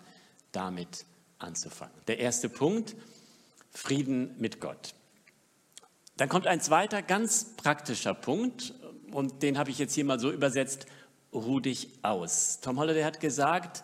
damit 0.53 1.05
anzufangen. 1.39 1.95
Der 2.07 2.19
erste 2.19 2.49
Punkt, 2.49 2.97
Frieden 3.71 4.35
mit 4.39 4.59
Gott. 4.59 4.95
Dann 6.17 6.31
kommt 6.31 6.47
ein 6.47 6.63
zweiter 6.63 7.03
ganz 7.03 7.57
praktischer 7.57 8.15
Punkt 8.15 8.73
und 9.13 9.43
den 9.43 9.59
habe 9.59 9.71
ich 9.71 9.79
jetzt 9.79 9.95
hier 9.95 10.05
mal 10.05 10.21
so 10.21 10.31
übersetzt, 10.31 10.87
ruh 11.33 11.61
dich 11.61 11.89
aus. 12.03 12.61
Tom 12.61 12.79
Holliday 12.79 13.03
hat 13.03 13.21
gesagt, 13.21 13.83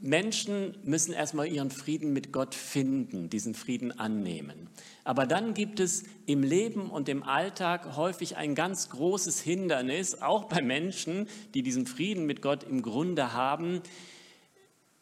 Menschen 0.00 0.76
müssen 0.84 1.12
erstmal 1.12 1.48
ihren 1.48 1.70
Frieden 1.70 2.12
mit 2.12 2.32
Gott 2.32 2.54
finden, 2.54 3.30
diesen 3.30 3.54
Frieden 3.54 3.98
annehmen. 3.98 4.68
Aber 5.02 5.26
dann 5.26 5.54
gibt 5.54 5.80
es 5.80 6.04
im 6.26 6.42
Leben 6.42 6.90
und 6.90 7.08
im 7.08 7.24
Alltag 7.24 7.96
häufig 7.96 8.36
ein 8.36 8.54
ganz 8.54 8.90
großes 8.90 9.40
Hindernis, 9.40 10.22
auch 10.22 10.44
bei 10.44 10.62
Menschen, 10.62 11.28
die 11.54 11.62
diesen 11.62 11.86
Frieden 11.86 12.26
mit 12.26 12.42
Gott 12.42 12.62
im 12.62 12.82
Grunde 12.82 13.32
haben, 13.32 13.82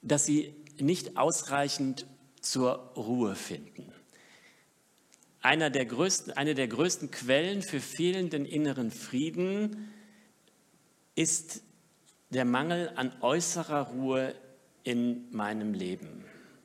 dass 0.01 0.25
sie 0.25 0.55
nicht 0.79 1.19
ausreichend 1.19 2.07
zur 2.41 2.93
Ruhe 2.97 3.35
finden. 3.35 3.93
Einer 5.47 5.71
der 5.71 5.87
größten, 5.87 6.33
eine 6.33 6.57
der 6.57 6.67
größten 6.67 7.13
Quellen 7.13 7.63
für 7.63 7.79
fehlenden 7.79 8.45
inneren 8.45 8.91
Frieden 8.91 9.93
ist 11.15 11.63
der 12.31 12.45
Mangel 12.45 12.91
an 12.97 13.13
äußerer 13.21 13.83
Ruhe 13.83 14.35
in 14.83 15.31
meinem 15.31 15.73
Leben. 15.73 16.25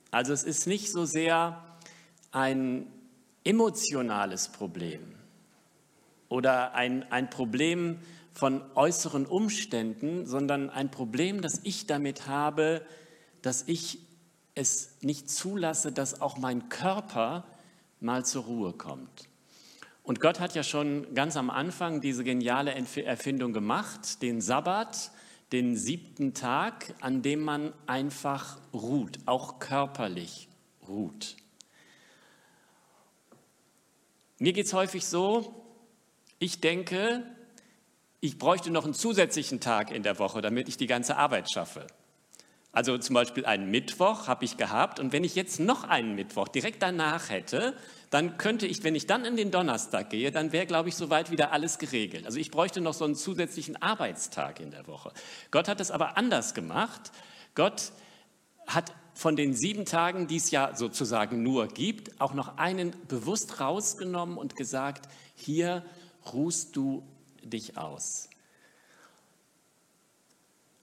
Also 0.10 0.34
es 0.34 0.44
ist 0.44 0.66
nicht 0.66 0.92
so 0.92 1.06
sehr 1.06 1.64
ein 2.32 2.88
emotionales 3.44 4.48
Problem 4.48 5.14
oder 6.28 6.74
ein, 6.74 7.04
ein 7.12 7.30
Problem 7.30 8.00
von 8.34 8.64
äußeren 8.74 9.28
Umständen, 9.28 10.26
sondern 10.26 10.72
ein 10.72 10.90
Problem, 10.90 11.44
das 11.44 11.62
ich 11.62 11.86
damit 11.86 12.26
habe, 12.26 12.84
dass 13.44 13.62
ich 13.68 14.00
es 14.56 14.98
nicht 15.02 15.30
zulasse, 15.30 15.92
dass 15.92 16.20
auch 16.20 16.40
mein 16.40 16.68
Körper 16.70 17.46
mal 18.02 18.26
zur 18.26 18.44
Ruhe 18.44 18.74
kommt. 18.74 19.30
Und 20.04 20.20
Gott 20.20 20.40
hat 20.40 20.56
ja 20.56 20.64
schon 20.64 21.14
ganz 21.14 21.38
am 21.38 21.50
Anfang 21.50 22.02
diese 22.02 22.24
geniale 22.24 22.74
Erfindung 22.74 23.54
gemacht, 23.54 24.22
den 24.22 24.42
Sabbat, 24.42 25.12
den 25.52 25.76
siebten 25.76 26.34
Tag, 26.34 26.94
an 27.02 27.22
dem 27.22 27.42
man 27.42 27.74
einfach 27.86 28.58
ruht, 28.74 29.20
auch 29.26 29.60
körperlich 29.60 30.50
ruht. 30.88 31.36
Mir 34.40 34.54
geht 34.54 34.66
es 34.66 34.74
häufig 34.74 35.06
so, 35.06 35.54
ich 36.40 36.62
denke, 36.62 37.24
ich 38.22 38.40
bräuchte 38.40 38.72
noch 38.72 38.86
einen 38.86 38.96
zusätzlichen 38.96 39.60
Tag 39.60 39.92
in 39.92 40.02
der 40.02 40.18
Woche, 40.18 40.42
damit 40.42 40.68
ich 40.68 40.78
die 40.78 40.88
ganze 40.88 41.18
Arbeit 41.18 41.52
schaffe. 41.52 41.86
Also 42.74 42.98
zum 42.98 43.16
Beispiel 43.16 43.46
einen 43.46 43.70
Mittwoch 43.70 44.28
habe 44.28 44.46
ich 44.46 44.56
gehabt 44.56 45.00
und 45.00 45.12
wenn 45.12 45.26
ich 45.26 45.36
jetzt 45.36 45.60
noch 45.60 45.84
einen 45.84 46.16
Mittwoch 46.16 46.48
direkt 46.48 46.82
danach 46.82 47.30
hätte, 47.30 47.76
dann 48.10 48.38
könnte 48.38 48.66
ich, 48.66 48.84
wenn 48.84 48.96
ich 48.96 49.08
dann 49.08 49.26
in 49.26 49.36
den 49.36 49.52
Donnerstag 49.52 50.10
gehe, 50.10 50.32
dann 50.32 50.54
wäre, 50.54 50.66
glaube 50.66 50.88
ich, 50.88 50.96
soweit 50.96 51.32
wieder 51.32 51.52
alles 51.52 51.80
geregelt. 51.80 52.26
Also 52.26 52.40
ich 52.40 52.50
bräuchte 52.50 52.80
noch 52.80 52.94
so 52.94 53.04
einen 53.04 53.16
zusätzlichen 53.16 53.82
Arbeitstag 53.82 54.62
in 54.62 54.72
der 54.72 54.88
Woche. 54.88 55.12
Gott 55.50 55.68
hat 55.68 55.82
es 55.82 55.92
aber 55.92 56.18
anders 56.18 56.54
gemacht. 56.54 57.12
Gott 57.56 57.92
hat 58.68 58.94
von 59.14 59.36
den 59.36 59.54
sieben 59.54 59.86
Tagen, 59.86 60.28
die 60.28 60.38
es 60.38 60.52
ja 60.52 60.74
sozusagen 60.76 61.44
nur 61.44 61.68
gibt, 61.68 62.22
auch 62.22 62.34
noch 62.34 62.58
einen 62.58 62.94
bewusst 63.10 63.60
rausgenommen 63.60 64.38
und 64.38 64.56
gesagt, 64.56 65.10
hier 65.36 65.84
ruhst 66.32 66.76
du 66.76 67.04
dich 67.44 67.78
aus. 67.78 68.31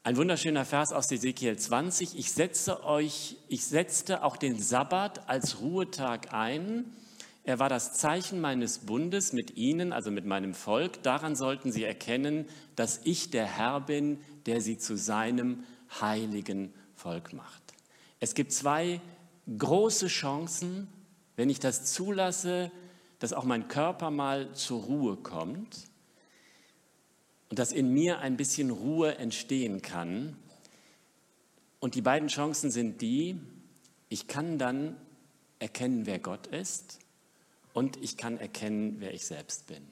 Ein 0.03 0.17
wunderschöner 0.17 0.65
Vers 0.65 0.93
aus 0.93 1.11
Ezekiel 1.11 1.59
20. 1.59 2.19
Ich 2.19 2.33
setze 2.33 2.85
euch, 2.85 3.37
ich 3.49 3.67
setzte 3.67 4.23
auch 4.23 4.37
den 4.37 4.61
Sabbat 4.61 5.29
als 5.29 5.61
Ruhetag 5.61 6.33
ein 6.33 6.85
er 7.49 7.59
war 7.59 7.71
das 7.71 7.95
Zeichen 7.95 8.43
meines 8.43 8.81
Bundes 8.81 9.33
mit 9.33 9.57
ihnen, 9.57 9.95
also 9.95 10.11
mit 10.11 10.27
meinem 10.27 10.53
Volk. 10.53 11.03
Daran 11.03 11.35
sollten 11.35 11.73
sie 11.73 11.83
erkennen, 11.83 12.45
dass 12.77 13.01
ich 13.05 13.31
der 13.31 13.47
Herr 13.47 13.81
bin, 13.81 14.21
der 14.45 14.61
sie 14.61 14.77
zu 14.77 14.99
seinem 14.99 15.65
heiligen 15.99 16.75
Volk 16.95 17.33
macht. 17.33 17.63
Es 18.21 18.35
gibt 18.35 18.53
zwei 18.53 19.01
große 19.57 20.09
Chancen, 20.09 20.89
wenn 21.37 21.49
ich 21.49 21.59
das 21.59 21.91
zulasse, 21.91 22.71
dass 23.19 23.33
auch 23.33 23.45
mein 23.45 23.67
Körper 23.67 24.11
mal 24.11 24.53
zur 24.53 24.83
Ruhe 24.83 25.17
kommt 25.17 25.88
und 27.51 27.59
dass 27.59 27.73
in 27.73 27.93
mir 27.93 28.19
ein 28.19 28.37
bisschen 28.37 28.71
Ruhe 28.71 29.17
entstehen 29.17 29.83
kann. 29.83 30.37
Und 31.81 31.95
die 31.95 32.03
beiden 32.03 32.29
Chancen 32.29 32.71
sind 32.71 33.01
die, 33.01 33.41
ich 34.09 34.27
kann 34.27 34.59
dann 34.59 34.97
erkennen, 35.59 36.07
wer 36.07 36.19
Gott 36.19 36.47
ist 36.49 36.99
und 37.73 37.97
ich 38.03 38.17
kann 38.17 38.39
erkennen, 38.39 38.97
wer 38.99 39.15
ich 39.15 39.27
selbst 39.27 39.67
bin. 39.67 39.83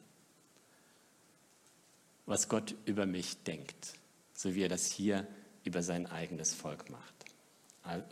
Was 2.26 2.48
Gott 2.48 2.74
über 2.84 3.06
mich 3.06 3.42
denkt, 3.44 3.94
so 4.34 4.54
wie 4.54 4.62
er 4.62 4.68
das 4.68 4.86
hier 4.86 5.26
über 5.64 5.82
sein 5.82 6.06
eigenes 6.06 6.54
Volk 6.54 6.90
macht, 6.90 7.14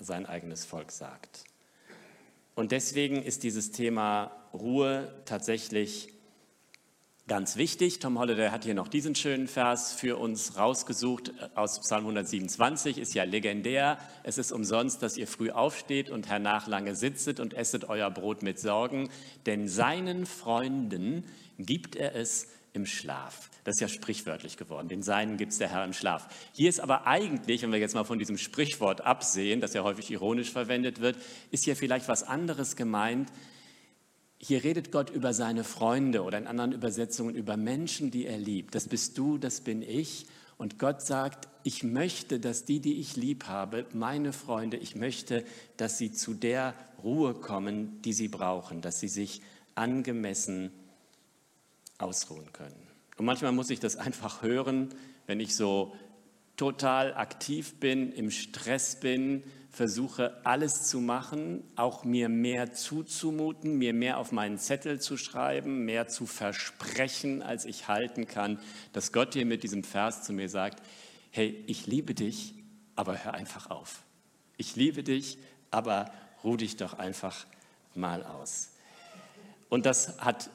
sein 0.01 0.27
eigenes 0.27 0.65
Volk 0.65 0.93
sagt. 0.93 1.45
Und 2.55 2.71
deswegen 2.71 3.23
ist 3.23 3.43
dieses 3.43 3.73
Thema 3.73 4.31
Ruhe 4.53 5.13
tatsächlich 5.25 6.13
Ganz 7.27 7.57
wichtig, 7.57 8.01
Tom 8.01 8.19
Holliday 8.19 8.51
hat 8.51 8.65
hier 8.65 8.75
noch 8.75 8.87
diesen 8.87 9.15
schönen 9.15 9.49
Vers 9.49 9.95
für 9.95 10.19
uns 10.19 10.59
rausgesucht 10.59 11.33
aus 11.55 11.81
Psalm 11.81 12.03
127, 12.03 12.99
ist 12.99 13.15
ja 13.15 13.25
legendär. 13.25 13.97
Es 14.25 14.37
ist 14.37 14.53
umsonst, 14.53 15.03
dass 15.03 15.17
ihr 15.17 15.27
früh 15.27 15.51
aufsteht 15.51 16.11
und 16.11 16.29
hernach 16.29 16.67
lange 16.67 16.95
sitzet 16.95 17.41
und 17.41 17.55
esset 17.55 17.89
euer 17.89 18.11
Brot 18.11 18.43
mit 18.43 18.59
Sorgen, 18.61 19.09
denn 19.47 19.69
seinen 19.69 20.27
Freunden 20.27 21.25
gibt 21.59 21.97
er 21.97 22.15
es 22.15 22.49
im 22.75 22.85
Schlaf. 22.85 23.49
Das 23.65 23.77
ist 23.77 23.81
ja 23.81 23.89
sprichwörtlich 23.89 24.59
geworden. 24.59 24.89
Den 24.89 25.03
Seinen 25.03 25.39
gibt 25.39 25.53
es 25.53 25.59
der 25.59 25.71
Herr 25.71 25.87
im 25.87 25.95
Schlaf. 25.95 26.29
Hier 26.53 26.69
ist 26.69 26.81
aber 26.81 27.07
eigentlich, 27.07 27.63
wenn 27.63 27.73
wir 27.73 27.79
jetzt 27.79 27.95
mal 27.95 28.05
von 28.05 28.19
diesem 28.19 28.37
Sprichwort 28.37 29.01
absehen, 29.01 29.63
das 29.63 29.73
ja 29.73 29.83
häufig 29.83 30.11
ironisch 30.11 30.51
verwendet 30.51 31.01
wird, 31.01 31.17
ist 31.51 31.65
hier 31.65 31.75
vielleicht 31.75 32.07
was 32.07 32.23
anderes 32.23 32.77
gemeint, 32.77 33.33
hier 34.47 34.63
redet 34.63 34.93
Gott 34.93 35.09
über 35.09 35.33
seine 35.33 35.65
Freunde 35.65 36.23
oder 36.23 36.37
in 36.37 36.47
anderen 36.47 36.73
Übersetzungen 36.73 37.35
über 37.35 37.57
Menschen, 37.57 38.11
die 38.11 38.27
er 38.27 38.37
liebt. 38.37 38.75
Das 38.75 38.89
bist 38.89 39.17
du, 39.17 39.39
das 39.39 39.63
bin 39.63 39.81
ich. 39.81 40.27
Und 40.59 40.79
Gott 40.79 41.01
sagt, 41.01 41.49
ich 41.63 41.83
möchte, 41.83 42.39
dass 42.41 42.67
die, 42.67 42.81
die 42.81 43.01
ich 43.01 43.17
lieb 43.17 43.47
habe, 43.47 43.87
meine 43.95 44.35
Freunde, 44.35 44.77
ich 44.77 44.97
möchte, 44.97 45.47
dass 45.79 45.97
sie 45.97 46.13
zu 46.13 46.35
der 46.35 46.75
Ruhe 47.03 47.33
kommen, 47.33 48.03
die 48.03 48.13
sie 48.13 48.29
brauchen, 48.29 48.83
dass 48.83 49.01
sie 49.01 49.09
sich 49.09 49.41
angemessen 49.77 50.71
ausruhen 51.97 52.53
können. 52.53 52.87
Und 53.17 53.25
manchmal 53.25 53.53
muss 53.53 53.71
ich 53.71 53.81
das 53.81 53.97
einfach 53.97 54.43
hören, 54.43 54.91
wenn 55.27 55.41
ich 55.41 55.57
so 55.57 55.95
total 56.59 57.15
aktiv 57.15 57.81
bin, 57.81 58.13
im 58.13 58.31
Stress 58.31 59.01
bin, 59.01 59.43
versuche 59.75 60.41
alles 60.45 60.85
zu 60.85 61.01
machen, 61.01 61.65
auch 61.77 62.05
mir 62.05 62.29
mehr 62.29 62.73
zuzumuten, 62.73 63.77
mir 63.77 63.93
mehr 63.93 64.19
auf 64.19 64.33
meinen 64.33 64.59
Zettel 64.59 65.01
zu 65.01 65.17
schreiben, 65.17 65.85
mehr 65.85 66.07
zu 66.07 66.27
versprechen, 66.27 67.43
als 67.43 67.65
ich 67.65 67.89
halten 67.89 68.27
kann, 68.27 68.59
dass 68.93 69.13
Gott 69.13 69.35
hier 69.35 69.47
mit 69.47 69.63
diesem 69.63 69.83
Vers 69.83 70.23
zu 70.23 70.33
mir 70.33 70.49
sagt, 70.49 70.83
hey, 71.31 71.65
ich 71.67 71.87
liebe 71.87 72.15
dich, 72.15 72.55
aber 72.95 73.25
hör 73.25 73.35
einfach 73.35 73.71
auf. 73.71 74.03
Ich 74.57 74.77
liebe 74.77 75.03
dich, 75.03 75.39
aber 75.71 76.13
ruh 76.45 76.57
dich 76.57 76.77
doch 76.77 76.95
einfach 76.95 77.45
mal 77.95 78.23
aus. 78.23 78.71
Und 79.69 79.87
das 79.87 80.19
hat 80.21 80.51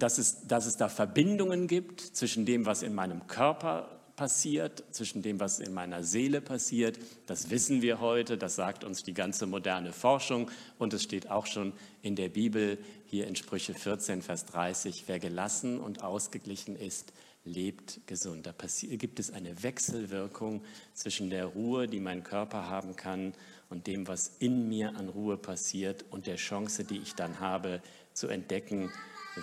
dass 0.00 0.18
es, 0.18 0.46
dass 0.46 0.66
es 0.66 0.76
da 0.76 0.88
Verbindungen 0.88 1.66
gibt 1.66 2.00
zwischen 2.00 2.46
dem, 2.46 2.66
was 2.66 2.82
in 2.82 2.94
meinem 2.94 3.26
Körper 3.26 3.99
passiert, 4.20 4.84
zwischen 4.90 5.22
dem, 5.22 5.40
was 5.40 5.60
in 5.60 5.72
meiner 5.72 6.04
Seele 6.04 6.42
passiert. 6.42 6.98
Das 7.24 7.48
wissen 7.48 7.80
wir 7.80 8.00
heute, 8.00 8.36
das 8.36 8.54
sagt 8.54 8.84
uns 8.84 9.02
die 9.02 9.14
ganze 9.14 9.46
moderne 9.46 9.94
Forschung 9.94 10.50
und 10.78 10.92
es 10.92 11.02
steht 11.02 11.30
auch 11.30 11.46
schon 11.46 11.72
in 12.02 12.16
der 12.16 12.28
Bibel, 12.28 12.76
hier 13.06 13.26
in 13.26 13.34
Sprüche 13.34 13.72
14, 13.72 14.20
Vers 14.20 14.44
30, 14.44 15.04
wer 15.06 15.18
gelassen 15.18 15.80
und 15.80 16.02
ausgeglichen 16.02 16.76
ist, 16.76 17.14
lebt 17.46 18.06
gesund. 18.06 18.46
Da 18.46 18.52
gibt 18.90 19.20
es 19.20 19.30
eine 19.30 19.62
Wechselwirkung 19.62 20.60
zwischen 20.92 21.30
der 21.30 21.46
Ruhe, 21.46 21.88
die 21.88 22.00
mein 22.00 22.22
Körper 22.22 22.68
haben 22.68 22.96
kann, 22.96 23.32
und 23.70 23.86
dem, 23.86 24.06
was 24.06 24.32
in 24.38 24.68
mir 24.68 24.96
an 24.96 25.08
Ruhe 25.08 25.38
passiert 25.38 26.04
und 26.10 26.26
der 26.26 26.36
Chance, 26.36 26.84
die 26.84 26.98
ich 26.98 27.14
dann 27.14 27.40
habe, 27.40 27.80
zu 28.12 28.28
entdecken, 28.28 28.92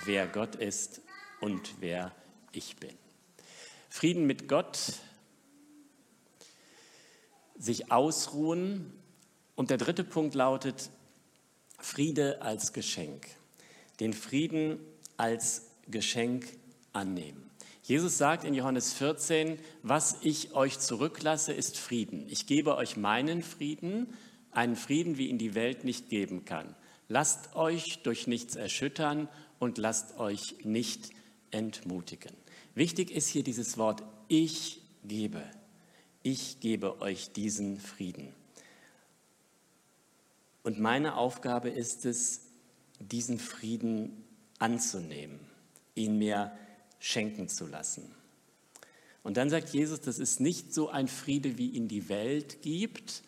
wer 0.06 0.28
Gott 0.28 0.54
ist 0.54 1.02
und 1.42 1.74
wer 1.80 2.12
ich 2.52 2.76
bin. 2.76 2.94
Frieden 3.90 4.26
mit 4.26 4.48
Gott, 4.48 4.94
sich 7.58 7.92
ausruhen. 7.92 8.94
Und 9.56 9.70
der 9.70 9.78
dritte 9.78 10.04
Punkt 10.04 10.36
lautet 10.36 10.90
Friede 11.80 12.42
als 12.42 12.74
Geschenk. 12.74 13.28
Den 14.00 14.14
Frieden 14.14 14.80
als 15.18 15.68
Geschenk 15.88 16.46
annehmen. 16.94 17.50
Jesus 17.84 18.18
sagt 18.18 18.44
in 18.44 18.54
Johannes 18.54 18.94
14, 18.94 19.58
was 19.82 20.18
ich 20.22 20.54
euch 20.54 20.78
zurücklasse, 20.78 21.54
ist 21.54 21.78
Frieden. 21.78 22.28
Ich 22.28 22.46
gebe 22.46 22.76
euch 22.76 22.98
meinen 22.98 23.42
Frieden, 23.42 24.14
einen 24.52 24.76
Frieden, 24.76 25.18
wie 25.18 25.28
ihn 25.28 25.38
die 25.38 25.56
Welt 25.56 25.86
nicht 25.86 26.10
geben 26.10 26.44
kann. 26.44 26.76
Lasst 27.08 27.56
euch 27.56 28.04
durch 28.04 28.28
nichts 28.28 28.58
erschüttern 28.58 29.30
und 29.60 29.78
lasst 29.78 30.18
euch 30.20 30.58
nicht 30.66 31.12
entmutigen. 31.52 32.36
Wichtig 32.78 33.10
ist 33.10 33.28
hier 33.30 33.42
dieses 33.42 33.80
Wort, 33.80 34.04
ich 34.28 34.84
gebe. 35.04 35.42
Ich 36.22 36.60
gebe 36.60 37.02
euch 37.02 37.32
diesen 37.32 37.80
Frieden. 37.80 38.36
Und 40.62 40.80
meine 40.80 41.16
Aufgabe 41.16 41.70
ist 41.70 42.06
es, 42.06 42.42
diesen 43.00 43.40
Frieden 43.40 44.24
anzunehmen, 44.60 45.40
ihn 45.96 46.20
mir 46.20 46.56
schenken 47.00 47.50
zu 47.50 47.66
lassen. 47.66 48.14
Und 49.24 49.38
dann 49.38 49.50
sagt 49.50 49.70
Jesus, 49.70 50.00
das 50.00 50.20
ist 50.20 50.40
nicht 50.40 50.72
so 50.72 50.88
ein 50.90 51.08
Friede, 51.08 51.58
wie 51.58 51.70
ihn 51.70 51.88
die 51.88 52.10
Welt 52.10 52.62
gibt, 52.62 53.24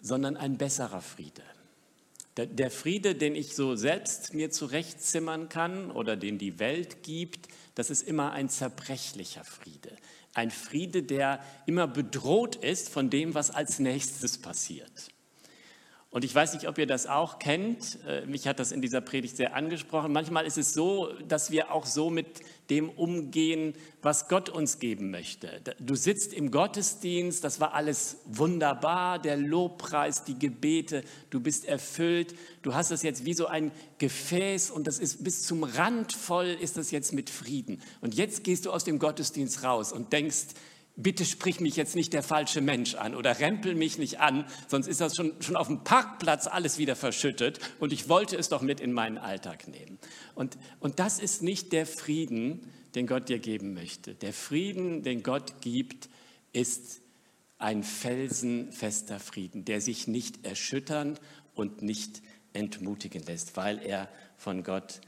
sondern 0.00 0.38
ein 0.38 0.56
besserer 0.56 1.02
Friede. 1.02 1.42
Der 2.46 2.70
Friede, 2.70 3.14
den 3.14 3.34
ich 3.34 3.54
so 3.54 3.76
selbst 3.76 4.34
mir 4.34 4.50
zurechtzimmern 4.50 5.48
kann 5.48 5.90
oder 5.90 6.16
den 6.16 6.38
die 6.38 6.58
Welt 6.58 7.02
gibt, 7.02 7.48
das 7.74 7.90
ist 7.90 8.06
immer 8.06 8.32
ein 8.32 8.48
zerbrechlicher 8.48 9.44
Friede. 9.44 9.96
Ein 10.34 10.50
Friede, 10.50 11.02
der 11.02 11.42
immer 11.66 11.86
bedroht 11.86 12.56
ist 12.56 12.88
von 12.88 13.10
dem, 13.10 13.34
was 13.34 13.50
als 13.50 13.78
nächstes 13.78 14.38
passiert. 14.38 15.10
Und 16.12 16.24
ich 16.24 16.34
weiß 16.34 16.54
nicht, 16.54 16.66
ob 16.66 16.76
ihr 16.76 16.88
das 16.88 17.06
auch 17.06 17.38
kennt. 17.38 18.00
Äh, 18.04 18.26
mich 18.26 18.48
hat 18.48 18.58
das 18.58 18.72
in 18.72 18.82
dieser 18.82 19.00
Predigt 19.00 19.36
sehr 19.36 19.54
angesprochen. 19.54 20.12
Manchmal 20.12 20.44
ist 20.44 20.58
es 20.58 20.74
so, 20.74 21.12
dass 21.28 21.52
wir 21.52 21.70
auch 21.70 21.86
so 21.86 22.10
mit 22.10 22.26
dem 22.68 22.90
umgehen, 22.90 23.74
was 24.02 24.26
Gott 24.26 24.48
uns 24.48 24.80
geben 24.80 25.12
möchte. 25.12 25.60
Du 25.78 25.94
sitzt 25.94 26.32
im 26.32 26.50
Gottesdienst, 26.50 27.44
das 27.44 27.60
war 27.60 27.74
alles 27.74 28.16
wunderbar, 28.24 29.20
der 29.20 29.36
Lobpreis, 29.36 30.24
die 30.24 30.36
Gebete, 30.36 31.04
du 31.30 31.38
bist 31.38 31.64
erfüllt. 31.64 32.34
Du 32.62 32.74
hast 32.74 32.90
es 32.90 33.02
jetzt 33.02 33.24
wie 33.24 33.34
so 33.34 33.46
ein 33.46 33.70
Gefäß 33.98 34.72
und 34.72 34.88
das 34.88 34.98
ist 34.98 35.22
bis 35.22 35.44
zum 35.44 35.62
Rand 35.62 36.12
voll, 36.12 36.56
ist 36.60 36.76
das 36.76 36.90
jetzt 36.90 37.12
mit 37.12 37.30
Frieden. 37.30 37.80
Und 38.00 38.16
jetzt 38.16 38.42
gehst 38.42 38.66
du 38.66 38.72
aus 38.72 38.82
dem 38.82 38.98
Gottesdienst 38.98 39.62
raus 39.62 39.92
und 39.92 40.12
denkst, 40.12 40.46
bitte 41.02 41.24
sprich 41.24 41.60
mich 41.60 41.76
jetzt 41.76 41.96
nicht 41.96 42.12
der 42.12 42.22
falsche 42.22 42.60
Mensch 42.60 42.94
an 42.94 43.14
oder 43.14 43.38
rempel 43.38 43.74
mich 43.74 43.98
nicht 43.98 44.20
an, 44.20 44.44
sonst 44.68 44.86
ist 44.86 45.00
das 45.00 45.16
schon, 45.16 45.32
schon 45.40 45.56
auf 45.56 45.66
dem 45.66 45.84
Parkplatz 45.84 46.46
alles 46.46 46.78
wieder 46.78 46.96
verschüttet 46.96 47.58
und 47.78 47.92
ich 47.92 48.08
wollte 48.08 48.36
es 48.36 48.48
doch 48.48 48.62
mit 48.62 48.80
in 48.80 48.92
meinen 48.92 49.18
Alltag 49.18 49.68
nehmen. 49.68 49.98
Und, 50.34 50.58
und 50.80 50.98
das 50.98 51.18
ist 51.18 51.42
nicht 51.42 51.72
der 51.72 51.86
Frieden, 51.86 52.70
den 52.94 53.06
Gott 53.06 53.28
dir 53.28 53.38
geben 53.38 53.74
möchte. 53.74 54.14
Der 54.14 54.32
Frieden, 54.32 55.02
den 55.02 55.22
Gott 55.22 55.60
gibt, 55.60 56.08
ist 56.52 57.00
ein 57.58 57.84
felsenfester 57.84 59.20
Frieden, 59.20 59.64
der 59.64 59.80
sich 59.80 60.08
nicht 60.08 60.44
erschüttern 60.44 61.18
und 61.54 61.82
nicht 61.82 62.22
entmutigen 62.52 63.22
lässt, 63.24 63.56
weil 63.56 63.78
er 63.78 64.08
von 64.36 64.64
Gott 64.64 65.00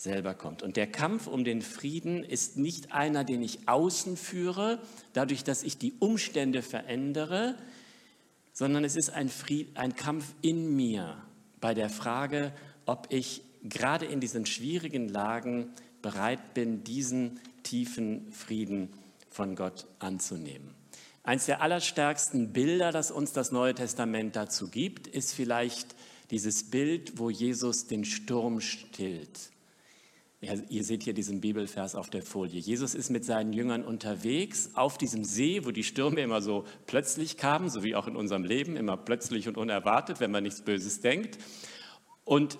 selber 0.00 0.32
kommt. 0.32 0.62
Und 0.62 0.76
der 0.76 0.86
Kampf 0.86 1.26
um 1.26 1.44
den 1.44 1.60
Frieden 1.60 2.24
ist 2.24 2.56
nicht 2.56 2.92
einer, 2.92 3.22
den 3.22 3.42
ich 3.42 3.68
außen 3.68 4.16
führe, 4.16 4.78
dadurch, 5.12 5.44
dass 5.44 5.62
ich 5.62 5.76
die 5.76 5.92
Umstände 5.98 6.62
verändere, 6.62 7.54
sondern 8.54 8.82
es 8.84 8.96
ist 8.96 9.10
ein, 9.10 9.28
Fried, 9.28 9.76
ein 9.76 9.94
Kampf 9.94 10.24
in 10.40 10.74
mir 10.74 11.22
bei 11.60 11.74
der 11.74 11.90
Frage, 11.90 12.54
ob 12.86 13.08
ich 13.10 13.42
gerade 13.62 14.06
in 14.06 14.20
diesen 14.20 14.46
schwierigen 14.46 15.06
Lagen 15.06 15.68
bereit 16.00 16.54
bin, 16.54 16.82
diesen 16.82 17.38
tiefen 17.62 18.32
Frieden 18.32 18.88
von 19.28 19.54
Gott 19.54 19.86
anzunehmen. 19.98 20.74
Eins 21.24 21.44
der 21.44 21.60
allerstärksten 21.60 22.54
Bilder, 22.54 22.90
das 22.90 23.10
uns 23.10 23.32
das 23.32 23.52
Neue 23.52 23.74
Testament 23.74 24.34
dazu 24.34 24.68
gibt, 24.68 25.06
ist 25.06 25.34
vielleicht 25.34 25.94
dieses 26.30 26.70
Bild, 26.70 27.18
wo 27.18 27.28
Jesus 27.28 27.86
den 27.86 28.06
Sturm 28.06 28.62
stillt. 28.62 29.50
Ja, 30.42 30.54
ihr 30.70 30.84
seht 30.84 31.02
hier 31.02 31.12
diesen 31.12 31.42
Bibelvers 31.42 31.94
auf 31.94 32.08
der 32.08 32.22
Folie. 32.22 32.58
Jesus 32.58 32.94
ist 32.94 33.10
mit 33.10 33.26
seinen 33.26 33.52
Jüngern 33.52 33.84
unterwegs 33.84 34.70
auf 34.72 34.96
diesem 34.96 35.22
See, 35.22 35.66
wo 35.66 35.70
die 35.70 35.84
Stürme 35.84 36.22
immer 36.22 36.40
so 36.40 36.64
plötzlich 36.86 37.36
kamen, 37.36 37.68
so 37.68 37.82
wie 37.84 37.94
auch 37.94 38.06
in 38.06 38.16
unserem 38.16 38.44
Leben, 38.44 38.74
immer 38.76 38.96
plötzlich 38.96 39.48
und 39.48 39.58
unerwartet, 39.58 40.18
wenn 40.18 40.30
man 40.30 40.42
nichts 40.42 40.62
Böses 40.62 41.02
denkt. 41.02 41.38
Und 42.24 42.56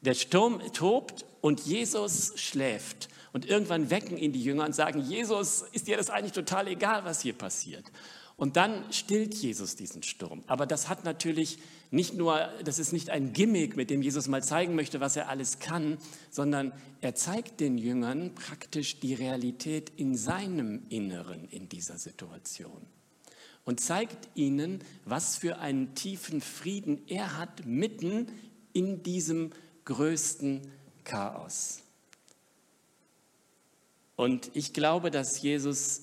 der 0.00 0.14
Sturm 0.14 0.62
tobt 0.72 1.26
und 1.42 1.60
Jesus 1.66 2.32
schläft. 2.36 3.10
Und 3.34 3.44
irgendwann 3.44 3.90
wecken 3.90 4.16
ihn 4.16 4.32
die 4.32 4.42
Jünger 4.42 4.64
und 4.64 4.74
sagen, 4.74 5.00
Jesus, 5.00 5.62
ist 5.72 5.88
dir 5.88 5.98
das 5.98 6.08
eigentlich 6.08 6.32
total 6.32 6.68
egal, 6.68 7.04
was 7.04 7.20
hier 7.20 7.34
passiert? 7.34 7.84
Und 8.36 8.56
dann 8.56 8.90
stillt 8.92 9.34
Jesus 9.34 9.76
diesen 9.76 10.02
Sturm. 10.02 10.42
Aber 10.46 10.64
das 10.64 10.88
hat 10.88 11.04
natürlich 11.04 11.58
nicht 11.94 12.14
nur, 12.14 12.48
das 12.64 12.80
ist 12.80 12.92
nicht 12.92 13.10
ein 13.10 13.32
Gimmick, 13.32 13.76
mit 13.76 13.88
dem 13.88 14.02
Jesus 14.02 14.26
mal 14.26 14.42
zeigen 14.42 14.74
möchte, 14.74 14.98
was 14.98 15.14
er 15.14 15.28
alles 15.28 15.60
kann, 15.60 15.98
sondern 16.28 16.72
er 17.00 17.14
zeigt 17.14 17.60
den 17.60 17.78
Jüngern 17.78 18.34
praktisch 18.34 18.98
die 18.98 19.14
Realität 19.14 19.92
in 19.96 20.16
seinem 20.16 20.82
Inneren 20.88 21.48
in 21.50 21.68
dieser 21.68 21.96
Situation. 21.98 22.84
Und 23.64 23.78
zeigt 23.78 24.28
ihnen, 24.34 24.80
was 25.04 25.36
für 25.36 25.58
einen 25.58 25.94
tiefen 25.94 26.40
Frieden 26.40 27.00
er 27.06 27.38
hat 27.38 27.64
mitten 27.64 28.26
in 28.72 29.04
diesem 29.04 29.52
größten 29.84 30.62
Chaos. 31.04 31.80
Und 34.16 34.50
ich 34.54 34.72
glaube, 34.72 35.12
dass 35.12 35.40
Jesus 35.40 36.02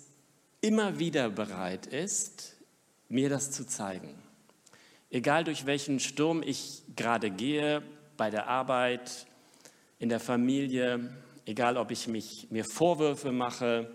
immer 0.61 0.99
wieder 0.99 1.29
bereit 1.29 1.85
ist, 1.85 2.55
mir 3.09 3.29
das 3.29 3.51
zu 3.51 3.67
zeigen. 3.67 4.20
Egal 5.13 5.43
durch 5.43 5.65
welchen 5.65 5.99
Sturm 5.99 6.41
ich 6.41 6.83
gerade 6.95 7.31
gehe, 7.31 7.83
bei 8.15 8.29
der 8.29 8.47
Arbeit, 8.47 9.27
in 9.99 10.07
der 10.07 10.21
Familie, 10.21 11.13
egal 11.45 11.75
ob 11.75 11.91
ich 11.91 12.07
mich, 12.07 12.47
mir 12.49 12.63
Vorwürfe 12.63 13.33
mache, 13.33 13.93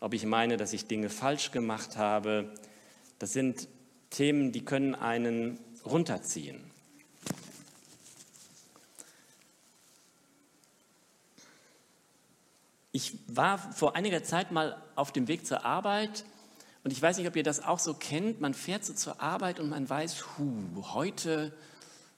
ob 0.00 0.14
ich 0.14 0.24
meine, 0.24 0.56
dass 0.56 0.72
ich 0.72 0.86
Dinge 0.86 1.10
falsch 1.10 1.50
gemacht 1.50 1.98
habe, 1.98 2.50
das 3.18 3.34
sind 3.34 3.68
Themen, 4.08 4.52
die 4.52 4.64
können 4.64 4.94
einen 4.94 5.60
runterziehen. 5.84 6.64
Ich 12.90 13.18
war 13.26 13.58
vor 13.58 13.96
einiger 13.96 14.22
Zeit 14.24 14.50
mal 14.50 14.82
auf 14.94 15.12
dem 15.12 15.28
Weg 15.28 15.46
zur 15.46 15.66
Arbeit 15.66 16.24
und 16.84 16.90
ich 16.90 17.00
weiß 17.00 17.16
nicht, 17.16 17.26
ob 17.26 17.34
ihr 17.34 17.42
das 17.42 17.64
auch 17.64 17.78
so 17.78 17.94
kennt. 17.94 18.42
Man 18.42 18.52
fährt 18.52 18.84
so 18.84 18.92
zur 18.92 19.20
Arbeit 19.20 19.58
und 19.58 19.70
man 19.70 19.88
weiß, 19.88 20.38
hu, 20.38 20.52
heute 20.92 21.56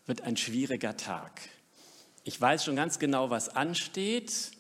wird 0.07 0.23
ein 0.23 0.37
schwieriger 0.37 0.97
Tag. 0.97 1.41
Ich 2.25 2.41
weiß 2.41 2.65
schon 2.65 2.75
ganz 2.75 2.99
genau, 2.99 3.31
was 3.31 3.49
ansteht. 3.49 4.51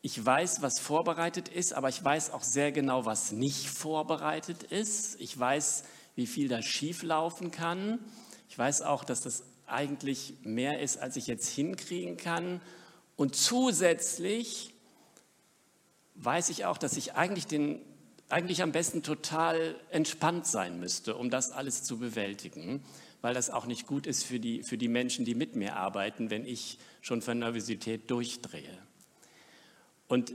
Ich 0.00 0.24
weiß, 0.24 0.62
was 0.62 0.80
vorbereitet 0.80 1.48
ist, 1.48 1.74
aber 1.74 1.90
ich 1.90 2.02
weiß 2.02 2.30
auch 2.30 2.42
sehr 2.42 2.72
genau, 2.72 3.04
was 3.04 3.30
nicht 3.32 3.68
vorbereitet 3.68 4.62
ist. 4.62 5.20
Ich 5.20 5.38
weiß, 5.38 5.84
wie 6.14 6.26
viel 6.26 6.48
da 6.48 6.62
schieflaufen 6.62 7.50
kann. 7.50 7.98
Ich 8.48 8.56
weiß 8.56 8.80
auch, 8.80 9.04
dass 9.04 9.20
das 9.20 9.42
eigentlich 9.66 10.34
mehr 10.44 10.80
ist, 10.80 10.96
als 10.96 11.16
ich 11.16 11.26
jetzt 11.26 11.48
hinkriegen 11.48 12.16
kann. 12.16 12.62
Und 13.16 13.36
zusätzlich 13.36 14.72
weiß 16.14 16.48
ich 16.48 16.64
auch, 16.64 16.78
dass 16.78 16.96
ich 16.96 17.14
eigentlich, 17.14 17.46
den, 17.46 17.82
eigentlich 18.28 18.62
am 18.62 18.72
besten 18.72 19.02
total 19.02 19.76
entspannt 19.90 20.46
sein 20.46 20.80
müsste, 20.80 21.16
um 21.16 21.30
das 21.30 21.52
alles 21.52 21.84
zu 21.84 21.98
bewältigen, 21.98 22.82
weil 23.22 23.34
das 23.34 23.50
auch 23.50 23.66
nicht 23.66 23.86
gut 23.86 24.06
ist 24.06 24.24
für 24.24 24.40
die, 24.40 24.62
für 24.62 24.78
die 24.78 24.88
Menschen, 24.88 25.24
die 25.24 25.34
mit 25.34 25.56
mir 25.56 25.76
arbeiten, 25.76 26.30
wenn 26.30 26.44
ich 26.44 26.78
schon 27.00 27.22
von 27.22 27.38
Nervosität 27.38 28.10
durchdrehe. 28.10 28.78
Und 30.08 30.32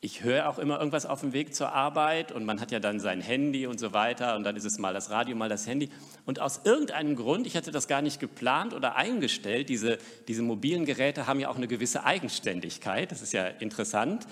ich 0.00 0.22
höre 0.22 0.48
auch 0.48 0.60
immer 0.60 0.78
irgendwas 0.78 1.06
auf 1.06 1.22
dem 1.22 1.32
Weg 1.32 1.56
zur 1.56 1.72
Arbeit 1.72 2.30
und 2.30 2.44
man 2.44 2.60
hat 2.60 2.70
ja 2.70 2.78
dann 2.78 3.00
sein 3.00 3.20
Handy 3.20 3.66
und 3.66 3.80
so 3.80 3.92
weiter 3.92 4.36
und 4.36 4.44
dann 4.44 4.54
ist 4.54 4.64
es 4.64 4.78
mal 4.78 4.94
das 4.94 5.10
Radio, 5.10 5.34
mal 5.34 5.48
das 5.48 5.66
Handy. 5.66 5.90
Und 6.24 6.38
aus 6.38 6.60
irgendeinem 6.62 7.16
Grund, 7.16 7.48
ich 7.48 7.56
hatte 7.56 7.72
das 7.72 7.88
gar 7.88 8.00
nicht 8.00 8.20
geplant 8.20 8.74
oder 8.74 8.94
eingestellt, 8.94 9.68
diese, 9.68 9.98
diese 10.28 10.42
mobilen 10.42 10.84
Geräte 10.84 11.26
haben 11.26 11.40
ja 11.40 11.48
auch 11.48 11.56
eine 11.56 11.66
gewisse 11.66 12.04
Eigenständigkeit, 12.04 13.10
das 13.10 13.22
ist 13.22 13.32
ja 13.32 13.48
interessant. 13.48 14.28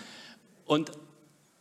Und 0.67 0.93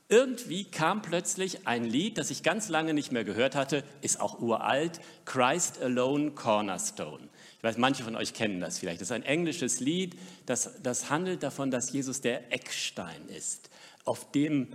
irgendwie 0.07 0.65
kam 0.65 1.01
plötzlich 1.01 1.67
ein 1.67 1.83
Lied, 1.83 2.17
das 2.17 2.29
ich 2.29 2.43
ganz 2.43 2.69
lange 2.69 2.93
nicht 2.93 3.11
mehr 3.11 3.23
gehört 3.23 3.55
hatte, 3.55 3.83
ist 4.01 4.21
auch 4.21 4.39
uralt, 4.39 4.99
Christ 5.25 5.81
Alone 5.81 6.31
Cornerstone. 6.31 7.27
Ich 7.57 7.63
weiß, 7.63 7.77
manche 7.77 8.03
von 8.03 8.15
euch 8.15 8.33
kennen 8.33 8.59
das 8.59 8.77
vielleicht. 8.77 9.01
Das 9.01 9.07
ist 9.07 9.11
ein 9.13 9.23
englisches 9.23 9.79
Lied, 9.79 10.15
das, 10.45 10.81
das 10.83 11.09
handelt 11.09 11.41
davon, 11.41 11.71
dass 11.71 11.91
Jesus 11.91 12.21
der 12.21 12.53
Eckstein 12.53 13.27
ist 13.29 13.69
auf 14.05 14.31
dem 14.31 14.67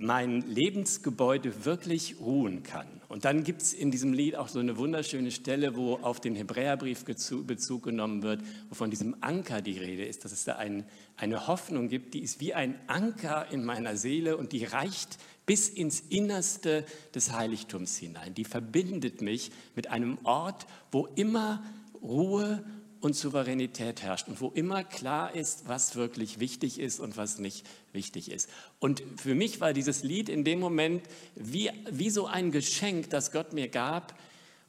mein 0.00 0.40
Lebensgebäude 0.42 1.64
wirklich 1.64 2.16
ruhen 2.20 2.62
kann. 2.62 2.86
Und 3.08 3.24
dann 3.24 3.44
gibt 3.44 3.60
es 3.60 3.72
in 3.72 3.90
diesem 3.90 4.12
Lied 4.12 4.36
auch 4.36 4.48
so 4.48 4.58
eine 4.58 4.78
wunderschöne 4.78 5.30
Stelle, 5.30 5.76
wo 5.76 5.96
auf 5.96 6.20
den 6.20 6.34
Hebräerbrief 6.34 7.04
Bezug 7.04 7.82
genommen 7.82 8.22
wird, 8.22 8.40
wo 8.68 8.74
von 8.74 8.90
diesem 8.90 9.16
Anker 9.20 9.60
die 9.60 9.78
Rede 9.78 10.04
ist, 10.04 10.24
dass 10.24 10.32
es 10.32 10.44
da 10.44 10.56
ein, 10.56 10.84
eine 11.16 11.46
Hoffnung 11.46 11.88
gibt, 11.88 12.14
die 12.14 12.20
ist 12.20 12.40
wie 12.40 12.54
ein 12.54 12.78
Anker 12.86 13.50
in 13.50 13.64
meiner 13.64 13.96
Seele 13.96 14.36
und 14.36 14.52
die 14.52 14.64
reicht 14.64 15.18
bis 15.44 15.68
ins 15.68 16.00
Innerste 16.00 16.84
des 17.14 17.32
Heiligtums 17.32 17.96
hinein. 17.96 18.32
Die 18.34 18.44
verbindet 18.44 19.20
mich 19.20 19.50
mit 19.74 19.90
einem 19.90 20.18
Ort, 20.24 20.66
wo 20.92 21.08
immer 21.16 21.62
Ruhe 22.00 22.64
und 23.00 23.16
Souveränität 23.16 24.02
herrscht 24.02 24.28
und 24.28 24.40
wo 24.40 24.48
immer 24.48 24.84
klar 24.84 25.34
ist, 25.34 25.68
was 25.68 25.96
wirklich 25.96 26.38
wichtig 26.38 26.78
ist 26.78 27.00
und 27.00 27.16
was 27.16 27.38
nicht 27.38 27.66
wichtig 27.92 28.30
ist. 28.30 28.48
Und 28.78 29.02
für 29.16 29.34
mich 29.34 29.60
war 29.60 29.72
dieses 29.72 30.02
Lied 30.02 30.28
in 30.28 30.44
dem 30.44 30.60
Moment 30.60 31.02
wie, 31.34 31.70
wie 31.90 32.10
so 32.10 32.26
ein 32.26 32.50
Geschenk, 32.50 33.10
das 33.10 33.32
Gott 33.32 33.52
mir 33.52 33.68
gab, 33.68 34.18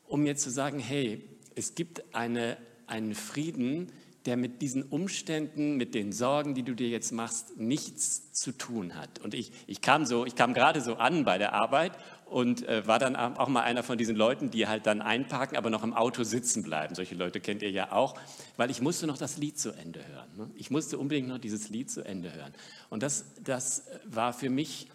um 0.08 0.24
mir 0.24 0.36
zu 0.38 0.50
sagen, 0.50 0.80
hey, 0.80 1.24
es 1.56 1.76
gibt 1.76 2.16
eine, 2.16 2.58
einen 2.88 3.16
Frieden, 3.16 3.92
der 4.26 4.38
mit 4.38 4.62
diesen 4.62 4.84
Umständen, 4.84 5.78
mit 5.78 5.96
den 5.96 6.12
Sorgen, 6.12 6.54
die 6.54 6.64
du 6.64 6.76
dir 6.76 6.90
jetzt 6.90 7.12
machst, 7.12 7.58
nichts 7.58 8.32
zu 8.34 8.52
tun 8.52 8.96
hat. 8.96 9.20
Und 9.20 9.34
ich, 9.34 9.52
ich 9.66 9.82
kam 9.82 10.06
so, 10.06 10.26
ich 10.26 10.36
kam 10.36 10.54
gerade 10.54 10.82
so 10.82 10.96
an 10.96 11.26
bei 11.26 11.38
der 11.38 11.54
Arbeit 11.54 11.94
und 12.26 12.68
äh, 12.68 12.88
war 12.88 13.00
dann 13.00 13.16
auch 13.16 13.50
mal 13.50 13.64
einer 13.64 13.84
von 13.84 13.98
diesen 13.98 14.16
Leuten, 14.16 14.52
die 14.52 14.68
halt 14.68 14.86
dann 14.86 15.02
einparken, 15.02 15.58
aber 15.58 15.70
noch 15.70 15.84
im 15.84 15.94
Auto 15.94 16.24
sitzen 16.24 16.64
bleiben. 16.64 16.94
Solche 16.94 17.16
Leute 17.16 17.42
kennt 17.42 17.62
ihr 17.64 17.72
ja 17.72 17.92
auch, 17.92 18.14
weil 18.58 18.70
ich 18.70 18.80
musste 18.80 19.08
noch 19.08 19.18
das 19.18 19.38
Lied 19.38 19.60
zu 19.60 19.72
Ende 19.72 20.08
hören. 20.08 20.30
Ne? 20.38 20.52
Ich 20.56 20.70
musste 20.70 20.98
unbedingt 20.98 21.28
noch 21.28 21.40
dieses 21.40 21.70
Lied 21.70 21.90
zu 21.90 22.06
Ende 22.06 22.34
hören. 22.34 22.54
Und 22.90 23.04
das, 23.04 23.26
das 23.44 23.86
war 24.06 24.34
für 24.34 24.50
mich 24.50 24.88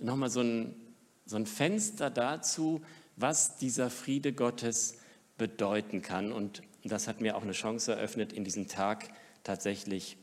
nochmal 0.00 0.30
so 0.30 0.40
ein, 0.40 0.74
so 1.26 1.36
ein 1.36 1.46
Fenster 1.46 2.10
dazu, 2.10 2.80
was 3.16 3.56
dieser 3.58 3.90
Friede 3.90 4.32
Gottes 4.32 4.98
bedeuten 5.36 6.00
kann 6.00 6.32
und 6.32 6.62
und 6.82 6.90
das 6.90 7.08
hat 7.08 7.20
mir 7.20 7.36
auch 7.36 7.42
eine 7.42 7.52
Chance 7.52 7.92
eröffnet, 7.92 8.32
in 8.32 8.44
diesen 8.44 8.68
Tag 8.68 9.08
tatsächlich 9.44 10.16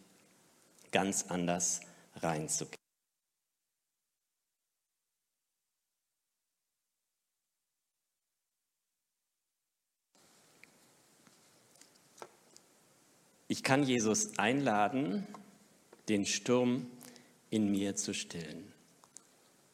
ganz 0.92 1.26
anders 1.30 1.82
reinzugehen. 2.16 2.80
Ich 13.52 13.64
kann 13.64 13.84
Jesus 13.84 14.38
einladen, 14.38 15.26
den 16.08 16.26
Sturm 16.26 16.86
in 17.50 17.72
mir 17.72 17.96
zu 17.96 18.14
stillen. 18.14 18.72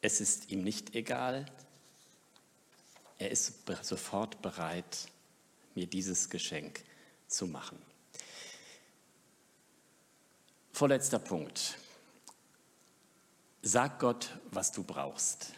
Es 0.01 0.21
ist 0.21 0.49
ihm 0.49 0.63
nicht 0.63 0.95
egal, 0.95 1.45
er 3.17 3.31
ist 3.31 3.63
sofort 3.81 4.41
bereit, 4.41 5.09
mir 5.75 5.87
dieses 5.87 6.29
Geschenk 6.29 6.83
zu 7.27 7.47
machen. 7.47 7.77
Vorletzter 10.71 11.19
Punkt. 11.19 11.77
Sag 13.61 13.99
Gott, 13.99 14.37
was 14.51 14.71
du 14.71 14.83
brauchst. 14.83 15.53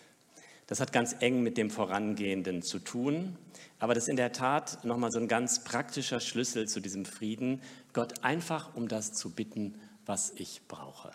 Das 0.67 0.79
hat 0.79 0.91
ganz 0.91 1.15
eng 1.21 1.43
mit 1.43 1.57
dem 1.57 1.69
Vorangehenden 1.69 2.61
zu 2.61 2.79
tun, 2.79 3.37
aber 3.79 3.93
das 3.93 4.03
ist 4.03 4.09
in 4.09 4.17
der 4.17 4.33
Tat 4.33 4.83
nochmal 4.83 5.11
so 5.11 5.19
ein 5.19 5.29
ganz 5.29 5.63
praktischer 5.63 6.19
Schlüssel 6.19 6.67
zu 6.67 6.81
diesem 6.81 7.05
Frieden, 7.05 7.61
Gott 7.93 8.23
einfach 8.23 8.75
um 8.75 8.87
das 8.89 9.13
zu 9.13 9.29
bitten, 9.29 9.79
was 10.05 10.33
ich 10.35 10.61
brauche. 10.67 11.11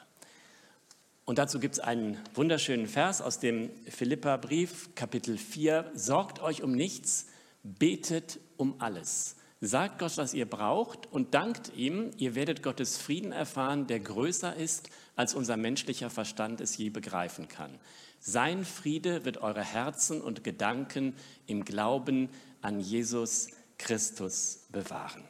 Und 1.24 1.38
dazu 1.38 1.60
gibt 1.60 1.74
es 1.74 1.80
einen 1.80 2.18
wunderschönen 2.34 2.86
Vers 2.86 3.20
aus 3.20 3.38
dem 3.38 3.70
Philippa-Brief, 3.88 4.94
Kapitel 4.94 5.38
4. 5.38 5.92
Sorgt 5.94 6.40
euch 6.40 6.62
um 6.62 6.72
nichts, 6.72 7.26
betet 7.62 8.40
um 8.56 8.80
alles. 8.80 9.36
Sagt 9.60 10.00
Gott, 10.00 10.16
was 10.16 10.34
ihr 10.34 10.46
braucht 10.46 11.06
und 11.12 11.34
dankt 11.34 11.72
ihm. 11.76 12.10
Ihr 12.16 12.34
werdet 12.34 12.64
Gottes 12.64 12.96
Frieden 12.96 13.30
erfahren, 13.30 13.86
der 13.86 14.00
größer 14.00 14.56
ist, 14.56 14.88
als 15.14 15.34
unser 15.34 15.56
menschlicher 15.56 16.10
Verstand 16.10 16.60
es 16.60 16.76
je 16.76 16.90
begreifen 16.90 17.46
kann. 17.46 17.78
Sein 18.18 18.64
Friede 18.64 19.24
wird 19.24 19.38
eure 19.38 19.62
Herzen 19.62 20.20
und 20.20 20.42
Gedanken 20.42 21.14
im 21.46 21.64
Glauben 21.64 22.28
an 22.60 22.80
Jesus 22.80 23.48
Christus 23.78 24.66
bewahren. 24.70 25.22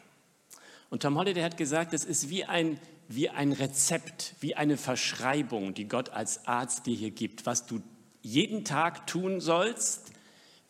Und 0.89 1.03
Tom 1.03 1.17
Holliday 1.17 1.43
hat 1.43 1.57
gesagt, 1.57 1.95
es 1.95 2.05
ist 2.05 2.29
wie 2.29 2.45
ein, 2.45 2.79
wie 3.09 3.31
ein 3.31 3.53
Rezept, 3.53 4.35
wie 4.41 4.55
eine 4.55 4.77
Verschreibung, 4.77 5.75
die 5.75 5.89
Gott 5.89 6.11
als 6.11 6.47
Arzt 6.47 6.87
dir 6.87 6.95
hier 6.95 7.11
gibt, 7.11 7.47
was 7.47 7.67
du 7.67 7.81
jeden 8.21 8.65
Tag 8.65 9.07
tun 9.07 9.41
sollst, 9.41 10.12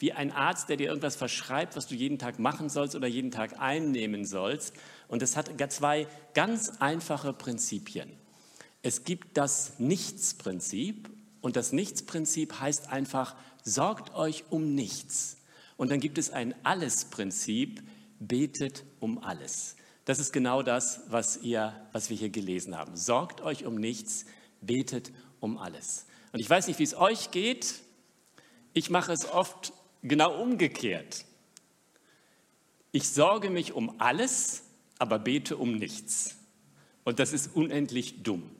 wie 0.02 0.12
ein 0.12 0.32
Arzt, 0.32 0.68
der 0.68 0.76
dir 0.76 0.88
irgendwas 0.88 1.14
verschreibt, 1.14 1.76
was 1.76 1.86
du 1.86 1.94
jeden 1.94 2.18
Tag 2.18 2.40
machen 2.40 2.68
sollst 2.68 2.96
oder 2.96 3.06
jeden 3.06 3.30
Tag 3.30 3.60
einnehmen 3.60 4.26
sollst. 4.26 4.74
Und 5.06 5.22
es 5.22 5.36
hat 5.36 5.48
zwei 5.72 6.08
ganz 6.34 6.72
einfache 6.80 7.32
Prinzipien. 7.32 8.10
Es 8.82 9.04
gibt 9.04 9.36
das 9.36 9.78
Nichtsprinzip 9.78 11.08
und 11.40 11.54
das 11.54 11.70
Nichtsprinzip 11.70 12.58
heißt 12.58 12.90
einfach, 12.90 13.36
sorgt 13.62 14.12
euch 14.16 14.44
um 14.50 14.74
nichts. 14.74 15.36
Und 15.76 15.92
dann 15.92 16.00
gibt 16.00 16.18
es 16.18 16.30
ein 16.30 16.52
Alles-Prinzip, 16.64 17.80
betet 18.18 18.84
um 18.98 19.22
alles. 19.22 19.76
Das 20.04 20.18
ist 20.18 20.32
genau 20.32 20.64
das, 20.64 21.02
was, 21.10 21.36
ihr, 21.36 21.74
was 21.92 22.10
wir 22.10 22.16
hier 22.16 22.30
gelesen 22.30 22.76
haben. 22.76 22.96
Sorgt 22.96 23.40
euch 23.40 23.66
um 23.66 23.76
nichts, 23.76 24.24
betet 24.60 25.12
um 25.38 25.58
alles. 25.58 26.06
Und 26.32 26.40
ich 26.40 26.50
weiß 26.50 26.66
nicht, 26.66 26.80
wie 26.80 26.84
es 26.84 26.96
euch 26.96 27.30
geht. 27.30 27.74
Ich 28.72 28.90
mache 28.90 29.12
es 29.12 29.30
oft 29.30 29.72
genau 30.02 30.40
umgekehrt. 30.40 31.24
Ich 32.90 33.08
sorge 33.08 33.50
mich 33.50 33.72
um 33.72 34.00
alles, 34.00 34.64
aber 34.98 35.18
bete 35.18 35.56
um 35.56 35.76
nichts. 35.76 36.36
Und 37.04 37.18
das 37.18 37.32
ist 37.32 37.56
unendlich 37.56 38.22
dumm. 38.22 38.50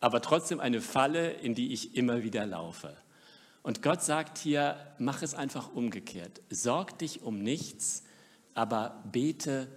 Aber 0.00 0.20
trotzdem 0.20 0.60
eine 0.60 0.80
Falle, 0.80 1.30
in 1.30 1.54
die 1.54 1.72
ich 1.72 1.96
immer 1.96 2.22
wieder 2.22 2.44
laufe. 2.44 2.96
Und 3.62 3.82
Gott 3.82 4.02
sagt 4.02 4.38
hier, 4.38 4.76
mach 4.98 5.22
es 5.22 5.34
einfach 5.34 5.72
umgekehrt. 5.72 6.42
Sorg 6.50 6.98
dich 6.98 7.22
um 7.22 7.42
nichts, 7.42 8.02
aber 8.54 9.02
bete 9.10 9.68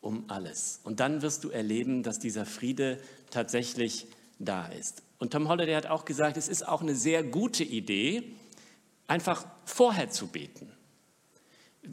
um 0.00 0.24
alles. 0.28 0.80
Und 0.84 1.00
dann 1.00 1.22
wirst 1.22 1.44
du 1.44 1.50
erleben, 1.50 2.02
dass 2.02 2.18
dieser 2.18 2.46
Friede 2.46 3.00
tatsächlich 3.30 4.06
da 4.38 4.66
ist. 4.66 5.02
Und 5.18 5.32
Tom 5.32 5.48
Holliday 5.48 5.74
hat 5.74 5.86
auch 5.86 6.04
gesagt, 6.04 6.36
es 6.36 6.48
ist 6.48 6.66
auch 6.66 6.80
eine 6.80 6.94
sehr 6.94 7.22
gute 7.22 7.64
Idee, 7.64 8.34
einfach 9.08 9.44
vorher 9.64 10.10
zu 10.10 10.28
beten. 10.28 10.72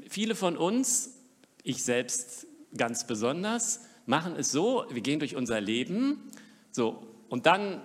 Viele 0.08 0.36
von 0.36 0.58
uns, 0.58 1.18
ich 1.64 1.84
selbst 1.84 2.46
ganz 2.78 3.08
besonders, 3.08 3.82
machen 4.06 4.36
es 4.36 4.52
so, 4.52 4.86
wir 4.90 5.02
gehen 5.02 5.20
durch 5.20 5.36
unser 5.36 5.60
Leben, 5.60 6.32
so, 6.72 7.08
und 7.30 7.48
dann 7.48 7.82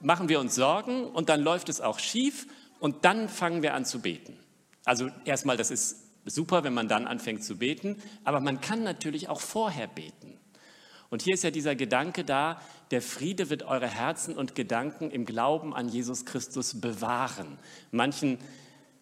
machen 0.00 0.28
wir 0.28 0.38
uns 0.38 0.54
Sorgen 0.54 1.06
und 1.06 1.28
dann 1.28 1.40
läuft 1.40 1.68
es 1.68 1.80
auch 1.80 1.98
schief 1.98 2.46
und 2.78 3.04
dann 3.04 3.28
fangen 3.28 3.62
wir 3.62 3.74
an 3.74 3.84
zu 3.84 4.00
beten. 4.00 4.38
Also 4.84 5.10
erstmal, 5.24 5.56
das 5.56 5.70
ist 5.70 6.04
super, 6.26 6.62
wenn 6.62 6.74
man 6.74 6.88
dann 6.88 7.06
anfängt 7.06 7.42
zu 7.42 7.56
beten, 7.56 7.96
aber 8.22 8.40
man 8.40 8.60
kann 8.60 8.82
natürlich 8.82 9.28
auch 9.28 9.40
vorher 9.40 9.86
beten. 9.86 10.38
Und 11.14 11.22
hier 11.22 11.34
ist 11.34 11.44
ja 11.44 11.52
dieser 11.52 11.76
Gedanke 11.76 12.24
da, 12.24 12.60
der 12.90 13.00
Friede 13.00 13.48
wird 13.48 13.62
eure 13.62 13.86
Herzen 13.86 14.36
und 14.36 14.56
Gedanken 14.56 15.12
im 15.12 15.26
Glauben 15.26 15.72
an 15.72 15.88
Jesus 15.88 16.24
Christus 16.24 16.80
bewahren. 16.80 17.56
Manchen 17.92 18.38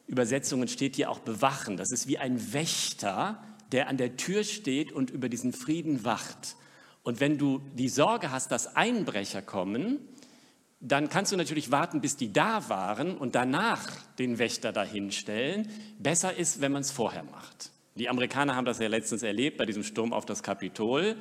Übersetzungen 0.07 0.69
steht 0.69 0.97
hier 0.97 1.11
auch 1.11 1.21
bewachen. 1.21 1.79
Das 1.79 1.91
ist 1.91 2.09
wie 2.09 2.19
ein 2.19 2.53
Wächter, 2.53 3.43
der 3.73 3.89
an 3.89 3.97
der 3.97 4.19
Tür 4.19 4.45
steht 4.45 4.93
und 4.93 5.09
über 5.09 5.31
diesen 5.31 5.55
Frieden 5.55 6.05
wacht. 6.05 6.57
Und 7.03 7.21
wenn 7.21 7.39
du 7.39 7.63
die 7.77 7.89
Sorge 7.89 8.31
hast, 8.31 8.53
dass 8.53 8.77
Einbrecher 8.77 9.41
kommen, 9.41 9.99
dann 10.81 11.09
kannst 11.09 11.33
du 11.33 11.39
natürlich 11.39 11.71
warten, 11.71 12.03
bis 12.03 12.19
die 12.19 12.31
da 12.31 12.69
waren 12.69 13.17
und 13.17 13.35
danach 13.35 13.89
den 14.19 14.39
Wächter 14.39 14.71
dahinstellen. 14.71 15.71
Besser 15.99 16.37
ist, 16.37 16.61
wenn 16.61 16.73
man 16.73 16.83
es 16.83 16.91
vorher 16.91 17.23
macht. 17.23 17.73
Die 17.95 18.09
Amerikaner 18.09 18.57
haben 18.57 18.65
das 18.65 18.79
ja 18.79 18.89
letztens 18.89 19.23
erlebt 19.23 19.59
bei 19.59 19.67
diesem 19.67 19.83
Sturm 19.83 20.15
auf 20.15 20.25
das 20.25 20.43
Kapitol. 20.43 21.17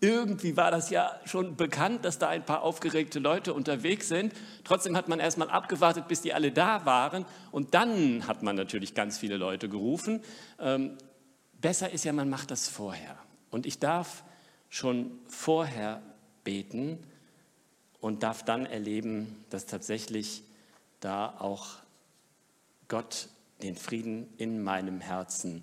Irgendwie 0.00 0.56
war 0.56 0.70
das 0.70 0.88
ja 0.90 1.20
schon 1.26 1.56
bekannt, 1.56 2.04
dass 2.04 2.18
da 2.18 2.28
ein 2.28 2.44
paar 2.44 2.62
aufgeregte 2.62 3.18
Leute 3.18 3.52
unterwegs 3.52 4.08
sind. 4.08 4.32
Trotzdem 4.64 4.96
hat 4.96 5.08
man 5.08 5.20
erstmal 5.20 5.50
abgewartet, 5.50 6.08
bis 6.08 6.22
die 6.22 6.32
alle 6.32 6.52
da 6.52 6.86
waren. 6.86 7.26
Und 7.52 7.74
dann 7.74 8.26
hat 8.26 8.42
man 8.42 8.56
natürlich 8.56 8.94
ganz 8.94 9.18
viele 9.18 9.36
Leute 9.36 9.68
gerufen. 9.68 10.22
Ähm, 10.58 10.96
besser 11.60 11.90
ist 11.90 12.04
ja, 12.04 12.12
man 12.14 12.30
macht 12.30 12.50
das 12.50 12.68
vorher. 12.68 13.16
Und 13.50 13.66
ich 13.66 13.78
darf 13.78 14.24
schon 14.70 15.18
vorher 15.28 16.00
beten 16.44 16.98
und 18.00 18.22
darf 18.22 18.42
dann 18.42 18.64
erleben, 18.64 19.44
dass 19.50 19.66
tatsächlich 19.66 20.42
da 21.00 21.34
auch 21.38 21.66
Gott 22.88 23.28
den 23.62 23.76
Frieden 23.76 24.32
in 24.38 24.62
meinem 24.62 25.00
Herzen 25.00 25.62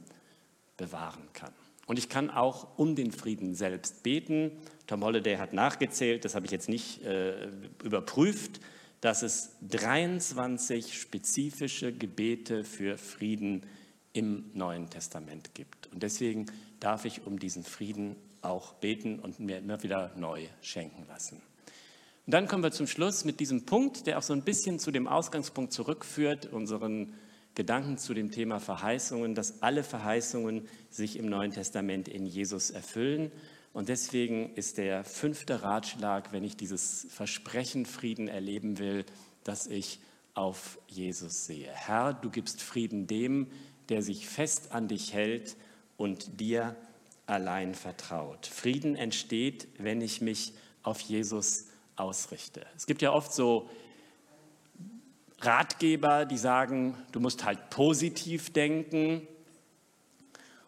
bewahren 0.78 1.28
kann. 1.34 1.54
Und 1.88 1.98
ich 1.98 2.10
kann 2.10 2.30
auch 2.30 2.78
um 2.78 2.96
den 2.96 3.12
Frieden 3.12 3.56
selbst 3.56 4.04
beten. 4.04 4.52
Tom 4.86 5.04
Holliday 5.04 5.38
hat 5.38 5.54
nachgezählt, 5.54 6.26
das 6.26 6.36
habe 6.36 6.46
ich 6.46 6.52
jetzt 6.52 6.70
nicht 6.70 7.02
äh, 7.04 7.48
überprüft, 7.84 8.60
dass 9.02 9.24
es 9.24 9.52
23 9.70 11.00
spezifische 11.00 11.94
Gebete 11.94 12.64
für 12.64 12.98
Frieden 12.98 13.64
im 14.12 14.46
Neuen 14.54 14.90
Testament 14.90 15.54
gibt. 15.54 15.88
Und 15.94 16.04
deswegen 16.04 16.48
darf 16.80 17.06
ich 17.06 17.26
um 17.26 17.40
diesen 17.40 17.64
Frieden 17.64 18.16
auch 18.42 18.74
beten 18.74 19.20
und 19.20 19.40
mir 19.40 19.60
immer 19.60 19.82
wieder 19.82 20.12
neu 20.16 20.46
schenken 20.62 21.06
lassen. 21.08 21.42
Und 22.26 22.34
dann 22.34 22.48
kommen 22.48 22.64
wir 22.64 22.72
zum 22.72 22.88
Schluss 22.88 23.24
mit 23.24 23.40
diesem 23.40 23.66
Punkt, 23.66 24.08
der 24.08 24.18
auch 24.18 24.24
so 24.24 24.34
ein 24.34 24.42
bisschen 24.42 24.80
zu 24.80 24.92
dem 24.92 25.08
Ausgangspunkt 25.08 25.72
zurückführt, 25.72 26.48
unseren 26.48 27.14
Gedanken 27.58 27.98
zu 27.98 28.14
dem 28.14 28.30
Thema 28.30 28.60
Verheißungen, 28.60 29.34
dass 29.34 29.64
alle 29.64 29.84
Verheißungen 29.84 30.68
sich 30.92 31.18
im 31.18 31.26
Neuen 31.26 31.52
Testament 31.52 32.08
in 32.08 32.28
Jesus 32.28 32.70
erfüllen. 32.70 33.32
Und 33.74 33.90
deswegen 33.90 34.54
ist 34.54 34.78
der 34.78 35.04
fünfte 35.04 35.64
Ratschlag, 35.64 36.32
wenn 36.32 36.44
ich 36.44 36.56
dieses 36.56 37.08
Versprechen 37.10 37.88
Frieden 37.88 38.28
erleben 38.28 38.78
will, 38.78 39.06
dass 39.44 39.66
ich 39.66 40.00
auf 40.36 40.78
Jesus 40.88 41.48
sehe. 41.48 41.72
Herr, 41.74 42.14
du 42.14 42.30
gibst 42.30 42.62
Frieden 42.62 43.08
dem, 43.08 43.48
der 43.90 44.04
sich 44.04 44.30
fest 44.30 44.72
an 44.72 44.88
dich 44.88 45.14
hält 45.14 45.56
und 45.98 46.40
dir 46.40 46.76
allein 47.26 47.74
vertraut. 47.74 48.46
Frieden 48.46 48.96
entsteht, 48.96 49.68
wenn 49.80 50.02
ich 50.02 50.22
mich 50.22 50.54
auf 50.84 51.00
Jesus 51.00 51.66
ausrichte. 51.96 52.68
Es 52.76 52.86
gibt 52.86 53.02
ja 53.02 53.14
oft 53.14 53.34
so 53.34 53.68
Ratgeber, 55.40 56.26
die 56.26 56.38
sagen, 56.38 56.96
du 57.12 57.20
musst 57.20 57.44
halt 57.46 57.70
positiv 57.70 58.52
denken. 58.52 59.28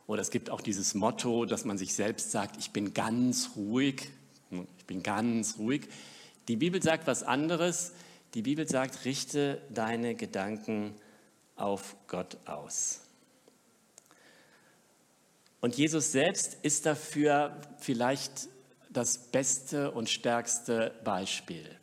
Oder 0.06 0.22
es 0.22 0.32
gibt 0.32 0.50
auch 0.50 0.62
dieses 0.62 0.94
Motto, 0.94 1.46
dass 1.46 1.66
man 1.66 1.78
sich 1.78 1.94
selbst 1.94 2.32
sagt, 2.32 2.58
ich 2.58 2.72
bin 2.72 2.94
ganz 2.94 3.52
ruhig. 3.56 4.10
Ich 4.78 4.86
bin 4.86 5.04
ganz 5.04 5.58
ruhig. 5.58 5.88
Die 6.48 6.56
Bibel 6.56 6.82
sagt 6.82 7.08
was 7.08 7.24
anderes. 7.24 7.94
Die 8.34 8.42
Bibel 8.42 8.68
sagt, 8.68 9.06
richte 9.06 9.62
deine 9.70 10.16
Gedanken 10.16 10.94
auf 11.56 11.96
Gott 12.08 12.38
aus. 12.46 13.02
Und 15.62 15.78
Jesus 15.78 16.12
selbst 16.12 16.58
ist 16.62 16.86
dafür 16.86 17.60
vielleicht 17.80 18.48
das 18.90 19.18
beste 19.18 19.92
und 19.92 20.10
stärkste 20.10 20.94
Beispiel. 21.04 21.79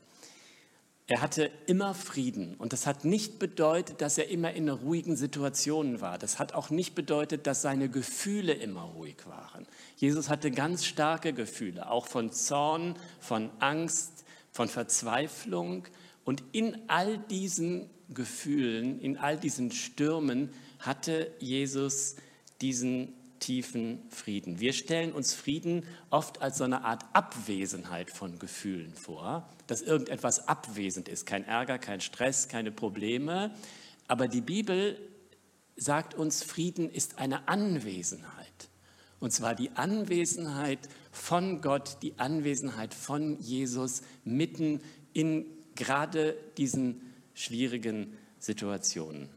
Er 1.08 1.20
hatte 1.20 1.52
immer 1.66 1.94
Frieden 1.94 2.56
und 2.56 2.72
das 2.72 2.84
hat 2.84 3.04
nicht 3.04 3.38
bedeutet, 3.38 4.00
dass 4.00 4.18
er 4.18 4.28
immer 4.28 4.54
in 4.54 4.68
ruhigen 4.68 5.16
Situationen 5.16 6.00
war. 6.00 6.18
Das 6.18 6.40
hat 6.40 6.52
auch 6.52 6.70
nicht 6.70 6.96
bedeutet, 6.96 7.46
dass 7.46 7.62
seine 7.62 7.88
Gefühle 7.88 8.52
immer 8.52 8.82
ruhig 8.82 9.18
waren. 9.26 9.66
Jesus 9.96 10.28
hatte 10.28 10.50
ganz 10.50 10.84
starke 10.84 11.32
Gefühle, 11.32 11.88
auch 11.88 12.06
von 12.06 12.32
Zorn, 12.32 12.96
von 13.20 13.50
Angst, 13.60 14.24
von 14.50 14.68
Verzweiflung. 14.68 15.86
Und 16.24 16.42
in 16.50 16.76
all 16.88 17.18
diesen 17.18 17.88
Gefühlen, 18.08 18.98
in 19.00 19.16
all 19.16 19.36
diesen 19.36 19.70
Stürmen 19.70 20.50
hatte 20.80 21.30
Jesus 21.38 22.16
diesen 22.60 23.12
tiefen 23.40 24.02
Frieden. 24.10 24.60
Wir 24.60 24.72
stellen 24.72 25.12
uns 25.12 25.34
Frieden 25.34 25.84
oft 26.10 26.42
als 26.42 26.58
so 26.58 26.64
eine 26.64 26.84
Art 26.84 27.04
Abwesenheit 27.12 28.10
von 28.10 28.38
Gefühlen 28.38 28.94
vor, 28.94 29.48
dass 29.66 29.82
irgendetwas 29.82 30.48
abwesend 30.48 31.08
ist, 31.08 31.26
kein 31.26 31.44
Ärger, 31.44 31.78
kein 31.78 32.00
Stress, 32.00 32.48
keine 32.48 32.72
Probleme. 32.72 33.54
Aber 34.08 34.28
die 34.28 34.40
Bibel 34.40 34.98
sagt 35.76 36.14
uns, 36.14 36.42
Frieden 36.42 36.90
ist 36.90 37.18
eine 37.18 37.48
Anwesenheit. 37.48 38.68
Und 39.18 39.32
zwar 39.32 39.54
die 39.54 39.70
Anwesenheit 39.70 40.78
von 41.10 41.60
Gott, 41.60 41.98
die 42.02 42.18
Anwesenheit 42.18 42.94
von 42.94 43.38
Jesus 43.40 44.02
mitten 44.24 44.80
in 45.12 45.46
gerade 45.74 46.36
diesen 46.58 47.00
schwierigen 47.34 48.16
Situationen. 48.38 49.28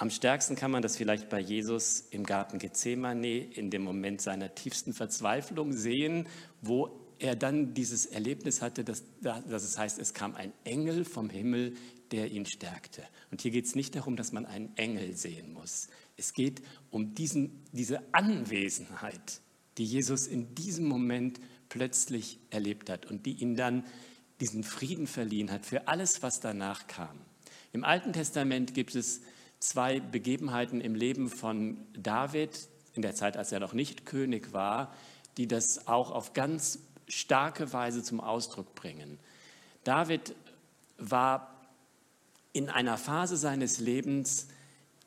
Am 0.00 0.08
stärksten 0.08 0.56
kann 0.56 0.70
man 0.70 0.80
das 0.80 0.96
vielleicht 0.96 1.28
bei 1.28 1.38
Jesus 1.38 2.06
im 2.10 2.24
Garten 2.24 2.58
Gethsemane 2.58 3.44
in 3.44 3.68
dem 3.68 3.82
Moment 3.82 4.22
seiner 4.22 4.54
tiefsten 4.54 4.94
Verzweiflung 4.94 5.74
sehen, 5.74 6.26
wo 6.62 6.98
er 7.18 7.36
dann 7.36 7.74
dieses 7.74 8.06
Erlebnis 8.06 8.62
hatte, 8.62 8.82
dass, 8.82 9.04
dass 9.20 9.62
es 9.62 9.76
heißt, 9.76 9.98
es 9.98 10.14
kam 10.14 10.34
ein 10.36 10.54
Engel 10.64 11.04
vom 11.04 11.28
Himmel, 11.28 11.74
der 12.12 12.30
ihn 12.30 12.46
stärkte. 12.46 13.02
Und 13.30 13.42
hier 13.42 13.50
geht 13.50 13.66
es 13.66 13.74
nicht 13.74 13.94
darum, 13.94 14.16
dass 14.16 14.32
man 14.32 14.46
einen 14.46 14.74
Engel 14.78 15.14
sehen 15.14 15.52
muss. 15.52 15.88
Es 16.16 16.32
geht 16.32 16.62
um 16.90 17.14
diesen, 17.14 17.62
diese 17.72 18.00
Anwesenheit, 18.14 19.42
die 19.76 19.84
Jesus 19.84 20.26
in 20.26 20.54
diesem 20.54 20.86
Moment 20.86 21.40
plötzlich 21.68 22.38
erlebt 22.48 22.88
hat 22.88 23.04
und 23.04 23.26
die 23.26 23.34
ihn 23.34 23.54
dann 23.54 23.84
diesen 24.40 24.64
Frieden 24.64 25.06
verliehen 25.06 25.50
hat 25.50 25.66
für 25.66 25.88
alles, 25.88 26.22
was 26.22 26.40
danach 26.40 26.86
kam. 26.86 27.20
Im 27.74 27.84
Alten 27.84 28.14
Testament 28.14 28.72
gibt 28.72 28.94
es 28.94 29.20
zwei 29.60 30.00
Begebenheiten 30.00 30.80
im 30.80 30.94
Leben 30.94 31.28
von 31.28 31.76
David, 31.92 32.68
in 32.94 33.02
der 33.02 33.14
Zeit, 33.14 33.36
als 33.36 33.52
er 33.52 33.60
noch 33.60 33.72
nicht 33.72 34.06
König 34.06 34.52
war, 34.52 34.92
die 35.36 35.46
das 35.46 35.86
auch 35.86 36.10
auf 36.10 36.32
ganz 36.32 36.80
starke 37.06 37.72
Weise 37.72 38.02
zum 38.02 38.20
Ausdruck 38.20 38.74
bringen. 38.74 39.18
David 39.84 40.34
war 40.98 41.54
in 42.52 42.68
einer 42.68 42.98
Phase 42.98 43.36
seines 43.36 43.78
Lebens 43.78 44.48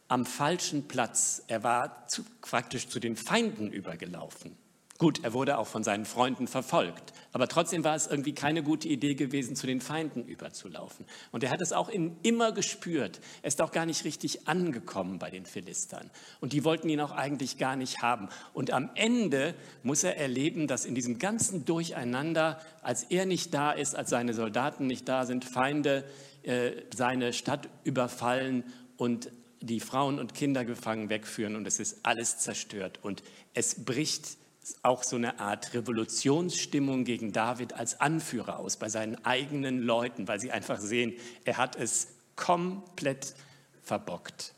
am 0.08 0.26
falschen 0.26 0.88
Platz. 0.88 1.44
Er 1.48 1.64
war 1.64 2.08
zu, 2.08 2.24
praktisch 2.42 2.88
zu 2.88 3.00
den 3.00 3.16
Feinden 3.16 3.72
übergelaufen. 3.72 4.56
Gut, 5.04 5.22
er 5.22 5.34
wurde 5.34 5.58
auch 5.58 5.68
von 5.68 5.84
seinen 5.84 6.06
Freunden 6.06 6.48
verfolgt, 6.48 7.12
aber 7.34 7.50
trotzdem 7.50 7.84
war 7.84 7.94
es 7.94 8.08
irgendwie 8.08 8.32
keine 8.32 8.64
gute 8.64 8.88
Idee 8.88 9.16
gewesen, 9.16 9.54
zu 9.54 9.68
den 9.68 9.82
Feinden 9.82 10.24
überzulaufen. 10.26 11.06
Und 11.34 11.44
er 11.44 11.52
hat 11.52 11.60
es 11.60 11.74
auch 11.74 11.90
in, 11.90 12.16
immer 12.24 12.54
gespürt. 12.54 13.20
Er 13.42 13.50
ist 13.50 13.62
auch 13.62 13.74
gar 13.74 13.86
nicht 13.86 14.06
richtig 14.06 14.48
angekommen 14.48 15.20
bei 15.20 15.30
den 15.30 15.46
Philistern. 15.46 16.10
Und 16.40 16.54
die 16.54 16.64
wollten 16.64 16.88
ihn 16.88 17.02
auch 17.02 17.12
eigentlich 17.12 17.58
gar 17.58 17.76
nicht 17.76 18.02
haben. 18.02 18.30
Und 18.54 18.72
am 18.72 18.92
Ende 18.96 19.56
muss 19.84 20.06
er 20.06 20.16
erleben, 20.16 20.68
dass 20.68 20.86
in 20.86 20.96
diesem 20.96 21.20
ganzen 21.20 21.66
Durcheinander, 21.66 22.62
als 22.82 23.04
er 23.04 23.26
nicht 23.26 23.54
da 23.54 23.74
ist, 23.74 23.98
als 23.98 24.10
seine 24.10 24.34
Soldaten 24.34 24.88
nicht 24.88 25.10
da 25.10 25.26
sind, 25.26 25.44
Feinde 25.44 26.06
äh, 26.44 26.72
seine 26.96 27.34
Stadt 27.34 27.68
überfallen 27.84 28.64
und 28.96 29.30
die 29.60 29.82
Frauen 29.82 30.18
und 30.18 30.34
Kinder 30.34 30.64
gefangen 30.64 31.10
wegführen 31.10 31.58
und 31.58 31.68
es 31.68 31.82
ist 31.82 32.06
alles 32.06 32.38
zerstört 32.38 33.00
und 33.02 33.22
es 33.54 33.84
bricht 33.84 34.38
auch 34.82 35.04
so 35.04 35.16
eine 35.16 35.40
Art 35.40 35.74
Revolutionsstimmung 35.74 37.04
gegen 37.04 37.32
David 37.32 37.74
als 37.74 38.00
Anführer 38.00 38.60
aus 38.60 38.78
bei 38.78 38.90
seinen 38.90 39.24
eigenen 39.26 39.80
Leuten, 39.80 40.28
weil 40.28 40.40
sie 40.40 40.52
einfach 40.52 40.80
sehen, 40.80 41.14
er 41.44 41.58
hat 41.58 41.76
es 41.76 42.08
komplett 42.36 43.36
verbockt. 43.84 44.54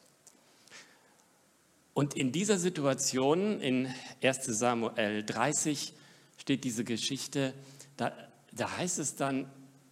Und 1.94 2.14
in 2.14 2.32
dieser 2.32 2.58
Situation, 2.58 3.62
in 3.62 3.94
1 4.22 4.46
Samuel 4.46 5.24
30, 5.24 5.94
steht 6.38 6.64
diese 6.64 6.84
Geschichte, 6.84 7.54
da, 7.98 8.12
da 8.52 8.78
heißt 8.78 9.00
es 9.00 9.16
dann, 9.16 9.50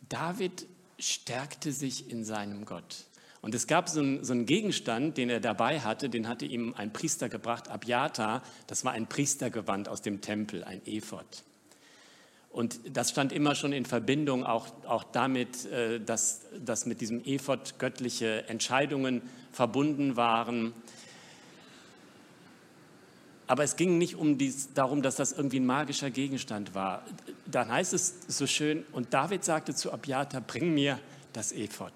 David 0.10 0.68
stärkte 1.00 1.72
sich 1.72 2.12
in 2.12 2.26
seinem 2.26 2.66
Gott. 2.66 3.06
Und 3.44 3.54
es 3.54 3.68
gab 3.68 3.90
so 3.90 4.00
einen, 4.00 4.24
so 4.24 4.32
einen, 4.32 4.46
Gegenstand, 4.46 5.18
den 5.18 5.30
er 5.30 5.42
dabei 5.42 5.82
hatte, 5.82 6.10
den 6.10 6.30
hatte 6.30 6.46
ihm 6.46 6.74
ein 6.78 6.94
Priester 6.94 7.28
gebracht, 7.28 7.70
Abiata. 7.70 8.42
Das 8.68 8.86
war 8.86 8.94
ein 8.94 9.06
Priestergewand 9.06 9.90
aus 9.90 10.02
dem 10.02 10.22
Tempel, 10.22 10.64
ein 10.64 10.82
Ephod. 10.86 11.44
Und 12.52 12.80
das 12.86 13.10
stand 13.10 13.34
immer 13.34 13.54
schon 13.54 13.74
in 13.74 13.84
Verbindung 13.84 14.46
auch, 14.46 14.68
auch 14.86 15.04
damit, 15.04 15.66
äh, 15.66 16.00
dass, 16.00 16.46
dass 16.58 16.86
mit 16.86 17.02
diesem 17.02 17.22
Ephod 17.26 17.80
göttliche 17.80 18.48
Entscheidungen 18.48 19.22
verbunden 19.52 20.16
waren. 20.16 20.74
Aber 23.48 23.66
es 23.66 23.76
ging 23.76 23.98
nicht 23.98 24.16
um 24.16 24.38
dies, 24.38 24.74
darum, 24.74 25.02
dass 25.02 25.18
das 25.18 25.34
irgendwie 25.34 25.60
ein 25.60 25.66
magischer 25.66 26.12
Gegenstand 26.12 26.76
war. 26.76 27.06
Dann 27.46 27.70
heißt 27.70 27.94
es 27.94 28.20
so 28.30 28.48
schön, 28.48 28.86
und 28.94 29.14
David 29.14 29.44
sagte 29.44 29.76
zu 29.76 29.92
Abiata, 29.92 30.40
bring 30.40 30.74
mir 30.74 30.98
das 31.34 31.52
Ephod. 31.52 31.92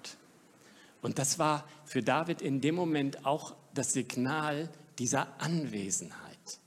Und 1.02 1.18
das 1.18 1.38
war 1.38 1.68
für 1.84 2.02
David 2.02 2.42
in 2.42 2.60
dem 2.60 2.74
Moment 2.74 3.24
auch 3.24 3.54
das 3.74 3.92
Signal 3.92 4.68
dieser 4.98 5.40
Anwesenheit. 5.40 6.58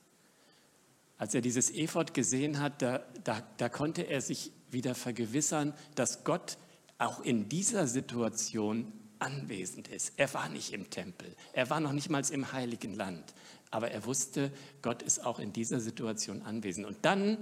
Als 1.17 1.35
er 1.35 1.41
dieses 1.41 1.69
Ephod 1.69 2.13
gesehen 2.13 2.59
hat, 2.59 2.81
da, 2.81 3.03
da, 3.23 3.43
da 3.57 3.69
konnte 3.69 4.03
er 4.03 4.21
sich 4.21 4.51
wieder 4.71 4.95
vergewissern, 4.95 5.73
dass 5.95 6.23
Gott 6.23 6.57
auch 6.97 7.19
in 7.19 7.49
dieser 7.49 7.87
Situation 7.87 8.91
anwesend 9.19 9.87
ist. 9.87 10.13
Er 10.17 10.33
war 10.33 10.49
nicht 10.49 10.73
im 10.73 10.89
Tempel, 10.89 11.35
er 11.53 11.69
war 11.69 11.79
noch 11.79 11.91
nicht 11.91 12.09
mal 12.09 12.23
im 12.31 12.51
heiligen 12.53 12.95
Land, 12.95 13.33
aber 13.69 13.91
er 13.91 14.05
wusste, 14.05 14.51
Gott 14.81 15.03
ist 15.03 15.23
auch 15.23 15.39
in 15.39 15.53
dieser 15.53 15.79
Situation 15.79 16.41
anwesend. 16.41 16.87
Und 16.87 16.97
dann 17.03 17.37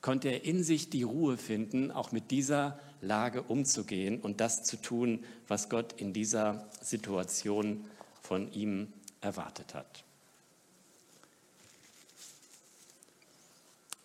konnte 0.00 0.28
er 0.28 0.44
in 0.44 0.62
sich 0.62 0.90
die 0.90 1.02
Ruhe 1.02 1.38
finden, 1.38 1.90
auch 1.90 2.12
mit 2.12 2.30
dieser 2.30 2.78
Lage 3.02 3.42
umzugehen 3.42 4.20
und 4.20 4.40
das 4.40 4.62
zu 4.62 4.80
tun, 4.80 5.24
was 5.48 5.68
Gott 5.68 6.00
in 6.00 6.12
dieser 6.12 6.66
Situation 6.80 7.84
von 8.22 8.50
ihm 8.52 8.92
erwartet 9.20 9.74
hat. 9.74 10.04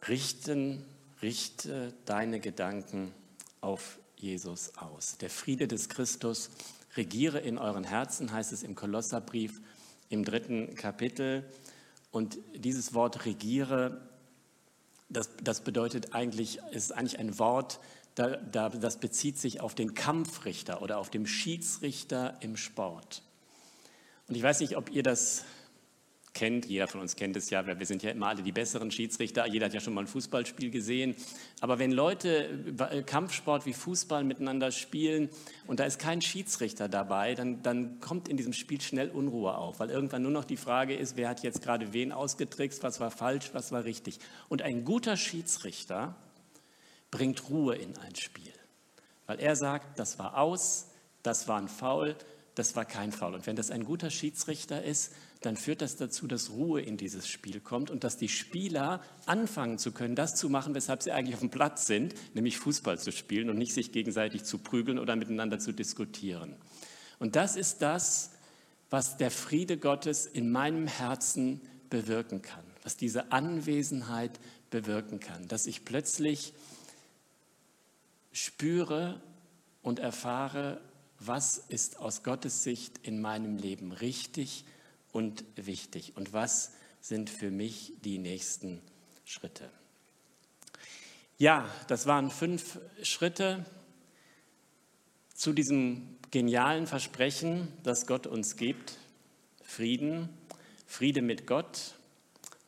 Richten, 0.08 0.84
richte 1.22 1.94
deine 2.06 2.40
Gedanken 2.40 3.14
auf 3.62 4.00
Jesus 4.16 4.78
aus. 4.78 5.18
Der 5.20 5.30
Friede 5.30 5.68
des 5.68 5.90
Christus 5.90 6.50
regiere 6.96 7.40
in 7.40 7.58
euren 7.58 7.84
Herzen, 7.84 8.32
heißt 8.32 8.52
es 8.52 8.64
im 8.64 8.74
Kolosserbrief 8.74 9.62
im 10.10 10.26
dritten 10.26 10.76
Kapitel. 10.76 11.44
Und 12.12 12.40
dieses 12.56 12.94
Wort 12.94 13.26
regiere, 13.26 14.02
das, 15.10 15.30
das 15.44 15.62
bedeutet 15.62 16.16
eigentlich, 16.16 16.60
ist 16.72 16.92
eigentlich 16.94 17.20
ein 17.20 17.38
Wort, 17.38 17.80
da, 18.18 18.38
da, 18.38 18.70
das 18.70 18.98
bezieht 18.98 19.38
sich 19.38 19.62
auf 19.62 19.76
den 19.76 19.94
Kampfrichter 19.94 20.82
oder 20.82 20.98
auf 20.98 21.12
den 21.12 21.28
Schiedsrichter 21.28 22.36
im 22.42 22.58
Sport. 22.58 23.22
Und 24.28 24.36
ich 24.36 24.42
weiß 24.42 24.60
nicht, 24.60 24.76
ob 24.76 24.90
ihr 24.92 25.04
das 25.04 25.46
kennt, 26.34 26.66
jeder 26.66 26.88
von 26.88 27.02
uns 27.02 27.16
kennt 27.16 27.38
es 27.38 27.52
ja, 27.52 27.66
wir 27.66 27.86
sind 27.86 28.02
ja 28.02 28.12
immer 28.12 28.28
alle 28.28 28.42
die 28.42 28.52
besseren 28.52 28.90
Schiedsrichter, 28.90 29.48
jeder 29.48 29.68
hat 29.68 29.74
ja 29.74 29.80
schon 29.80 29.94
mal 29.94 30.02
ein 30.02 30.08
Fußballspiel 30.08 30.72
gesehen. 30.72 31.16
Aber 31.62 31.78
wenn 31.78 31.92
Leute 31.92 32.64
äh, 32.92 33.04
Kampfsport 33.04 33.68
wie 33.68 33.74
Fußball 33.74 34.24
miteinander 34.24 34.72
spielen 34.72 35.30
und 35.68 35.80
da 35.80 35.86
ist 35.86 36.00
kein 36.00 36.22
Schiedsrichter 36.22 36.90
dabei, 36.90 37.36
dann, 37.36 37.62
dann 37.62 38.00
kommt 38.00 38.30
in 38.30 38.38
diesem 38.38 38.54
Spiel 38.54 38.82
schnell 38.82 39.10
Unruhe 39.10 39.56
auf, 39.56 39.80
weil 39.80 39.92
irgendwann 39.92 40.24
nur 40.24 40.32
noch 40.32 40.46
die 40.46 40.58
Frage 40.58 40.96
ist, 40.96 41.18
wer 41.18 41.30
hat 41.30 41.44
jetzt 41.44 41.62
gerade 41.62 41.94
wen 41.94 42.12
ausgetrickst, 42.12 42.82
was 42.82 43.00
war 43.00 43.12
falsch, 43.12 43.52
was 43.54 43.72
war 43.72 43.84
richtig. 43.84 44.20
Und 44.50 44.64
ein 44.64 44.86
guter 44.86 45.18
Schiedsrichter 45.18 46.16
bringt 47.18 47.50
Ruhe 47.50 47.76
in 47.76 47.98
ein 47.98 48.16
Spiel, 48.16 48.54
weil 49.26 49.40
er 49.40 49.56
sagt, 49.56 49.98
das 49.98 50.20
war 50.20 50.38
aus, 50.38 50.86
das 51.24 51.48
war 51.48 51.60
ein 51.60 51.68
Foul, 51.68 52.16
das 52.54 52.76
war 52.76 52.86
kein 52.86 53.12
Foul. 53.12 53.34
Und 53.34 53.48
wenn 53.48 53.56
das 53.56 53.72
ein 53.72 53.86
guter 53.86 54.12
Schiedsrichter 54.12 54.84
ist, 54.84 55.14
dann 55.42 55.58
führt 55.58 55.82
das 55.82 55.96
dazu, 55.96 56.28
dass 56.28 56.52
Ruhe 56.52 56.80
in 56.80 56.96
dieses 56.96 57.28
Spiel 57.28 57.60
kommt 57.60 57.90
und 57.90 58.04
dass 58.04 58.18
die 58.18 58.30
Spieler 58.30 59.02
anfangen 59.26 59.80
zu 59.80 59.94
können, 59.94 60.14
das 60.14 60.36
zu 60.36 60.48
machen, 60.48 60.76
weshalb 60.76 61.02
sie 61.02 61.12
eigentlich 61.12 61.34
auf 61.34 61.40
dem 61.40 61.50
Platz 61.50 61.88
sind, 61.88 62.14
nämlich 62.36 62.60
Fußball 62.60 63.00
zu 63.00 63.12
spielen 63.12 63.50
und 63.50 63.58
nicht 63.58 63.74
sich 63.74 63.92
gegenseitig 63.92 64.44
zu 64.44 64.60
prügeln 64.60 65.00
oder 65.00 65.16
miteinander 65.16 65.58
zu 65.58 65.72
diskutieren. 65.72 66.56
Und 67.18 67.36
das 67.36 67.56
ist 67.56 67.82
das, 67.82 68.30
was 68.92 69.18
der 69.18 69.32
Friede 69.32 69.78
Gottes 69.78 70.28
in 70.28 70.52
meinem 70.52 70.86
Herzen 70.86 71.62
bewirken 71.90 72.44
kann, 72.44 72.64
was 72.84 72.96
diese 72.96 73.32
Anwesenheit 73.32 74.40
bewirken 74.70 75.20
kann, 75.20 75.48
dass 75.48 75.66
ich 75.66 75.84
plötzlich 75.84 76.54
spüre 78.32 79.22
und 79.82 80.00
erfahre, 80.00 80.82
was 81.20 81.58
ist 81.58 82.00
aus 82.00 82.24
Gottes 82.24 82.64
Sicht 82.64 83.00
in 83.04 83.22
meinem 83.22 83.58
Leben 83.58 83.92
richtig 83.92 84.66
und 85.12 85.44
wichtig 85.56 86.14
und 86.16 86.34
was 86.34 86.74
sind 87.02 87.30
für 87.30 87.52
mich 87.52 87.94
die 88.04 88.20
nächsten 88.20 88.82
Schritte. 89.26 89.70
Ja, 91.38 91.70
das 91.88 92.06
waren 92.06 92.32
fünf 92.32 92.80
Schritte 93.04 93.66
zu 95.34 95.54
diesem 95.54 96.18
genialen 96.32 96.88
Versprechen, 96.88 97.68
das 97.84 98.08
Gott 98.08 98.28
uns 98.28 98.56
gibt. 98.58 98.98
Frieden, 99.64 100.30
Friede 100.86 101.22
mit 101.22 101.46
Gott, 101.46 101.96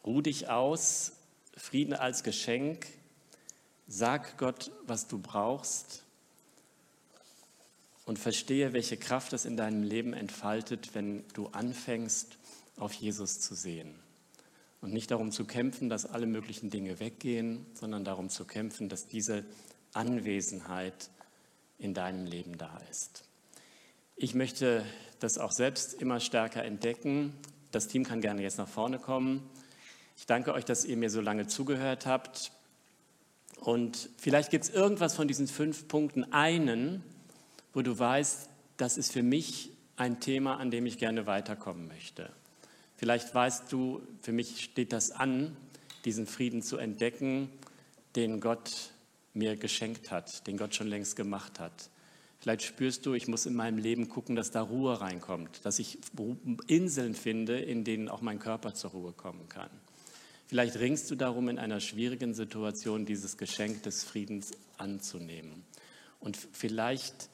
ruh 0.06 0.22
dich 0.22 0.50
aus, 0.50 1.14
Frieden 1.58 1.94
als 1.94 2.24
Geschenk, 2.24 2.88
sag 3.90 4.38
Gott, 4.38 4.72
was 4.86 5.08
du 5.08 5.18
brauchst 5.18 6.04
und 8.06 8.20
verstehe, 8.20 8.72
welche 8.72 8.98
Kraft 8.98 9.34
es 9.34 9.46
in 9.46 9.58
deinem 9.58 9.84
Leben 9.84 10.14
entfaltet, 10.14 10.94
wenn 10.94 11.28
du 11.34 11.48
anfängst, 11.48 12.38
auf 12.78 12.94
Jesus 12.94 13.42
zu 13.42 13.56
sehen. 13.56 13.96
Und 14.80 14.94
nicht 14.94 15.12
darum 15.12 15.32
zu 15.32 15.44
kämpfen, 15.44 15.90
dass 15.90 16.06
alle 16.06 16.28
möglichen 16.28 16.70
Dinge 16.70 17.00
weggehen, 17.02 17.66
sondern 17.74 18.06
darum 18.06 18.30
zu 18.30 18.46
kämpfen, 18.46 18.88
dass 18.88 19.08
diese 19.08 19.44
Anwesenheit 19.94 21.10
in 21.80 21.94
deinem 21.94 22.26
Leben 22.26 22.58
da 22.58 22.80
ist. 22.90 23.24
Ich 24.16 24.36
möchte 24.36 24.86
das 25.20 25.38
auch 25.38 25.52
selbst 25.52 25.94
immer 25.96 26.20
stärker 26.20 26.64
entdecken. 26.64 27.34
Das 27.72 27.88
Team 27.88 28.06
kann 28.06 28.22
gerne 28.22 28.44
jetzt 28.44 28.58
nach 28.58 28.68
vorne 28.68 29.00
kommen. 29.00 29.50
Ich 30.16 30.28
danke 30.28 30.54
euch, 30.54 30.64
dass 30.64 30.86
ihr 30.86 30.96
mir 30.96 31.10
so 31.10 31.22
lange 31.22 31.48
zugehört 31.48 32.06
habt. 32.06 32.52
Und 33.60 34.10
vielleicht 34.18 34.52
gibt 34.52 34.66
es 34.66 34.70
irgendwas 34.70 35.16
von 35.16 35.28
diesen 35.28 35.48
fünf 35.48 35.88
Punkten 35.88 36.32
einen, 36.32 37.04
wo 37.74 37.82
du 37.82 37.98
weißt, 37.98 38.50
das 38.78 38.98
ist 38.98 39.12
für 39.12 39.24
mich 39.24 39.72
ein 39.98 40.20
Thema, 40.20 40.58
an 40.58 40.72
dem 40.72 40.86
ich 40.86 40.98
gerne 40.98 41.28
weiterkommen 41.28 41.88
möchte. 41.88 42.30
Vielleicht 42.96 43.34
weißt 43.34 43.72
du, 43.72 44.02
für 44.22 44.32
mich 44.32 44.64
steht 44.64 44.94
das 44.94 45.12
an, 45.12 45.56
diesen 46.06 46.26
Frieden 46.26 46.62
zu 46.62 46.78
entdecken, 46.78 47.50
den 48.16 48.40
Gott 48.40 48.92
mir 49.34 49.56
geschenkt 49.58 50.12
hat, 50.12 50.48
den 50.48 50.58
Gott 50.58 50.76
schon 50.76 50.88
längst 50.88 51.16
gemacht 51.16 51.60
hat. 51.60 51.90
Vielleicht 52.40 52.64
spürst 52.64 53.06
du, 53.06 53.14
ich 53.14 53.28
muss 53.28 53.46
in 53.46 53.54
meinem 53.54 53.78
Leben 53.78 54.08
gucken, 54.08 54.36
dass 54.36 54.52
da 54.52 54.62
Ruhe 54.62 55.02
reinkommt, 55.02 55.60
dass 55.66 55.80
ich 55.80 55.98
Inseln 56.68 57.14
finde, 57.14 57.60
in 57.60 57.84
denen 57.84 58.08
auch 58.08 58.22
mein 58.22 58.40
Körper 58.40 58.74
zur 58.74 58.92
Ruhe 58.92 59.12
kommen 59.12 59.50
kann. 59.50 59.70
Vielleicht 60.50 60.80
ringst 60.80 61.12
du 61.12 61.16
darum, 61.16 61.48
in 61.48 61.60
einer 61.60 61.80
schwierigen 61.80 62.34
Situation 62.34 63.06
dieses 63.06 63.38
Geschenk 63.38 63.84
des 63.84 64.04
Friedens 64.04 64.52
anzunehmen. 64.80 65.64
Und 66.20 66.40
vielleicht 66.54 67.30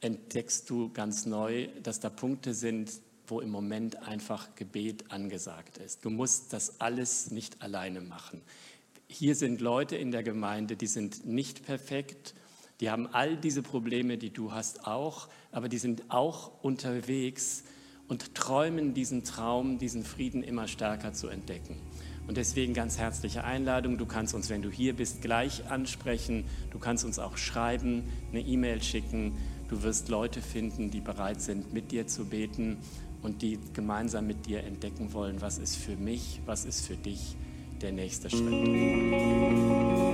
entdeckst 0.00 0.70
du 0.70 0.90
ganz 0.90 1.26
neu, 1.26 1.68
dass 1.82 2.00
da 2.00 2.08
Punkte 2.08 2.54
sind, 2.54 2.92
wo 3.26 3.40
im 3.40 3.50
Moment 3.50 3.96
einfach 4.08 4.54
Gebet 4.54 5.12
angesagt 5.12 5.76
ist. 5.76 6.02
Du 6.02 6.08
musst 6.08 6.54
das 6.54 6.80
alles 6.80 7.30
nicht 7.30 7.60
alleine 7.60 8.00
machen. 8.00 8.40
Hier 9.06 9.34
sind 9.34 9.60
Leute 9.60 9.96
in 9.96 10.10
der 10.10 10.22
Gemeinde, 10.22 10.76
die 10.76 10.86
sind 10.86 11.26
nicht 11.26 11.66
perfekt, 11.66 12.34
die 12.80 12.88
haben 12.88 13.06
all 13.06 13.36
diese 13.36 13.62
Probleme, 13.62 14.16
die 14.16 14.30
du 14.30 14.50
hast 14.52 14.86
auch, 14.86 15.28
aber 15.52 15.68
die 15.68 15.76
sind 15.76 16.04
auch 16.08 16.64
unterwegs 16.64 17.64
und 18.08 18.34
träumen 18.34 18.94
diesen 18.94 19.24
Traum, 19.24 19.78
diesen 19.78 20.04
Frieden 20.04 20.42
immer 20.42 20.68
stärker 20.68 21.12
zu 21.12 21.28
entdecken. 21.28 21.76
Und 22.26 22.36
deswegen 22.36 22.72
ganz 22.72 22.98
herzliche 22.98 23.44
Einladung. 23.44 23.98
Du 23.98 24.06
kannst 24.06 24.34
uns, 24.34 24.48
wenn 24.48 24.62
du 24.62 24.70
hier 24.70 24.94
bist, 24.94 25.20
gleich 25.20 25.70
ansprechen. 25.70 26.44
Du 26.70 26.78
kannst 26.78 27.04
uns 27.04 27.18
auch 27.18 27.36
schreiben, 27.36 28.04
eine 28.30 28.40
E-Mail 28.40 28.82
schicken. 28.82 29.36
Du 29.68 29.82
wirst 29.82 30.08
Leute 30.08 30.40
finden, 30.40 30.90
die 30.90 31.00
bereit 31.00 31.40
sind, 31.40 31.72
mit 31.72 31.90
dir 31.92 32.06
zu 32.06 32.26
beten 32.26 32.78
und 33.22 33.42
die 33.42 33.58
gemeinsam 33.72 34.26
mit 34.26 34.46
dir 34.46 34.64
entdecken 34.64 35.12
wollen, 35.12 35.40
was 35.40 35.58
ist 35.58 35.76
für 35.76 35.96
mich, 35.96 36.40
was 36.46 36.64
ist 36.64 36.86
für 36.86 36.96
dich 36.96 37.36
der 37.80 37.92
nächste 37.92 38.30
Schritt. 38.30 40.13